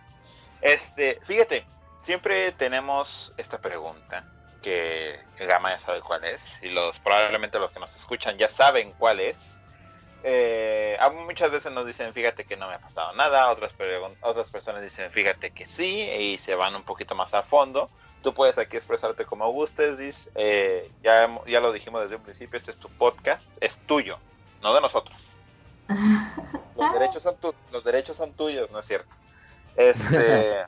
Este, 0.61 1.19
fíjate, 1.23 1.65
siempre 2.01 2.51
tenemos 2.53 3.33
esta 3.37 3.59
pregunta 3.59 4.25
que 4.61 5.19
Gama 5.39 5.71
ya 5.71 5.79
sabe 5.79 6.01
cuál 6.01 6.23
es 6.25 6.61
y 6.61 6.69
los 6.69 6.99
probablemente 6.99 7.59
los 7.59 7.71
que 7.71 7.79
nos 7.79 7.95
escuchan 7.95 8.37
ya 8.37 8.49
saben 8.49 8.93
cuál 8.93 9.19
es. 9.19 9.57
Eh, 10.21 10.97
muchas 11.25 11.49
veces 11.49 11.71
nos 11.71 11.87
dicen, 11.87 12.13
fíjate 12.13 12.45
que 12.45 12.57
no 12.57 12.67
me 12.67 12.75
ha 12.75 12.79
pasado 12.79 13.13
nada, 13.13 13.49
otras, 13.49 13.73
otras 14.19 14.51
personas 14.51 14.81
dicen, 14.81 15.09
fíjate 15.11 15.51
que 15.51 15.65
sí, 15.65 16.09
y 16.09 16.37
se 16.37 16.55
van 16.55 16.75
un 16.75 16.83
poquito 16.83 17.15
más 17.15 17.33
a 17.33 17.41
fondo. 17.41 17.89
Tú 18.21 18.33
puedes 18.33 18.57
aquí 18.57 18.75
expresarte 18.77 19.25
como 19.25 19.49
gustes, 19.51 19.97
Dis. 19.97 20.29
Eh, 20.35 20.91
ya, 21.03 21.29
ya 21.47 21.59
lo 21.61 21.71
dijimos 21.71 22.01
desde 22.01 22.15
un 22.17 22.23
principio, 22.23 22.57
este 22.57 22.71
es 22.71 22.77
tu 22.77 22.89
podcast, 22.89 23.47
es 23.61 23.77
tuyo, 23.87 24.17
no 24.61 24.73
de 24.73 24.81
nosotros. 24.81 25.17
Los 26.75 26.93
derechos 26.93 27.23
son, 27.23 27.35
tu- 27.37 27.53
los 27.73 27.83
derechos 27.83 28.15
son 28.15 28.31
tuyos, 28.33 28.71
¿no 28.71 28.79
es 28.79 28.85
cierto? 28.85 29.15
Este, 29.75 30.63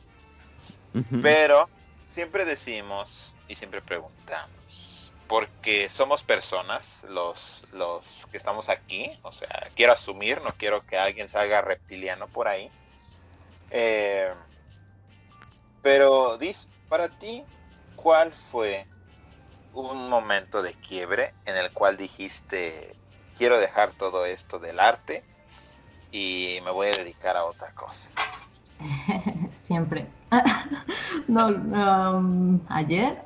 pero 1.21 1.69
siempre 2.09 2.43
decimos 2.43 3.35
y 3.47 3.55
siempre 3.55 3.81
preguntamos, 3.81 5.13
porque 5.27 5.87
somos 5.87 6.23
personas, 6.23 7.05
los, 7.09 7.71
los 7.73 8.27
que 8.29 8.37
estamos 8.37 8.67
aquí, 8.67 9.09
o 9.21 9.31
sea, 9.31 9.61
quiero 9.75 9.93
asumir, 9.93 10.41
no 10.41 10.51
quiero 10.51 10.85
que 10.85 10.97
alguien 10.97 11.29
salga 11.29 11.61
reptiliano 11.61 12.27
por 12.27 12.49
ahí. 12.49 12.69
Eh, 13.69 14.33
pero, 15.81 16.37
Dis, 16.37 16.69
para 16.91 17.07
ti, 17.07 17.41
¿cuál 17.95 18.33
fue 18.33 18.85
un 19.71 20.09
momento 20.09 20.61
de 20.61 20.73
quiebre 20.73 21.33
en 21.45 21.55
el 21.55 21.71
cual 21.71 21.95
dijiste, 21.95 22.97
quiero 23.33 23.57
dejar 23.59 23.93
todo 23.93 24.25
esto 24.25 24.59
del 24.59 24.77
arte 24.77 25.23
y 26.11 26.59
me 26.65 26.71
voy 26.71 26.87
a 26.89 26.97
dedicar 26.97 27.37
a 27.37 27.45
otra 27.45 27.71
cosa? 27.71 28.11
Siempre. 29.55 30.05
No, 31.27 31.47
um, 31.47 32.59
ayer. 32.67 33.23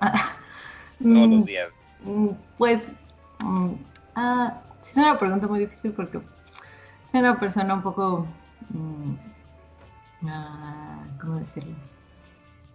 Todos 1.01 1.29
los 1.29 1.45
días. 1.47 1.73
Mm, 2.01 2.29
Pues, 2.57 2.91
mm, 3.39 3.73
ah, 4.15 4.61
sí 4.81 4.91
es 4.91 4.97
una 4.97 5.17
pregunta 5.17 5.47
muy 5.47 5.59
difícil 5.59 5.91
porque 5.93 6.21
soy 7.09 7.21
una 7.21 7.39
persona 7.39 7.73
un 7.73 7.81
poco, 7.81 8.27
ah, 10.27 10.97
¿cómo 11.19 11.39
decirlo? 11.39 11.75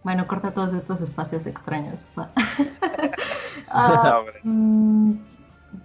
Bueno, 0.03 0.27
corta 0.27 0.53
todos 0.53 0.75
estos 0.75 1.01
espacios 1.01 1.47
extraños. 1.47 2.07
Ah, 3.73 4.25
mm, 4.43 5.13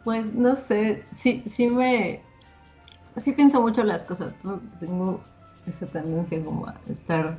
pues 0.03 0.33
no 0.33 0.55
sé, 0.55 1.05
sí, 1.13 1.43
sí 1.45 1.67
me, 1.67 2.19
sí 3.15 3.31
pienso 3.31 3.61
mucho 3.61 3.83
las 3.83 4.03
cosas. 4.05 4.33
Tengo 4.79 5.21
esa 5.67 5.85
tendencia 5.85 6.43
como 6.43 6.65
a 6.65 6.75
estar 6.89 7.37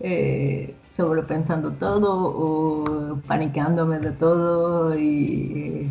eh, 0.00 0.74
sobrepensando 0.90 1.72
todo 1.72 2.34
o 2.36 3.20
paniqueándome 3.28 4.00
de 4.00 4.10
todo 4.10 4.98
y 4.98 5.88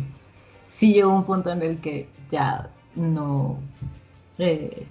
sí 0.72 0.92
llegó 0.92 1.14
un 1.14 1.24
punto 1.24 1.50
en 1.50 1.62
el 1.62 1.78
que 1.80 2.08
ya 2.30 2.68
no 2.94 3.58
eh, 4.38 4.86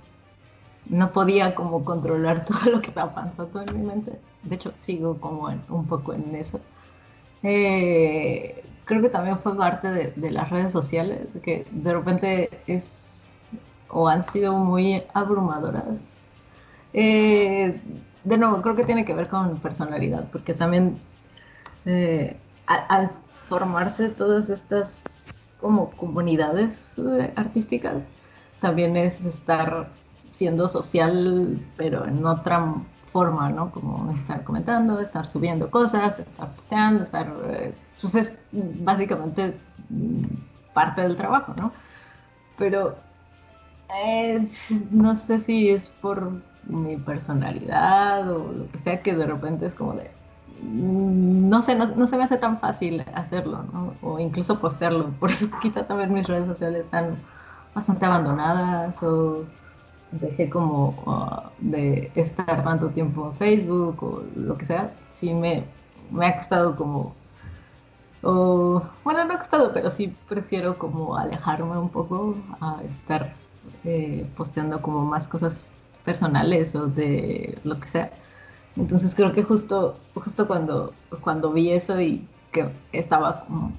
no 0.87 1.11
podía 1.11 1.55
como 1.55 1.83
controlar 1.83 2.45
todo 2.47 2.71
lo 2.71 2.81
que 2.81 2.89
estaba 2.89 3.11
pasando 3.11 3.61
en 3.61 3.79
mi 3.79 3.85
mente. 3.85 4.19
De 4.43 4.55
hecho, 4.55 4.71
sigo 4.75 5.19
como 5.19 5.47
un 5.69 5.85
poco 5.85 6.13
en 6.13 6.35
eso. 6.35 6.59
Eh, 7.43 8.63
creo 8.85 9.01
que 9.01 9.09
también 9.09 9.39
fue 9.39 9.55
parte 9.55 9.91
de, 9.91 10.31
las 10.31 10.49
redes 10.49 10.71
sociales, 10.71 11.37
que 11.43 11.65
de 11.71 11.93
repente 11.93 12.49
es 12.67 13.31
o 13.89 14.07
han 14.07 14.23
sido 14.23 14.53
muy 14.53 15.03
abrumadoras. 15.13 16.17
Eh, 16.93 17.79
de 18.23 18.37
nuevo, 18.37 18.61
creo 18.61 18.75
que 18.75 18.83
tiene 18.83 19.05
que 19.05 19.13
ver 19.13 19.27
con 19.27 19.59
personalidad, 19.59 20.27
porque 20.31 20.53
también 20.53 20.97
eh, 21.85 22.35
al, 22.65 23.11
formarse 23.47 24.09
todas 24.09 24.49
estas 24.49 25.53
como 25.61 25.91
comunidades 25.91 26.99
artísticas, 27.35 28.03
también 28.59 28.97
es 28.97 29.23
estar 29.23 29.87
siendo 30.35 30.67
social, 30.67 31.57
pero 31.77 32.05
en 32.05 32.25
otra 32.25 32.73
forma, 33.11 33.49
¿no? 33.49 33.71
Como 33.71 34.11
estar 34.11 34.43
comentando, 34.43 34.99
estar 34.99 35.25
subiendo 35.25 35.71
cosas, 35.71 36.19
estar 36.19 36.53
posteando, 36.55 37.03
estar... 37.03 37.33
Eh, 37.45 37.73
pues 38.01 38.15
es 38.15 38.37
básicamente 38.51 39.57
parte 40.73 41.01
del 41.01 41.15
trabajo, 41.15 41.53
¿no? 41.57 41.71
Pero 42.57 42.95
eh, 43.95 44.43
no 44.91 45.15
sé 45.15 45.39
si 45.39 45.69
es 45.69 45.87
por 45.87 46.41
mi 46.65 46.97
personalidad 46.97 48.29
o 48.29 48.51
lo 48.51 48.71
que 48.71 48.77
sea 48.79 48.99
que 49.01 49.15
de 49.15 49.25
repente 49.25 49.65
es 49.65 49.75
como 49.75 49.93
de... 49.93 50.11
Mm, 50.61 51.47
no 51.49 51.61
sé, 51.61 51.75
no, 51.75 51.85
no 51.85 52.07
se 52.07 52.17
me 52.17 52.23
hace 52.23 52.37
tan 52.37 52.57
fácil 52.57 53.05
hacerlo, 53.13 53.63
¿no? 53.71 53.97
O 54.01 54.19
incluso 54.19 54.59
postearlo. 54.59 55.11
Por 55.19 55.31
eso 55.31 55.47
quizá 55.61 55.87
también 55.87 56.13
mis 56.13 56.27
redes 56.27 56.47
sociales 56.47 56.85
están 56.85 57.15
bastante 57.73 58.05
abandonadas 58.05 59.01
o 59.03 59.45
dejé 60.11 60.49
como 60.49 60.89
uh, 61.05 61.49
de 61.59 62.11
estar 62.15 62.63
tanto 62.63 62.89
tiempo 62.89 63.27
en 63.27 63.33
Facebook 63.35 64.03
o 64.03 64.23
lo 64.35 64.57
que 64.57 64.65
sea, 64.65 64.93
sí 65.09 65.33
me, 65.33 65.63
me 66.11 66.27
ha 66.27 66.37
costado 66.37 66.75
como, 66.75 67.13
bueno, 68.21 69.25
no 69.25 69.33
ha 69.33 69.37
costado, 69.37 69.73
pero 69.73 69.91
sí 69.91 70.15
prefiero 70.27 70.77
como 70.77 71.15
alejarme 71.15 71.77
un 71.77 71.89
poco 71.89 72.35
a 72.59 72.81
estar 72.87 73.33
eh, 73.83 74.25
posteando 74.35 74.81
como 74.81 75.05
más 75.05 75.27
cosas 75.27 75.63
personales 76.03 76.75
o 76.75 76.87
de 76.87 77.57
lo 77.63 77.79
que 77.79 77.87
sea. 77.87 78.11
Entonces 78.75 79.15
creo 79.15 79.33
que 79.33 79.43
justo, 79.43 79.97
justo 80.15 80.47
cuando, 80.47 80.93
cuando 81.21 81.51
vi 81.53 81.71
eso 81.71 81.99
y 82.01 82.27
que 82.51 82.69
estaba 82.91 83.45
como 83.45 83.73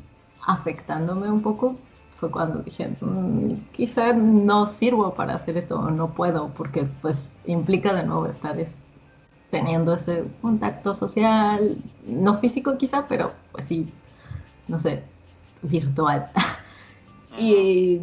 afectándome 0.46 1.30
un 1.30 1.42
poco, 1.42 1.76
fue 2.16 2.30
cuando 2.30 2.60
dije, 2.60 2.88
mm, 3.00 3.70
quizá 3.72 4.12
no 4.12 4.66
sirvo 4.66 5.14
para 5.14 5.34
hacer 5.34 5.56
esto 5.56 5.90
no 5.90 6.14
puedo, 6.14 6.48
porque 6.54 6.88
pues 7.02 7.38
implica 7.44 7.92
de 7.92 8.04
nuevo 8.04 8.26
estar 8.26 8.56
teniendo 9.50 9.94
ese 9.94 10.24
contacto 10.40 10.94
social, 10.94 11.78
no 12.06 12.34
físico 12.34 12.76
quizá, 12.78 13.06
pero 13.06 13.32
pues 13.52 13.66
sí, 13.66 13.92
no 14.68 14.78
sé, 14.78 15.04
virtual. 15.62 16.30
y 17.38 18.00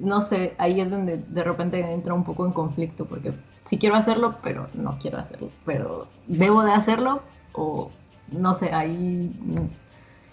no 0.00 0.22
sé, 0.22 0.54
ahí 0.58 0.80
es 0.80 0.90
donde 0.90 1.18
de 1.18 1.44
repente 1.44 1.80
entra 1.92 2.14
un 2.14 2.24
poco 2.24 2.46
en 2.46 2.52
conflicto, 2.52 3.04
porque 3.04 3.32
sí 3.66 3.78
quiero 3.78 3.96
hacerlo, 3.96 4.36
pero 4.42 4.68
no 4.74 4.98
quiero 5.00 5.18
hacerlo, 5.18 5.50
pero 5.66 6.06
debo 6.26 6.62
de 6.62 6.72
hacerlo 6.72 7.22
o 7.52 7.90
no 8.32 8.54
sé, 8.54 8.72
ahí 8.72 9.30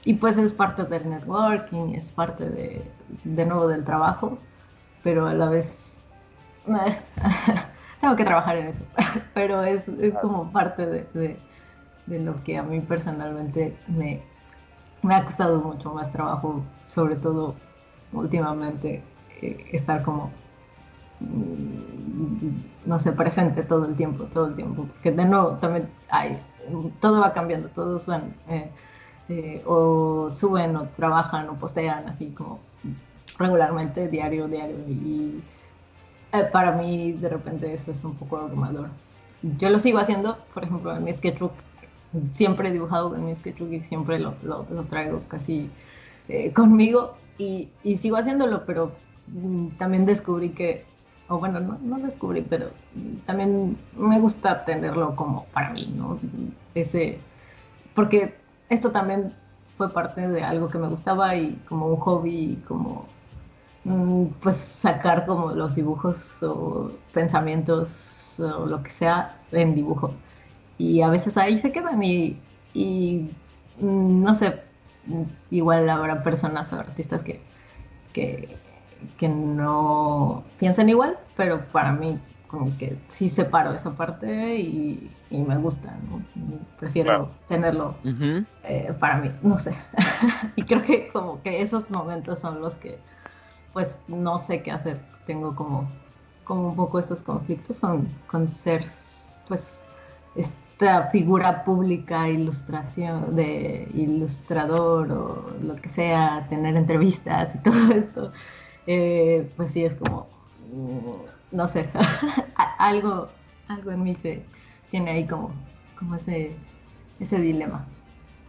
y 0.07 0.13
pues 0.13 0.37
es 0.37 0.53
parte 0.53 0.85
del 0.85 1.09
networking, 1.09 1.93
es 1.93 2.11
parte 2.11 2.49
de, 2.49 2.81
de 3.25 3.45
nuevo 3.45 3.67
del 3.67 3.83
trabajo, 3.83 4.37
pero 5.03 5.27
a 5.27 5.33
la 5.33 5.49
vez 5.49 5.99
eh, 6.65 6.97
tengo 7.99 8.15
que 8.15 8.23
trabajar 8.23 8.55
en 8.55 8.67
eso, 8.67 8.83
pero 9.33 9.61
es, 9.63 9.89
es 9.89 10.17
como 10.19 10.49
parte 10.53 10.85
de, 10.85 11.37
de, 12.05 12.19
lo 12.19 12.41
que 12.45 12.57
a 12.57 12.63
mí 12.63 12.79
personalmente 12.79 13.75
me, 13.89 14.21
me 15.01 15.13
ha 15.13 15.25
costado 15.25 15.59
mucho 15.59 15.93
más 15.93 16.09
trabajo, 16.13 16.63
sobre 16.85 17.17
todo 17.17 17.55
últimamente, 18.13 19.03
eh, 19.41 19.65
estar 19.73 20.03
como 20.03 20.31
mm, 21.19 22.85
no 22.85 22.97
sé, 22.97 23.11
presente 23.11 23.61
todo 23.61 23.85
el 23.85 23.95
tiempo, 23.97 24.23
todo 24.23 24.47
el 24.47 24.55
tiempo, 24.55 24.85
porque 24.85 25.11
de 25.11 25.25
nuevo 25.25 25.57
también 25.57 25.89
hay, 26.09 26.41
todo 27.01 27.19
va 27.19 27.33
cambiando, 27.33 27.67
todos 27.67 28.07
van... 28.07 28.33
Eh, 28.47 28.71
este, 29.27 29.61
o 29.65 30.29
suben 30.31 30.75
o 30.75 30.87
trabajan 30.95 31.49
o 31.49 31.55
postean 31.55 32.07
así 32.07 32.27
como 32.27 32.59
regularmente, 33.37 34.07
diario, 34.07 34.47
diario. 34.47 34.77
Y 34.87 35.41
eh, 36.31 36.43
para 36.51 36.71
mí 36.71 37.11
de 37.13 37.29
repente 37.29 37.73
eso 37.73 37.91
es 37.91 38.03
un 38.03 38.15
poco 38.15 38.37
abrumador. 38.37 38.89
Yo 39.59 39.69
lo 39.69 39.79
sigo 39.79 39.99
haciendo, 39.99 40.37
por 40.53 40.63
ejemplo, 40.63 40.95
en 40.95 41.03
mi 41.03 41.13
sketchbook. 41.13 41.51
Siempre 42.31 42.69
he 42.69 42.71
dibujado 42.71 43.15
en 43.15 43.25
mi 43.25 43.35
sketchbook 43.35 43.71
y 43.73 43.81
siempre 43.81 44.17
lo, 44.19 44.33
lo, 44.43 44.63
traigo 44.89 45.21
casi 45.27 45.69
eh, 46.29 46.53
conmigo 46.53 47.15
y, 47.37 47.69
y, 47.83 47.97
sigo 47.97 48.15
haciéndolo, 48.15 48.65
pero 48.65 48.93
mm, 49.27 49.77
también 49.77 50.05
descubrí 50.05 50.49
que, 50.49 50.85
o 51.27 51.37
bueno, 51.37 51.59
no, 51.59 51.77
no 51.83 51.99
descubrí, 51.99 52.41
pero 52.41 52.69
también 53.25 53.77
me 53.95 54.19
gusta 54.19 54.63
tenerlo 54.65 55.15
como 55.15 55.45
para 55.53 55.69
mí, 55.71 55.93
¿no? 55.95 56.17
Ese, 56.73 57.19
porque 57.93 58.33
esto 58.69 58.91
también 58.91 59.33
fue 59.77 59.89
parte 59.93 60.27
de 60.27 60.43
algo 60.43 60.69
que 60.69 60.77
me 60.77 60.87
gustaba 60.87 61.35
y 61.35 61.53
como 61.67 61.87
un 61.87 61.97
hobby, 61.97 62.61
como 62.67 63.05
mm, 63.85 64.25
pues 64.41 64.57
sacar 64.57 65.25
como 65.25 65.51
los 65.51 65.75
dibujos 65.75 66.41
o 66.43 66.91
pensamientos 67.13 68.39
o 68.39 68.65
lo 68.65 68.83
que 68.83 68.91
sea 68.91 69.37
en 69.51 69.75
dibujo. 69.75 70.11
Y 70.77 71.01
a 71.01 71.09
veces 71.09 71.37
ahí 71.37 71.57
se 71.57 71.71
quedan 71.71 72.01
y, 72.03 72.39
mm, 73.79 74.23
no 74.23 74.35
sé, 74.35 74.61
igual 75.51 75.89
habrá 75.89 76.23
personas 76.23 76.73
o 76.73 76.79
artistas 76.79 77.23
que, 77.23 77.41
que, 78.13 78.57
que 79.17 79.29
no 79.29 80.43
piensan 80.59 80.89
igual, 80.89 81.17
pero 81.35 81.65
para 81.67 81.93
mí 81.93 82.19
como 82.47 82.65
que 82.77 82.97
sí 83.09 83.29
separo 83.29 83.73
esa 83.73 83.95
parte 83.95 84.55
y, 84.55 85.11
me 85.31 85.57
gusta, 85.57 85.93
¿no? 86.09 86.21
Prefiero 86.79 87.29
tenerlo 87.47 87.95
eh, 88.63 88.93
para 88.99 89.17
mí, 89.17 89.31
no 89.41 89.59
sé. 89.59 89.75
y 90.55 90.63
creo 90.63 90.81
que 90.81 91.09
como 91.09 91.41
que 91.41 91.61
esos 91.61 91.91
momentos 91.91 92.39
son 92.39 92.61
los 92.61 92.75
que 92.75 92.97
pues 93.73 93.99
no 94.07 94.39
sé 94.39 94.63
qué 94.63 94.71
hacer. 94.71 94.99
Tengo 95.25 95.55
como, 95.55 95.89
como 96.45 96.69
un 96.69 96.75
poco 96.75 96.99
esos 96.99 97.21
conflictos 97.21 97.79
con, 97.79 98.07
con 98.27 98.47
ser 98.47 98.85
pues 99.47 99.83
esta 100.35 101.03
figura 101.03 101.63
pública, 101.63 102.29
ilustración, 102.29 103.35
de 103.35 103.87
ilustrador 103.93 105.11
o 105.11 105.51
lo 105.61 105.75
que 105.75 105.89
sea, 105.89 106.47
tener 106.49 106.75
entrevistas 106.75 107.55
y 107.55 107.57
todo 107.63 107.91
esto. 107.91 108.31
Eh, 108.87 109.51
pues 109.57 109.71
sí 109.71 109.83
es 109.83 109.95
como 109.95 110.27
no 111.51 111.67
sé, 111.67 111.89
algo, 112.77 113.29
algo 113.67 113.91
en 113.91 114.03
mí 114.03 114.15
se 114.15 114.43
tiene 114.89 115.11
ahí 115.11 115.27
como, 115.27 115.51
como 115.97 116.15
ese, 116.15 116.55
ese 117.19 117.39
dilema. 117.39 117.85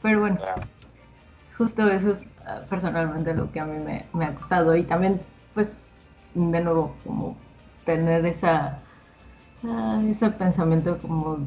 Pero 0.02 0.20
bueno, 0.20 0.38
justo 1.56 1.88
eso 1.88 2.12
es 2.12 2.20
ah, 2.46 2.62
personalmente 2.68 3.34
lo 3.34 3.50
que 3.52 3.60
a 3.60 3.64
mí 3.64 3.78
me, 4.12 4.24
ha 4.24 4.34
costado 4.34 4.76
y 4.76 4.84
también 4.84 5.20
pues 5.54 5.82
de 6.34 6.60
nuevo 6.60 6.94
como 7.04 7.36
tener 7.84 8.24
esa 8.26 8.78
ah, 9.64 10.00
ese 10.06 10.30
pensamiento 10.30 10.98
como 10.98 11.38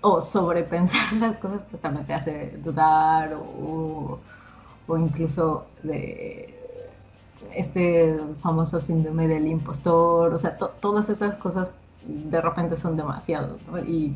o 0.00 0.20
sobrepensar 0.20 1.12
las 1.20 1.36
cosas 1.36 1.64
pues 1.64 1.80
también 1.80 2.06
te 2.06 2.14
hace 2.14 2.56
dudar 2.58 3.34
o, 3.34 4.18
o 4.88 4.98
incluso 4.98 5.66
de 5.82 6.65
este 7.54 8.18
famoso 8.40 8.80
síndrome 8.80 9.28
del 9.28 9.46
impostor, 9.46 10.32
o 10.32 10.38
sea, 10.38 10.56
todas 10.56 11.08
esas 11.08 11.36
cosas 11.36 11.72
de 12.06 12.40
repente 12.40 12.76
son 12.76 12.96
demasiado, 12.96 13.58
y, 13.86 14.14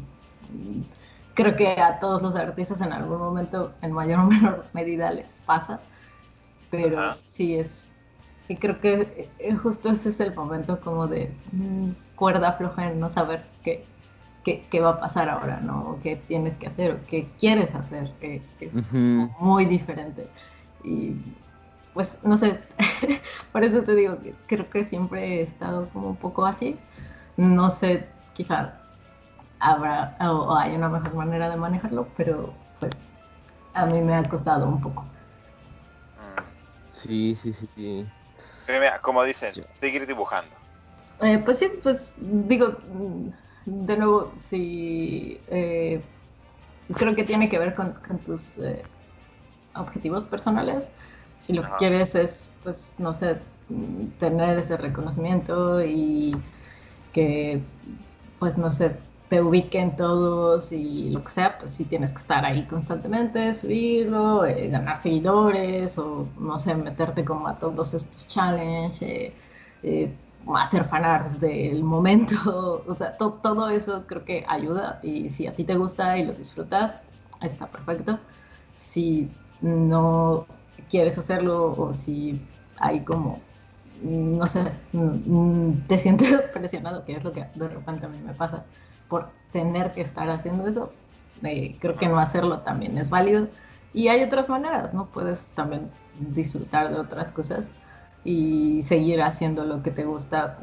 creo 1.35 1.57
que 1.57 1.69
a 1.69 1.99
todos 1.99 2.23
los 2.23 2.35
artistas 2.37 2.81
en 2.81 2.93
algún 2.93 3.19
momento, 3.19 3.73
en 3.83 3.93
mayor 3.93 4.21
o 4.21 4.25
menor 4.27 4.65
medida, 4.73 5.11
les 5.11 5.41
pasa, 5.47 5.81
pero 6.71 7.15
sí 7.23 7.57
es, 7.57 7.85
y 8.49 8.57
creo 8.57 8.81
que 8.81 9.31
eh, 9.39 9.55
justo 9.55 9.91
ese 9.91 10.09
es 10.09 10.21
el 10.21 10.35
momento 10.35 10.81
como 10.81 11.07
de 11.07 11.33
mm, 11.53 11.91
cuerda 12.17 12.55
floja 12.55 12.91
en 12.91 12.99
no 12.99 13.09
saber 13.09 13.45
qué, 13.63 13.85
qué, 14.45 14.81
va 14.81 14.91
a 14.91 15.01
pasar 15.01 15.29
ahora, 15.29 15.61
¿no? 15.61 15.91
O 15.91 16.01
qué 16.03 16.17
tienes 16.17 16.57
que 16.57 16.67
hacer, 16.67 16.93
o 16.93 17.07
qué 17.07 17.29
quieres 17.39 17.75
hacer, 17.75 18.11
que, 18.21 18.43
es 18.61 18.93
muy 18.93 19.67
diferente. 19.67 20.27
Y 20.83 21.15
pues 21.93 22.19
no 22.23 22.37
sé, 22.37 22.61
por 23.53 23.65
eso 23.65 23.83
te 23.83 23.95
digo 23.95 24.21
que 24.23 24.35
creo 24.47 24.71
que 24.71 24.85
siempre 24.85 25.39
he 25.39 25.43
estado 25.43 25.89
como 25.91 26.11
un 26.11 26.17
poco 26.17 26.47
así. 26.47 26.79
No 27.37 27.71
sé, 27.71 28.09
quizá 28.33 28.81
habrá 29.59 30.17
o, 30.21 30.57
hay 30.57 30.75
una 30.75 30.89
mejor 30.89 31.15
manera 31.15 31.49
de 31.49 31.57
manejarlo, 31.57 32.09
pero 32.17 32.55
pues 32.79 33.11
a 33.75 33.87
mí 33.87 34.01
me 34.03 34.15
ha 34.15 34.29
costado 34.29 34.67
un 34.67 34.81
poco. 34.81 35.07
Sí, 36.89 37.35
sí, 37.35 37.53
sí. 37.53 37.69
sí. 37.75 38.07
Como 39.03 39.25
dicen, 39.25 39.53
seguir 39.73 40.07
dibujando. 40.07 40.55
Eh, 41.21 41.41
pues 41.45 41.59
sí, 41.59 41.71
pues 41.83 42.15
digo, 42.19 42.77
de 43.67 43.97
nuevo, 43.97 44.35
sí, 44.39 45.41
eh, 45.49 46.03
creo 46.95 47.15
que 47.15 47.25
tiene 47.25 47.49
que 47.49 47.59
ver 47.59 47.75
con, 47.75 47.95
tus 48.25 48.59
eh, 48.59 48.83
objetivos 49.75 50.27
personales. 50.27 50.91
Si 51.41 51.53
lo 51.55 51.65
que 51.65 51.75
quieres 51.77 52.15
es, 52.15 52.47
pues, 52.63 52.97
no 52.99 53.15
sé, 53.15 53.41
tener 54.19 54.59
ese 54.59 54.77
reconocimiento 54.77 55.83
y 55.85 56.49
que, 57.13 57.63
pues, 58.39 58.59
no 58.59 58.73
sé, 58.73 58.97
te 59.29 59.41
ubiquen 59.43 59.97
todos 59.97 60.73
y 60.73 61.11
lo 61.11 61.23
que 61.25 61.31
sea, 61.31 61.59
pues 61.59 61.75
sí 61.75 61.85
tienes 61.87 62.13
que 62.13 62.19
estar 62.19 62.45
ahí 62.45 62.67
constantemente, 62.67 63.55
subirlo, 63.55 64.45
eh, 64.45 64.69
ganar 64.69 65.01
seguidores 65.01 65.99
o, 65.99 66.35
no 66.39 66.59
sé, 66.59 66.75
meterte 66.75 67.25
como 67.25 67.47
a 67.49 67.59
todos 67.59 67.95
estos 67.95 68.27
challenges, 68.29 69.03
eh, 69.03 69.41
eh, 69.83 70.21
hacer 70.57 70.85
fanarts 70.85 71.41
del 71.41 71.85
momento, 71.85 72.37
o 72.89 72.97
sea, 72.97 73.17
todo 73.17 73.69
eso 73.71 74.07
creo 74.07 74.25
que 74.25 74.45
ayuda 74.49 75.01
y 75.03 75.31
si 75.31 75.47
a 75.47 75.55
ti 75.55 75.65
te 75.65 75.77
gusta 75.77 76.19
y 76.19 76.25
lo 76.27 76.33
disfrutas, 76.35 76.99
está 77.41 77.71
perfecto. 77.71 78.19
Si 78.77 79.41
no 79.61 80.47
quieres 80.91 81.17
hacerlo 81.19 81.75
o 81.77 81.95
si 81.95 82.41
hay 82.79 83.01
como, 83.01 83.41
no 84.03 84.47
sé, 84.49 84.61
mm, 84.93 85.87
te 85.87 85.99
sientes 85.99 86.33
presionado, 86.55 87.05
que 87.05 87.13
es 87.13 87.25
lo 87.25 87.33
que 87.33 87.47
de 87.55 87.69
repente 87.69 88.07
a 88.07 88.09
mí 88.09 88.19
me 88.19 88.35
pasa, 88.35 88.65
por 89.09 89.31
tener 89.53 89.93
que 89.93 90.03
estar 90.03 90.29
haciendo 90.31 90.67
eso, 90.67 90.93
eh, 91.43 91.77
creo 91.81 91.97
que 91.97 92.09
no 92.09 92.19
hacerlo 92.19 92.61
también 92.61 92.99
es 92.99 93.11
válido. 93.11 93.49
Y 93.93 94.09
hay 94.09 94.23
otras 94.23 94.49
maneras, 94.49 94.95
¿no? 94.95 95.07
Puedes 95.07 95.53
también 95.53 95.91
disfrutar 96.15 96.91
de 96.93 97.01
otras 97.01 97.33
cosas 97.33 97.73
y 98.25 98.83
seguir 98.83 99.23
haciendo 99.23 99.65
lo 99.65 99.83
que 99.83 99.91
te 99.91 100.05
gusta 100.05 100.59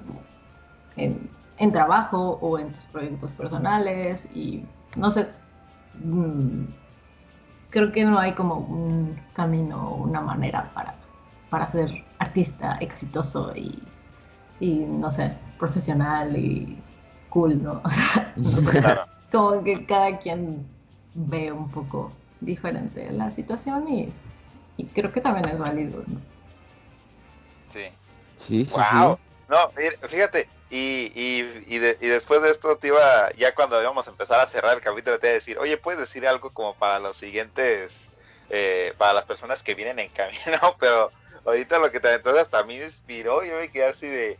en, 0.95 1.29
en 1.57 1.71
trabajo 1.71 2.39
o 2.41 2.59
en 2.59 2.71
tus 2.71 2.85
proyectos 2.87 3.31
personales 3.33 4.29
y 4.33 4.65
no 4.95 5.11
sé, 5.11 5.27
mm, 6.03 6.65
creo 7.69 7.91
que 7.91 8.03
no 8.03 8.17
hay 8.17 8.33
como 8.33 8.55
un 8.55 9.19
camino 9.33 9.89
o 9.89 10.03
una 10.03 10.21
manera 10.21 10.71
para, 10.73 10.95
para 11.49 11.69
ser 11.69 12.03
artista 12.19 12.77
exitoso 12.79 13.53
y, 13.55 13.81
y, 14.59 14.79
no 14.85 15.11
sé, 15.11 15.33
profesional 15.57 16.35
y 16.37 16.81
cool, 17.29 17.61
¿no? 17.61 17.81
Como 19.31 19.63
que 19.63 19.85
cada 19.85 20.17
quien 20.19 20.65
ve 21.13 21.51
un 21.51 21.69
poco 21.69 22.11
diferente 22.39 23.11
la 23.11 23.29
situación 23.31 23.87
y, 23.89 24.13
y 24.77 24.85
creo 24.85 25.11
que 25.11 25.21
también 25.21 25.47
es 25.49 25.57
válido, 25.57 26.03
¿no? 26.07 26.21
Sí. 27.67 27.83
Sí, 28.35 28.63
sí, 28.63 28.75
wow. 28.75 29.17
No, 29.49 29.57
fíjate, 30.07 30.47
y, 30.69 31.13
y, 31.15 31.65
y, 31.67 31.79
después 31.79 32.41
de 32.41 32.51
esto 32.51 32.77
te 32.77 32.87
iba, 32.87 33.31
ya 33.37 33.55
cuando 33.55 33.81
íbamos 33.81 34.05
a 34.07 34.09
empezar 34.09 34.41
a 34.41 34.47
cerrar 34.47 34.75
el 34.75 34.83
capítulo, 34.83 35.17
te 35.17 35.27
iba 35.27 35.31
a 35.31 35.35
decir, 35.35 35.57
oye, 35.59 35.77
¿puedes 35.77 35.99
decir 35.99 36.27
algo 36.27 36.51
como 36.51 36.75
para 36.75 36.99
los 36.99 37.15
siguientes, 37.15 38.09
eh, 38.49 38.93
para 38.97 39.13
las 39.13 39.23
personas 39.23 39.63
que 39.63 39.75
vienen 39.75 39.99
en 39.99 40.09
camino? 40.09 40.75
Pero 40.79 41.11
ahorita 41.45 41.79
lo 41.79 41.89
que 41.89 42.01
te 42.01 42.13
entonces 42.13 42.41
hasta 42.41 42.59
a 42.59 42.63
mí 42.63 42.75
inspiró, 42.75 43.45
yo 43.45 43.55
me 43.55 43.71
quedé 43.71 43.85
así 43.85 44.07
de, 44.07 44.37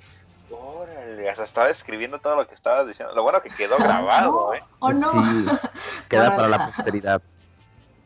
órale, 0.51 1.29
hasta 1.29 1.45
estaba 1.45 1.69
escribiendo 1.69 2.19
todo 2.19 2.35
lo 2.35 2.45
que 2.45 2.55
estabas 2.55 2.87
diciendo. 2.87 3.15
Lo 3.15 3.23
bueno 3.23 3.41
que 3.41 3.49
quedó 3.49 3.77
grabado, 3.77 4.53
¿eh? 4.53 4.63
¿O 4.79 4.91
no? 4.91 5.11
Sí, 5.11 5.19
queda 6.09 6.35
para 6.35 6.49
la 6.49 6.65
posteridad. 6.65 7.21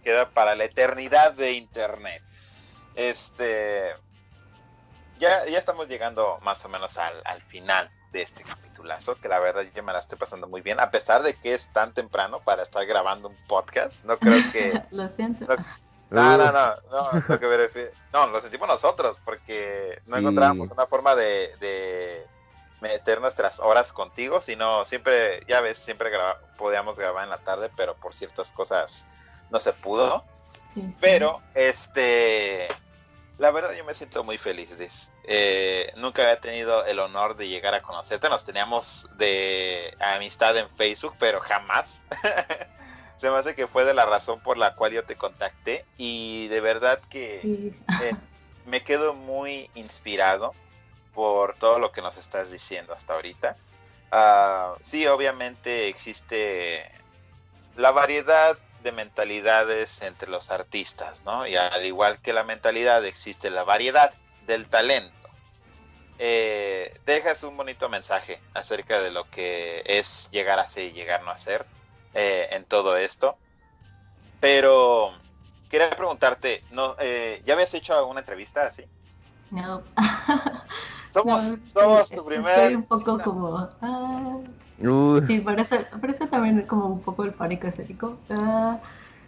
Queda 0.04 0.30
para 0.30 0.54
la 0.54 0.66
eternidad 0.66 1.34
de 1.34 1.54
internet. 1.54 2.22
Este 2.94 3.96
ya, 5.18 5.46
ya 5.46 5.58
estamos 5.58 5.88
llegando 5.88 6.38
más 6.42 6.64
o 6.66 6.70
menos 6.70 6.98
al, 6.98 7.22
al, 7.26 7.42
final 7.42 7.90
de 8.12 8.22
este 8.22 8.44
capitulazo, 8.44 9.16
que 9.16 9.28
la 9.28 9.40
verdad 9.40 9.64
yo 9.74 9.84
me 9.84 9.94
la 9.94 10.00
estoy 10.00 10.18
pasando 10.18 10.48
muy 10.48 10.62
bien, 10.62 10.80
a 10.80 10.92
pesar 10.92 11.24
de 11.24 11.34
que 11.34 11.54
es 11.54 11.72
tan 11.72 11.94
temprano 11.94 12.42
para 12.44 12.62
estar 12.62 12.86
grabando 12.86 13.30
un 13.30 13.38
podcast, 13.48 14.04
no 14.04 14.18
creo 14.18 14.44
que... 14.52 14.82
lo 14.92 15.10
siento. 15.10 15.46
No, 16.10 16.38
no, 16.38 16.38
no, 16.38 16.52
no, 16.52 16.76
no, 16.92 17.24
lo 17.26 17.40
que 17.40 17.92
no, 18.12 18.28
lo 18.28 18.42
sentimos 18.42 18.68
nosotros, 18.68 19.18
porque 19.24 20.02
no 20.08 20.18
encontrábamos 20.18 20.70
una 20.72 20.86
forma 20.86 21.16
de, 21.16 21.56
de, 21.62 22.28
meter 22.82 23.22
nuestras 23.22 23.60
horas 23.60 23.94
contigo, 23.94 24.42
sino 24.42 24.84
siempre, 24.84 25.46
ya 25.48 25.62
ves, 25.62 25.78
siempre 25.78 26.12
podíamos 26.58 26.98
grabar 26.98 27.24
en 27.24 27.30
la 27.30 27.38
tarde, 27.38 27.72
pero 27.78 27.96
por 27.96 28.14
ciertas 28.14 28.52
cosas 28.52 29.08
no 29.52 29.60
se 29.60 29.72
pudo. 29.72 30.26
Sí, 30.74 30.82
sí. 30.82 30.98
Pero, 31.00 31.42
este, 31.54 32.68
la 33.42 33.50
verdad 33.50 33.74
yo 33.74 33.84
me 33.84 33.96
siento 33.96 34.24
muy 34.24 34.38
feliz, 34.38 35.12
eh, 35.24 35.92
nunca 35.98 36.22
había 36.22 36.40
tenido 36.40 36.86
el 36.86 37.00
honor 37.00 37.36
de 37.36 37.48
llegar 37.48 37.74
a 37.74 37.82
conocerte. 37.82 38.30
Nos 38.30 38.46
teníamos 38.46 39.18
de 39.18 39.98
amistad 40.00 40.56
en 40.58 40.70
Facebook, 40.70 41.16
pero 41.18 41.40
jamás. 41.40 42.02
Se 43.18 43.32
me 43.32 43.38
hace 43.38 43.56
que 43.56 43.66
fue 43.66 43.84
de 43.84 43.96
la 43.96 44.06
razón 44.06 44.42
por 44.42 44.60
la 44.60 44.76
cual 44.76 44.92
yo 44.92 45.06
te 45.06 45.16
contacté. 45.16 45.86
Y 45.98 46.50
de 46.50 46.62
verdad 46.62 47.00
que 47.10 47.74
eh, 48.04 48.16
me 48.68 48.84
quedo 48.84 49.16
muy 49.16 49.72
inspirado 49.74 50.54
por 51.16 51.56
todo 51.56 51.80
lo 51.80 51.92
que 51.92 52.04
nos 52.04 52.18
estás 52.18 52.52
diciendo 52.52 52.94
hasta 52.94 53.16
ahorita. 53.16 53.56
Uh, 54.12 54.78
sí, 54.82 55.08
obviamente 55.08 55.88
existe 55.88 56.92
la 57.76 57.90
variedad 57.90 58.56
de 58.84 58.92
mentalidades 58.92 60.02
entre 60.02 60.30
los 60.30 60.52
artistas, 60.52 61.22
¿no? 61.26 61.48
Y 61.48 61.56
al 61.56 61.86
igual 61.86 62.20
que 62.20 62.34
la 62.34 62.44
mentalidad 62.44 63.06
existe 63.06 63.50
la 63.50 63.64
variedad 63.64 64.14
del 64.48 64.68
talento. 64.68 65.30
Eh, 66.20 67.00
dejas 67.06 67.44
un 67.44 67.58
bonito 67.58 67.90
mensaje 67.90 68.40
acerca 68.54 69.02
de 69.02 69.12
lo 69.12 69.26
que 69.30 69.82
es 69.86 70.30
llegar 70.32 70.60
a 70.60 70.68
ser 70.68 70.86
y 70.86 70.92
llegar 70.92 71.24
no 71.24 71.32
a 71.32 71.38
ser 71.38 71.66
eh, 72.14 72.48
en 72.52 72.66
todo 72.66 72.96
esto. 72.96 73.36
Pero 74.40 75.14
quería 75.70 75.90
preguntarte, 75.92 76.62
¿no, 76.72 76.96
eh, 77.00 77.42
¿ya 77.46 77.54
habías 77.54 77.74
hecho 77.74 77.98
alguna 77.98 78.20
entrevista 78.20 78.68
así? 78.68 78.86
No. 79.50 79.84
somos, 81.12 81.44
somos 81.66 82.10
tu 82.10 82.26
primera. 82.26 82.68
Estoy 82.68 82.76
un 82.76 82.88
poco 82.88 83.20
como. 83.24 83.70
Ah, 83.82 84.38
Sí, 85.28 85.40
por 85.40 85.60
eso, 85.60 85.78
también 86.30 86.64
como 86.64 86.88
un 86.88 87.02
poco 87.02 87.24
el 87.24 87.34
pánico 87.34 87.68
escénico. 87.68 88.18
Ah, 88.30 88.80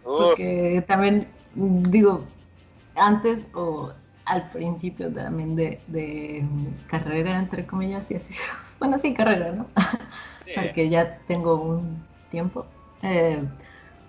porque 0.04 0.84
también, 0.86 1.26
digo, 1.54 2.24
antes 2.94 3.44
o 3.54 3.90
al 4.24 4.48
principio 4.50 5.12
también 5.12 5.54
de, 5.54 5.80
de 5.86 6.44
carrera, 6.88 7.38
entre 7.38 7.66
comillas, 7.66 8.10
y 8.10 8.16
así, 8.16 8.34
bueno, 8.78 8.98
sí, 8.98 9.14
carrera, 9.14 9.52
¿no? 9.52 9.66
porque 10.54 10.88
ya 10.88 11.18
tengo 11.26 11.54
un 11.54 12.02
tiempo. 12.30 12.66
Eh, 13.02 13.42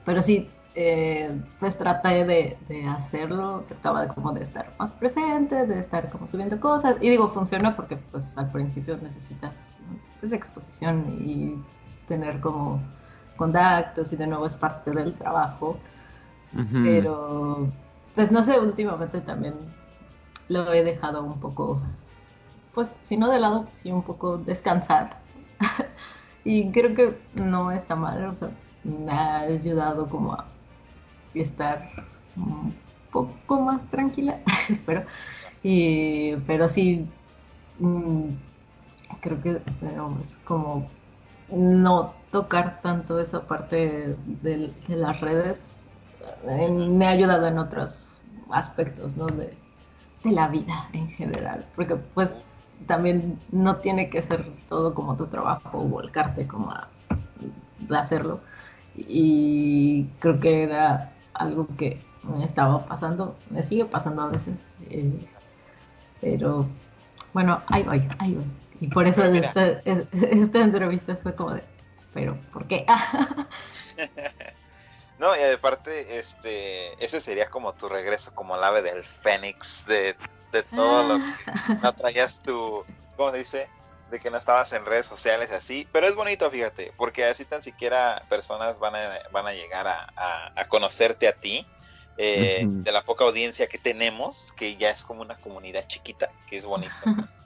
pero 0.05 0.21
sí, 0.21 0.49
eh, 0.73 1.41
pues 1.59 1.77
traté 1.77 2.25
de, 2.25 2.57
de, 2.67 2.85
hacerlo, 2.85 3.63
trataba 3.67 4.05
de 4.05 4.13
como 4.13 4.31
de 4.33 4.41
estar 4.41 4.73
más 4.77 4.93
presente, 4.93 5.65
de 5.65 5.79
estar 5.79 6.09
como 6.09 6.27
subiendo 6.27 6.59
cosas, 6.59 6.95
y 7.01 7.09
digo, 7.09 7.29
funciona 7.29 7.75
porque 7.75 7.97
pues 7.97 8.37
al 8.37 8.51
principio 8.51 8.97
necesitas 9.01 9.71
esa 10.21 10.35
exposición 10.35 11.17
y 11.19 11.55
tener 12.07 12.39
como 12.39 12.79
contactos 13.37 14.11
y 14.13 14.15
de 14.15 14.27
nuevo 14.27 14.45
es 14.45 14.55
parte 14.55 14.91
del 14.91 15.13
trabajo, 15.15 15.77
pero 16.83 17.67
pues 18.15 18.31
no 18.31 18.43
sé, 18.43 18.59
últimamente 18.59 19.19
también 19.21 19.55
lo 20.47 20.71
he 20.73 20.83
dejado 20.83 21.23
un 21.23 21.39
poco, 21.39 21.81
pues 22.73 22.95
si 23.01 23.17
no 23.17 23.29
de 23.29 23.39
lado, 23.39 23.67
sí 23.73 23.91
un 23.91 24.03
poco 24.03 24.37
descansar. 24.37 25.21
y 26.45 26.71
creo 26.71 26.93
que 26.95 27.17
no 27.33 27.71
está 27.71 27.95
mal, 27.95 28.25
o 28.27 28.35
sea, 28.35 28.51
me 28.83 29.11
ha 29.11 29.39
ayudado 29.41 30.09
como 30.09 30.33
a 30.33 30.45
estar 31.33 31.89
un 32.35 32.73
poco 33.11 33.61
más 33.61 33.89
tranquila, 33.89 34.41
espero. 34.69 35.05
Y, 35.63 36.35
pero 36.47 36.69
sí, 36.69 37.07
mm, 37.79 38.29
creo 39.21 39.41
que 39.41 39.61
es 40.21 40.37
como 40.45 40.87
no 41.49 42.13
tocar 42.31 42.81
tanto 42.81 43.19
esa 43.19 43.47
parte 43.47 44.15
de, 44.41 44.73
las 44.87 45.21
redes 45.21 45.85
eh, 46.47 46.69
me 46.71 47.05
ha 47.05 47.11
ayudado 47.11 47.47
en 47.47 47.57
otros 47.57 48.19
aspectos, 48.49 49.15
¿no? 49.15 49.27
De, 49.27 49.53
la 50.23 50.47
vida 50.47 50.89
en 50.93 51.07
general, 51.07 51.63
porque 51.75 51.97
pues 51.97 52.35
también 52.87 53.37
no 53.51 53.75
tiene 53.75 54.09
que 54.09 54.23
ser 54.23 54.43
todo 54.67 54.95
como 54.95 55.15
tu 55.15 55.27
trabajo 55.27 55.81
volcarte 55.81 56.47
como 56.47 56.71
a 56.71 56.89
hacerlo. 57.91 58.39
Y 58.95 60.05
creo 60.17 60.39
que 60.39 60.63
era 60.63 61.13
algo 61.35 61.67
que 61.77 62.01
me 62.23 62.43
estaba 62.43 62.83
pasando, 62.87 63.35
me 63.51 63.61
sigue 63.61 63.85
pasando 63.85 64.23
a 64.23 64.29
veces. 64.29 64.55
Eh, 64.89 65.13
pero 66.21 66.65
bueno, 67.31 67.61
ahí 67.67 67.83
voy, 67.83 68.07
ahí 68.17 68.33
voy. 68.33 68.64
Y 68.79 68.87
por 68.87 69.07
eso 69.07 69.25
esta, 69.33 69.81
esta, 69.85 70.59
entrevista 70.61 71.15
fue 71.15 71.35
como 71.35 71.53
de, 71.53 71.63
pero 72.13 72.39
¿por 72.51 72.67
qué? 72.67 72.85
no, 75.17 75.35
y 75.35 75.41
aparte, 75.53 76.19
este, 76.19 77.03
ese 77.03 77.21
sería 77.21 77.49
como 77.49 77.73
tu 77.75 77.87
regreso 77.87 78.31
como 78.33 78.55
el 78.55 78.63
ave 78.63 78.81
del 78.81 79.03
fénix 79.03 79.85
de, 79.85 80.15
de 80.51 80.63
todo 80.63 81.07
lo 81.07 81.19
que 81.19 81.25
Ah. 81.47 81.79
no 81.81 81.95
traías 81.95 82.41
tu, 82.41 82.85
¿cómo 83.15 83.31
se 83.31 83.37
dice? 83.37 83.69
De 84.07 84.19
que 84.19 84.29
no 84.29 84.37
estabas 84.37 84.71
en 84.73 84.85
redes 84.85 85.07
sociales 85.07 85.51
así. 85.51 85.89
Pero 85.91 86.07
es 86.07 86.15
bonito, 86.15 86.49
fíjate, 86.51 86.93
porque 86.97 87.25
así 87.25 87.45
tan 87.45 87.61
siquiera 87.63 88.23
personas 88.29 88.77
van 88.79 88.95
a, 88.95 89.19
van 89.31 89.47
a 89.47 89.53
llegar 89.53 89.87
a, 89.87 90.05
a- 90.15 90.51
a 90.55 90.65
conocerte 90.67 91.27
a 91.27 91.33
ti. 91.33 91.71
eh. 92.17 92.65
De 92.83 92.91
la 92.91 93.01
poca 93.03 93.25
audiencia 93.25 93.67
que 93.67 93.79
tenemos, 93.79 94.51
que 94.55 94.77
ya 94.77 94.89
es 94.91 95.03
como 95.03 95.21
una 95.21 95.37
comunidad 95.37 95.85
chiquita, 95.87 96.31
que 96.45 96.57
es 96.57 96.65
bonito. 96.65 96.93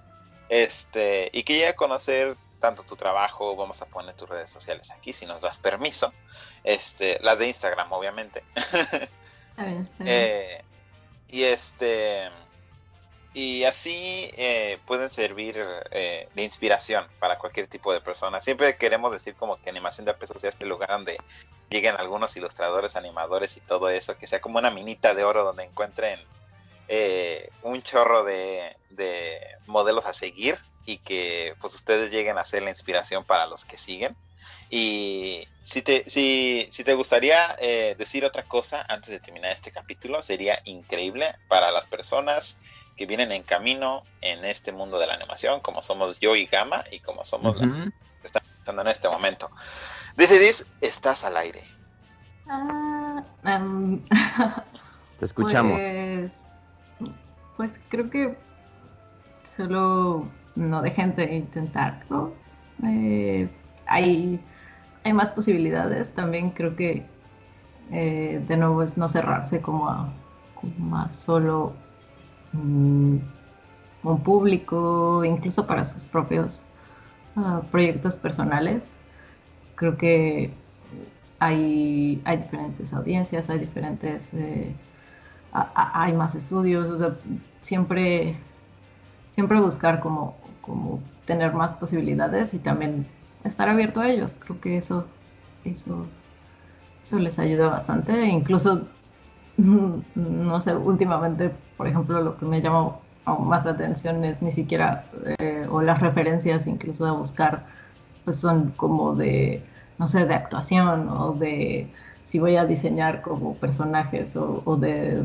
este, 0.50 1.30
y 1.32 1.44
que 1.44 1.54
llegue 1.54 1.68
a 1.68 1.76
conocer 1.76 2.36
tanto 2.60 2.84
tu 2.84 2.96
trabajo, 2.96 3.56
vamos 3.56 3.82
a 3.82 3.86
poner 3.86 4.14
tus 4.16 4.28
redes 4.28 4.50
sociales 4.50 4.92
aquí, 4.92 5.14
si 5.14 5.26
nos 5.26 5.42
das 5.42 5.60
permiso. 5.60 6.14
Este, 6.64 7.20
las 7.22 7.40
de 7.40 7.48
Instagram, 7.48 7.92
obviamente. 7.94 8.44
Está 8.56 9.66
bien, 9.66 9.82
está 9.82 10.04
bien. 10.04 10.08
Eh, 10.08 10.62
y 11.30 11.44
este 11.44 12.30
y 13.34 13.64
así 13.64 14.30
eh, 14.38 14.80
pueden 14.86 15.10
servir 15.10 15.56
eh, 15.92 16.28
de 16.34 16.44
inspiración 16.44 17.06
para 17.20 17.38
cualquier 17.38 17.68
tipo 17.68 17.94
de 17.94 18.02
persona. 18.02 18.42
Siempre 18.42 18.76
queremos 18.78 19.12
decir 19.12 19.36
como 19.36 19.62
que 19.62 19.70
animación 19.70 20.06
de 20.06 20.14
peso 20.14 20.38
sea 20.40 20.50
este 20.50 20.66
lugar 20.66 20.90
donde 20.90 21.18
lleguen 21.70 21.96
algunos 21.96 22.36
ilustradores, 22.36 22.96
animadores 22.96 23.56
y 23.58 23.62
todo 23.62 23.90
eso, 23.90 24.18
que 24.18 24.26
sea 24.26 24.42
como 24.42 24.58
una 24.58 24.72
minita 24.72 25.14
de 25.14 25.24
oro 25.24 25.44
donde 25.44 25.64
encuentren 25.64 26.20
eh, 26.90 27.52
un 27.62 27.82
chorro 27.84 28.24
de, 28.24 28.76
de 28.90 29.40
modelos 29.68 30.06
a 30.08 30.14
seguir 30.14 30.58
y 30.84 30.98
que 30.98 31.54
pues 31.60 31.76
ustedes 31.76 32.12
lleguen 32.12 32.40
a 32.40 32.46
ser 32.46 32.64
la 32.64 32.72
inspiración 32.72 33.24
para 33.26 33.46
los 33.46 33.64
que 33.64 33.78
siguen. 33.78 34.18
Y 34.70 35.48
si 35.62 35.84
te, 35.84 36.10
si, 36.10 36.68
si 36.72 36.84
te 36.84 36.96
gustaría 36.96 37.56
eh, 37.60 37.96
decir 37.98 38.26
otra 38.26 38.44
cosa 38.44 38.84
antes 38.90 39.12
de 39.12 39.20
terminar 39.20 39.52
este 39.52 39.72
capítulo, 39.72 40.22
sería 40.24 40.60
increíble 40.66 41.36
para 41.48 41.72
las 41.72 41.86
personas 41.88 42.58
que 42.96 43.06
vienen 43.06 43.32
en 43.32 43.44
camino 43.44 44.02
en 44.20 44.44
este 44.46 44.72
mundo 44.72 44.98
de 44.98 45.06
la 45.06 45.14
animación, 45.14 45.62
como 45.62 45.84
somos 45.84 46.20
yo 46.20 46.36
y 46.36 46.48
Gama, 46.48 46.84
y 46.92 47.00
como 47.02 47.24
somos 47.24 47.56
la 47.58 47.68
Ujú. 47.68 47.92
que 48.22 48.28
están 48.28 48.42
escuchando 48.44 48.82
en 48.82 48.88
este 48.88 49.10
momento. 49.10 49.52
Dice 50.18 50.40
Dis, 50.40 50.66
estás 50.82 51.24
al 51.24 51.38
aire. 51.38 51.64
Ah, 52.48 53.24
am, 53.44 54.04
Te 55.20 55.26
escuchamos. 55.26 55.80
Pues, 55.80 56.44
pues 57.60 57.78
creo 57.90 58.10
que 58.10 58.38
solo 59.44 60.30
no 60.56 60.82
dejen 60.82 61.14
de 61.16 61.36
intentarlo. 61.36 62.34
Eh, 62.86 63.50
hay, 63.86 64.40
hay 65.04 65.12
más 65.12 65.30
posibilidades. 65.30 66.10
También 66.16 66.52
creo 66.52 66.78
que 66.78 67.06
eh, 67.92 68.42
de 68.48 68.56
nuevo 68.56 68.82
es 68.82 68.96
no 68.96 69.10
cerrarse 69.10 69.60
como 69.60 69.90
a, 69.90 70.08
como 70.56 71.12
solo 71.12 71.74
mm, 72.54 73.18
un 74.04 74.24
público, 74.24 75.26
incluso 75.26 75.68
para 75.68 75.84
sus 75.84 76.06
propios 76.06 76.64
ah, 77.36 77.62
proyectos 77.70 78.16
personales. 78.16 78.96
Creo 79.76 79.98
que 79.98 80.50
hay, 81.40 82.22
hay 82.24 82.38
diferentes 82.38 82.94
audiencias, 82.94 83.50
hay 83.50 83.60
diferentes, 83.60 84.34
eh, 84.34 84.74
hay 85.52 86.14
más 86.14 86.36
estudios, 86.36 86.90
o 86.90 86.98
sea, 86.98 87.16
siempre, 87.62 88.36
siempre 89.30 89.60
buscar 89.60 90.00
como, 90.00 90.36
como 90.62 91.02
tener 91.26 91.54
más 91.54 91.74
posibilidades 91.74 92.54
y 92.54 92.60
también 92.60 93.08
estar 93.44 93.70
abierto 93.70 94.02
a 94.02 94.10
ellos. 94.10 94.36
Creo 94.40 94.60
que 94.60 94.78
eso, 94.78 95.06
eso, 95.64 96.06
eso 97.04 97.20
les 97.20 97.40
ayuda 97.40 97.70
bastante. 97.70 98.26
Incluso, 98.26 98.88
no 99.58 100.62
sé, 100.62 100.76
últimamente, 100.76 101.52
por 101.78 101.88
ejemplo, 101.88 102.22
lo 102.22 102.38
que 102.38 102.46
me 102.46 102.62
llama 102.62 102.96
aún 103.26 103.48
más 103.48 103.66
la 103.66 103.72
atención 103.72 104.24
es 104.26 104.42
ni 104.42 104.52
siquiera, 104.52 105.06
eh, 105.40 105.68
o 105.70 105.82
las 105.82 106.00
referencias 106.00 106.68
incluso 106.68 107.06
a 107.06 107.12
buscar, 107.12 107.66
pues 108.26 108.38
son 108.38 108.72
como 108.72 109.16
de, 109.16 109.64
no 109.98 110.08
sé, 110.08 110.26
de 110.26 110.34
actuación 110.34 111.10
o 111.10 111.34
de 111.34 111.92
si 112.30 112.38
voy 112.38 112.58
a 112.58 112.66
diseñar 112.66 113.24
como 113.24 113.56
personajes 113.56 114.36
o, 114.36 114.78
de, 114.78 115.24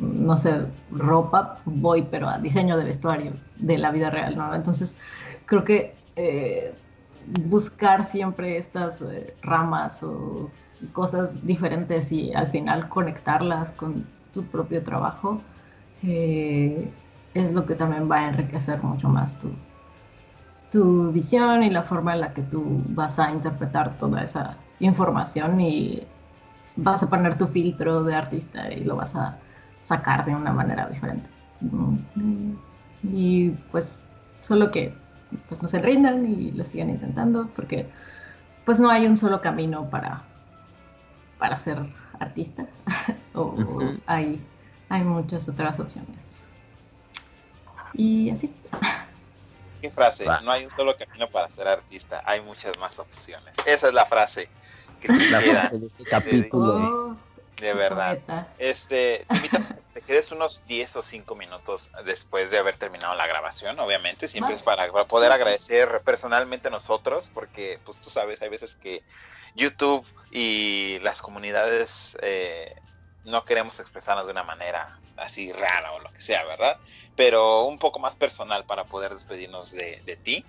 no 0.00 0.36
sé, 0.36 0.66
ropa, 0.90 1.60
voy, 1.64 2.02
pero 2.10 2.28
a 2.28 2.38
diseño 2.38 2.76
de 2.76 2.86
vestuario 2.86 3.34
de 3.58 3.78
la 3.78 3.92
vida 3.92 4.10
real, 4.10 4.36
¿no? 4.36 4.52
Entonces, 4.52 4.96
creo 5.46 5.62
que 5.62 5.94
eh, 6.16 6.74
buscar 7.44 8.02
siempre 8.02 8.56
estas 8.56 9.00
eh, 9.02 9.32
ramas 9.42 10.02
o 10.02 10.50
cosas 10.92 11.46
diferentes 11.46 12.10
y 12.10 12.34
al 12.34 12.48
final 12.48 12.88
conectarlas 12.88 13.72
con 13.72 14.04
tu 14.32 14.42
propio 14.42 14.82
trabajo 14.82 15.40
eh, 16.02 16.90
es 17.32 17.52
lo 17.52 17.64
que 17.64 17.76
también 17.76 18.10
va 18.10 18.22
a 18.22 18.28
enriquecer 18.30 18.82
mucho 18.82 19.08
más 19.08 19.38
tu, 19.38 19.52
tu 20.72 21.12
visión 21.12 21.62
y 21.62 21.70
la 21.70 21.84
forma 21.84 22.14
en 22.14 22.22
la 22.22 22.34
que 22.34 22.42
tú 22.42 22.82
vas 22.88 23.20
a 23.20 23.30
interpretar 23.30 23.96
toda 23.98 24.24
esa 24.24 24.56
información 24.80 25.60
y 25.60 26.02
vas 26.82 27.02
a 27.02 27.10
poner 27.10 27.36
tu 27.38 27.46
filtro 27.46 28.04
de 28.04 28.14
artista 28.14 28.70
y 28.72 28.84
lo 28.84 28.96
vas 28.96 29.14
a 29.16 29.38
sacar 29.82 30.24
de 30.24 30.34
una 30.34 30.52
manera 30.52 30.88
diferente. 30.88 31.28
Mm, 31.60 32.54
Y 33.12 33.50
pues 33.70 34.02
solo 34.40 34.70
que 34.70 34.96
pues 35.48 35.62
no 35.62 35.68
se 35.68 35.80
rindan 35.80 36.26
y 36.26 36.52
lo 36.52 36.64
sigan 36.64 36.90
intentando 36.90 37.52
porque 37.54 37.90
pues 38.64 38.80
no 38.80 38.90
hay 38.90 39.06
un 39.06 39.16
solo 39.16 39.40
camino 39.40 39.90
para, 39.90 40.24
para 41.38 41.58
ser 41.58 41.78
artista 42.18 42.66
o 43.34 43.54
Ujú. 43.54 44.00
hay, 44.06 44.40
hay 44.88 45.04
muchas 45.04 45.48
otras 45.48 45.80
opciones. 45.80 46.46
Y 47.94 48.30
así. 48.30 48.54
¿Qué 49.80 49.90
frase? 49.90 50.26
Va. 50.28 50.40
No 50.42 50.52
hay 50.52 50.64
un 50.64 50.70
solo 50.70 50.94
camino 50.94 51.28
para 51.30 51.48
ser 51.48 51.66
artista, 51.66 52.22
hay 52.24 52.42
muchas 52.42 52.76
más 52.78 52.98
opciones. 52.98 53.52
Esa 53.64 53.88
es 53.88 53.94
la 53.94 54.04
frase 54.04 54.50
que 55.00 55.08
te 55.08 55.30
La 55.30 55.40
queda, 55.40 55.70
de 55.72 55.86
este 55.86 56.04
capítulo. 56.04 56.74
Oh, 56.74 57.16
de 57.60 57.74
verdad. 57.74 58.18
Este, 58.58 59.24
te 59.28 59.36
invito 59.36 59.56
a 59.56 59.60
que 59.60 59.74
te 59.94 60.02
quedes 60.02 60.32
unos 60.32 60.66
10 60.66 60.96
o 60.96 61.02
5 61.02 61.34
minutos 61.34 61.90
después 62.04 62.50
de 62.50 62.58
haber 62.58 62.76
terminado 62.76 63.14
la 63.14 63.26
grabación, 63.26 63.78
obviamente, 63.80 64.28
siempre 64.28 64.54
es 64.54 64.62
para, 64.62 64.90
para 64.90 65.06
poder 65.06 65.32
agradecer 65.32 66.00
personalmente 66.04 66.68
a 66.68 66.70
nosotros, 66.70 67.30
porque 67.32 67.78
pues 67.84 67.98
tú 68.00 68.10
sabes, 68.10 68.42
hay 68.42 68.48
veces 68.48 68.76
que 68.76 69.02
YouTube 69.54 70.06
y 70.30 70.98
las 71.00 71.22
comunidades 71.22 72.16
eh, 72.22 72.74
no 73.24 73.44
queremos 73.44 73.80
expresarnos 73.80 74.26
de 74.26 74.32
una 74.32 74.44
manera 74.44 74.98
así 75.16 75.52
rara 75.52 75.92
o 75.92 76.00
lo 76.00 76.10
que 76.12 76.20
sea, 76.20 76.44
¿verdad? 76.44 76.78
Pero 77.16 77.64
un 77.64 77.78
poco 77.78 77.98
más 77.98 78.16
personal 78.16 78.64
para 78.64 78.84
poder 78.84 79.12
despedirnos 79.12 79.72
de, 79.72 80.00
de 80.04 80.16
ti. 80.16 80.44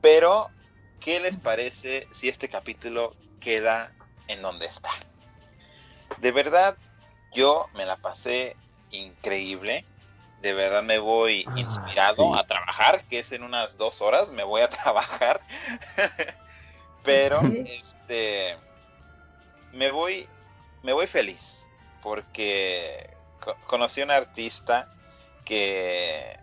Pero, 0.00 0.50
¿qué 1.00 1.18
les 1.20 1.38
parece 1.38 2.06
si 2.12 2.28
este 2.28 2.48
capítulo 2.48 3.14
queda 3.44 3.92
en 4.26 4.40
donde 4.42 4.66
está? 4.66 4.90
De 6.18 6.32
verdad, 6.32 6.76
yo 7.32 7.68
me 7.74 7.84
la 7.84 7.96
pasé 7.96 8.56
increíble. 8.90 9.84
De 10.40 10.52
verdad 10.54 10.82
me 10.82 10.98
voy 10.98 11.46
Ah, 11.54 11.60
inspirado 11.60 12.32
sí. 12.32 12.38
a 12.38 12.46
trabajar, 12.46 13.04
que 13.04 13.18
es 13.20 13.32
en 13.32 13.42
unas 13.42 13.76
dos 13.76 14.00
horas, 14.02 14.30
me 14.30 14.44
voy 14.44 14.62
a 14.62 14.68
trabajar. 14.82 15.40
Pero, 17.02 17.40
este, 17.66 18.56
me 19.72 19.90
voy, 19.90 20.28
me 20.82 20.92
voy 20.92 21.06
feliz 21.06 21.68
porque 22.00 23.16
co- 23.40 23.56
conocí 23.66 24.00
a 24.00 24.04
un 24.04 24.10
artista 24.10 24.88
que, 25.44 26.34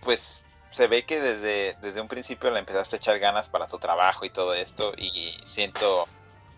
pues, 0.00 0.46
se 0.70 0.86
ve 0.86 1.04
que 1.04 1.20
desde, 1.20 1.76
desde 1.80 2.00
un 2.00 2.08
principio 2.08 2.50
le 2.50 2.58
empezaste 2.58 2.96
a 2.96 2.98
echar 2.98 3.18
ganas 3.18 3.48
para 3.48 3.66
tu 3.66 3.78
trabajo 3.78 4.24
y 4.24 4.30
todo 4.30 4.54
esto 4.54 4.92
y 4.96 5.32
siento, 5.44 6.08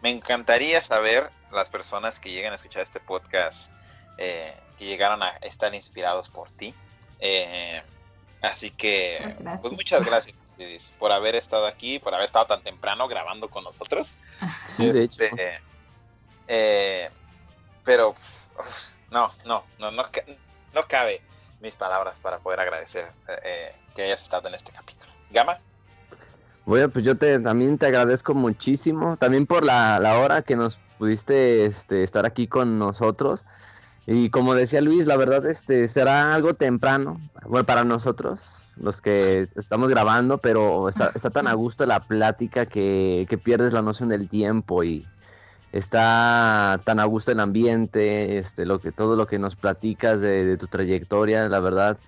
me 0.05 0.11
encantaría 0.11 0.83
saber 0.83 1.31
las 1.51 1.71
personas 1.71 2.19
que 2.19 2.31
lleguen 2.31 2.53
a 2.53 2.57
escuchar 2.57 2.83
este 2.83 3.01
podcast 3.01 3.71
eh, 4.19 4.55
que 4.79 4.85
llegaron 4.85 5.23
a 5.23 5.31
estar 5.39 5.75
inspirados 5.75 6.29
por 6.29 6.51
ti. 6.51 6.75
Eh, 7.21 7.81
así 8.43 8.71
que, 8.71 9.17
Muchas 9.23 9.39
gracias. 9.41 9.61
pues 9.63 9.73
muchas 9.73 10.05
gracias 10.05 10.37
Lidis, 10.59 10.93
por 10.99 11.11
haber 11.11 11.37
estado 11.37 11.67
aquí, 11.67 11.99
por 11.99 12.13
haber 12.13 12.27
estado 12.27 12.45
tan 12.45 12.63
temprano 12.63 13.09
grabando 13.09 13.49
con 13.49 13.65
nosotros. 13.65 14.17
Sí, 14.69 14.93
de 14.93 15.05
hecho. 15.05 15.23
Este, 15.23 15.61
eh, 16.49 17.09
pero 17.83 18.11
uf, 18.11 18.49
no, 19.11 19.33
no, 19.47 19.65
no, 19.79 19.91
no, 19.91 20.03
no 20.75 20.83
cabe 20.83 21.23
mis 21.61 21.77
palabras 21.77 22.19
para 22.19 22.41
poder 22.41 22.61
agradecer 22.61 23.11
eh, 23.27 23.41
eh, 23.43 23.73
que 23.95 24.03
hayas 24.03 24.21
estado 24.21 24.49
en 24.49 24.55
este 24.55 24.71
capítulo. 24.71 25.11
Gama, 25.31 25.59
Bueno, 26.67 26.89
pues 26.89 27.05
yo 27.05 27.17
te, 27.17 27.39
también 27.41 27.77
te 27.77 27.87
agradezco 27.87 28.33
muchísimo, 28.35 29.19
también 29.19 29.47
por 29.47 29.65
la, 29.65 30.01
la 30.01 30.19
hora 30.19 30.43
que 30.43 30.57
nos 30.57 30.79
pudiste 30.99 31.67
este, 31.67 32.03
estar 32.03 32.25
aquí 32.25 32.47
con 32.47 32.79
nosotros. 32.79 33.45
Y 34.07 34.31
como 34.31 34.55
decía 34.55 34.81
Luis, 34.81 35.07
la 35.07 35.17
verdad 35.17 35.45
este, 35.47 35.87
será 35.89 36.35
algo 36.35 36.55
temprano, 36.55 37.21
bueno, 37.47 37.65
para 37.67 37.85
nosotros, 37.85 38.63
los 38.77 39.01
que 39.01 39.49
estamos 39.57 39.91
grabando, 39.91 40.39
pero 40.39 40.89
está, 40.89 41.11
está 41.15 41.31
tan 41.31 41.47
a 41.47 41.55
gusto 41.55 41.87
la 41.87 42.01
plática 42.01 42.67
que, 42.67 43.27
que 43.29 43.39
pierdes 43.39 43.73
la 43.73 43.83
noción 43.83 44.09
del 44.11 44.29
tiempo 44.29 44.85
y 44.85 45.07
está 45.73 46.81
tan 46.85 47.01
a 47.01 47.05
gusto 47.05 47.33
el 47.33 47.41
ambiente, 47.41 48.39
este, 48.39 48.65
lo 48.67 48.79
que, 48.79 48.93
todo 48.93 49.17
lo 49.17 49.27
que 49.27 49.39
nos 49.39 49.57
platicas 49.57 50.21
de, 50.21 50.45
de 50.45 50.57
tu 50.57 50.67
trayectoria, 50.67 51.49
la 51.49 51.61
verdad. 51.61 51.99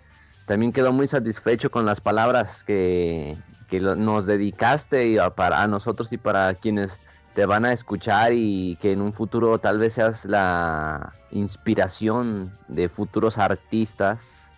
También 0.47 0.73
quedo 0.73 0.93
muy 0.93 1.07
satisfecho 1.09 1.71
con 1.71 1.87
las 1.87 2.01
palabras 2.01 2.63
que, 2.63 3.37
que 3.69 3.81
nos 3.81 4.27
dedicaste 4.27 5.09
y 5.09 5.19
a, 5.19 5.31
para 5.31 5.63
a 5.63 5.67
nosotros 5.67 6.13
y 6.13 6.19
para 6.19 6.55
quienes 6.55 7.01
te 7.35 7.45
van 7.45 7.67
a 7.67 7.73
escuchar 7.73 8.33
y 8.33 8.77
que 8.81 8.93
en 8.93 9.03
un 9.03 9.13
futuro 9.13 9.59
tal 9.59 9.79
vez 9.79 9.95
seas 9.95 10.25
la 10.25 11.13
inspiración 11.31 12.51
de 12.69 12.89
futuros 12.89 13.37
artistas. 13.37 14.51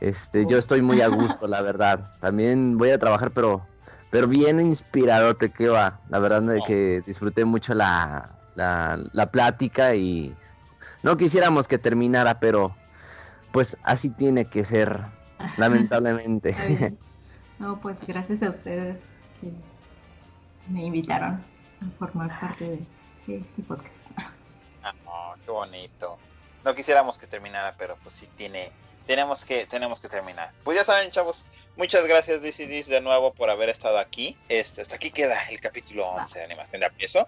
Este, 0.00 0.46
yo 0.46 0.58
estoy 0.58 0.82
muy 0.82 1.00
a 1.00 1.08
gusto, 1.08 1.48
la 1.48 1.62
verdad. 1.70 2.12
También 2.20 2.78
voy 2.78 2.90
a 2.90 2.98
trabajar, 2.98 3.32
pero, 3.32 3.66
pero 4.10 4.28
bien 4.28 4.60
inspirador 4.60 5.36
te 5.36 5.50
que 5.50 5.68
va. 5.68 5.98
La 6.08 6.20
verdad 6.20 6.42
de 6.42 6.62
que 6.66 7.02
disfruté 7.06 7.44
mucho 7.44 7.74
la, 7.74 8.30
la, 8.54 9.00
la 9.12 9.30
plática 9.32 9.96
y 9.96 10.32
no 11.02 11.16
quisiéramos 11.16 11.66
que 11.66 11.78
terminara, 11.78 12.38
pero 12.38 12.76
pues 13.50 13.76
así 13.82 14.10
tiene 14.10 14.44
que 14.44 14.64
ser, 14.64 15.00
lamentablemente. 15.56 16.54
No, 17.58 17.80
pues 17.80 17.98
gracias 18.06 18.42
a 18.42 18.50
ustedes 18.50 19.08
que 19.40 19.50
me 20.68 20.84
invitaron 20.84 21.42
a 21.80 21.98
formar 21.98 22.28
parte 22.38 22.64
de, 23.26 23.36
este 23.38 23.62
podcast. 23.62 24.10
Ah, 24.82 24.94
oh, 25.06 25.34
qué 25.44 25.50
bonito. 25.50 26.18
No 26.64 26.74
quisiéramos 26.74 27.18
que 27.18 27.26
terminara, 27.26 27.74
pero 27.78 27.96
pues 28.02 28.14
sí 28.14 28.28
tiene, 28.36 28.70
tenemos 29.06 29.44
que, 29.44 29.66
tenemos 29.66 30.00
que 30.00 30.08
terminar. 30.08 30.52
Pues 30.64 30.76
ya 30.76 30.84
saben, 30.84 31.10
chavos, 31.10 31.46
muchas 31.76 32.06
gracias 32.06 32.42
DCDs 32.42 32.86
de 32.86 33.00
nuevo 33.00 33.32
por 33.32 33.50
haber 33.50 33.68
estado 33.68 33.98
aquí. 33.98 34.36
Este, 34.48 34.82
hasta 34.82 34.96
aquí 34.96 35.10
queda 35.10 35.42
el 35.48 35.60
capítulo 35.60 36.06
11 36.08 36.38
de 36.38 36.44
animación 36.44 36.80
de 36.80 36.86
Apieso. 36.86 37.26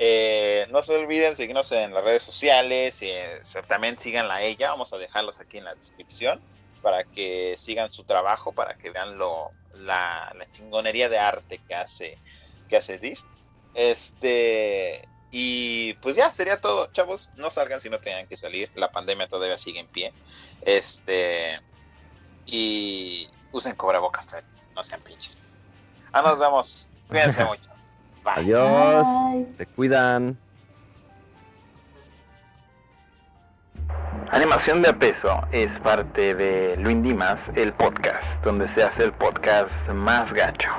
Eh, 0.00 0.66
no 0.70 0.82
se 0.82 0.94
olviden 0.96 1.34
seguirnos 1.34 1.72
en 1.72 1.94
las 1.94 2.04
redes 2.04 2.22
sociales, 2.22 3.00
eh, 3.02 3.40
también 3.66 3.98
síganla 3.98 4.36
a 4.36 4.42
ella, 4.42 4.70
vamos 4.70 4.92
a 4.92 4.98
dejarlos 4.98 5.40
aquí 5.40 5.58
en 5.58 5.64
la 5.64 5.74
descripción 5.74 6.40
para 6.82 7.02
que 7.02 7.56
sigan 7.58 7.90
su 7.90 8.04
trabajo, 8.04 8.52
para 8.52 8.74
que 8.74 8.90
vean 8.90 9.18
lo, 9.18 9.50
la, 9.78 10.32
la 10.36 10.50
chingonería 10.52 11.08
de 11.08 11.18
arte 11.18 11.60
que 11.66 11.74
hace, 11.74 12.18
que 12.68 12.76
hace 12.76 12.98
Dis. 12.98 13.24
Este, 13.74 15.06
y 15.30 15.94
pues 15.94 16.16
ya, 16.16 16.30
sería 16.30 16.60
todo, 16.60 16.90
chavos. 16.92 17.30
No 17.36 17.50
salgan 17.50 17.80
si 17.80 17.90
no 17.90 17.98
tengan 18.00 18.26
que 18.26 18.36
salir. 18.36 18.70
La 18.74 18.90
pandemia 18.90 19.28
todavía 19.28 19.56
sigue 19.56 19.80
en 19.80 19.86
pie. 19.86 20.12
Este, 20.62 21.60
y 22.46 23.28
usen 23.52 23.74
cubrebocas, 23.74 24.26
todavía, 24.26 24.50
no 24.74 24.82
sean 24.82 25.00
pinches. 25.02 25.36
Ah, 26.12 26.22
nos 26.22 26.38
vemos. 26.38 26.88
Cuídense 27.08 27.44
mucho. 27.44 27.70
Bye. 28.24 28.34
Adiós, 28.36 29.06
Bye. 29.06 29.54
se 29.54 29.66
cuidan. 29.66 30.38
Animación 34.30 34.82
de 34.82 34.90
a 34.90 34.92
peso 34.92 35.40
es 35.52 35.68
parte 35.80 36.34
de 36.34 36.76
Luindimas, 36.76 37.38
el 37.54 37.72
podcast, 37.72 38.22
donde 38.44 38.68
se 38.74 38.82
hace 38.82 39.04
el 39.04 39.12
podcast 39.12 39.70
más 39.92 40.32
gacho. 40.32 40.70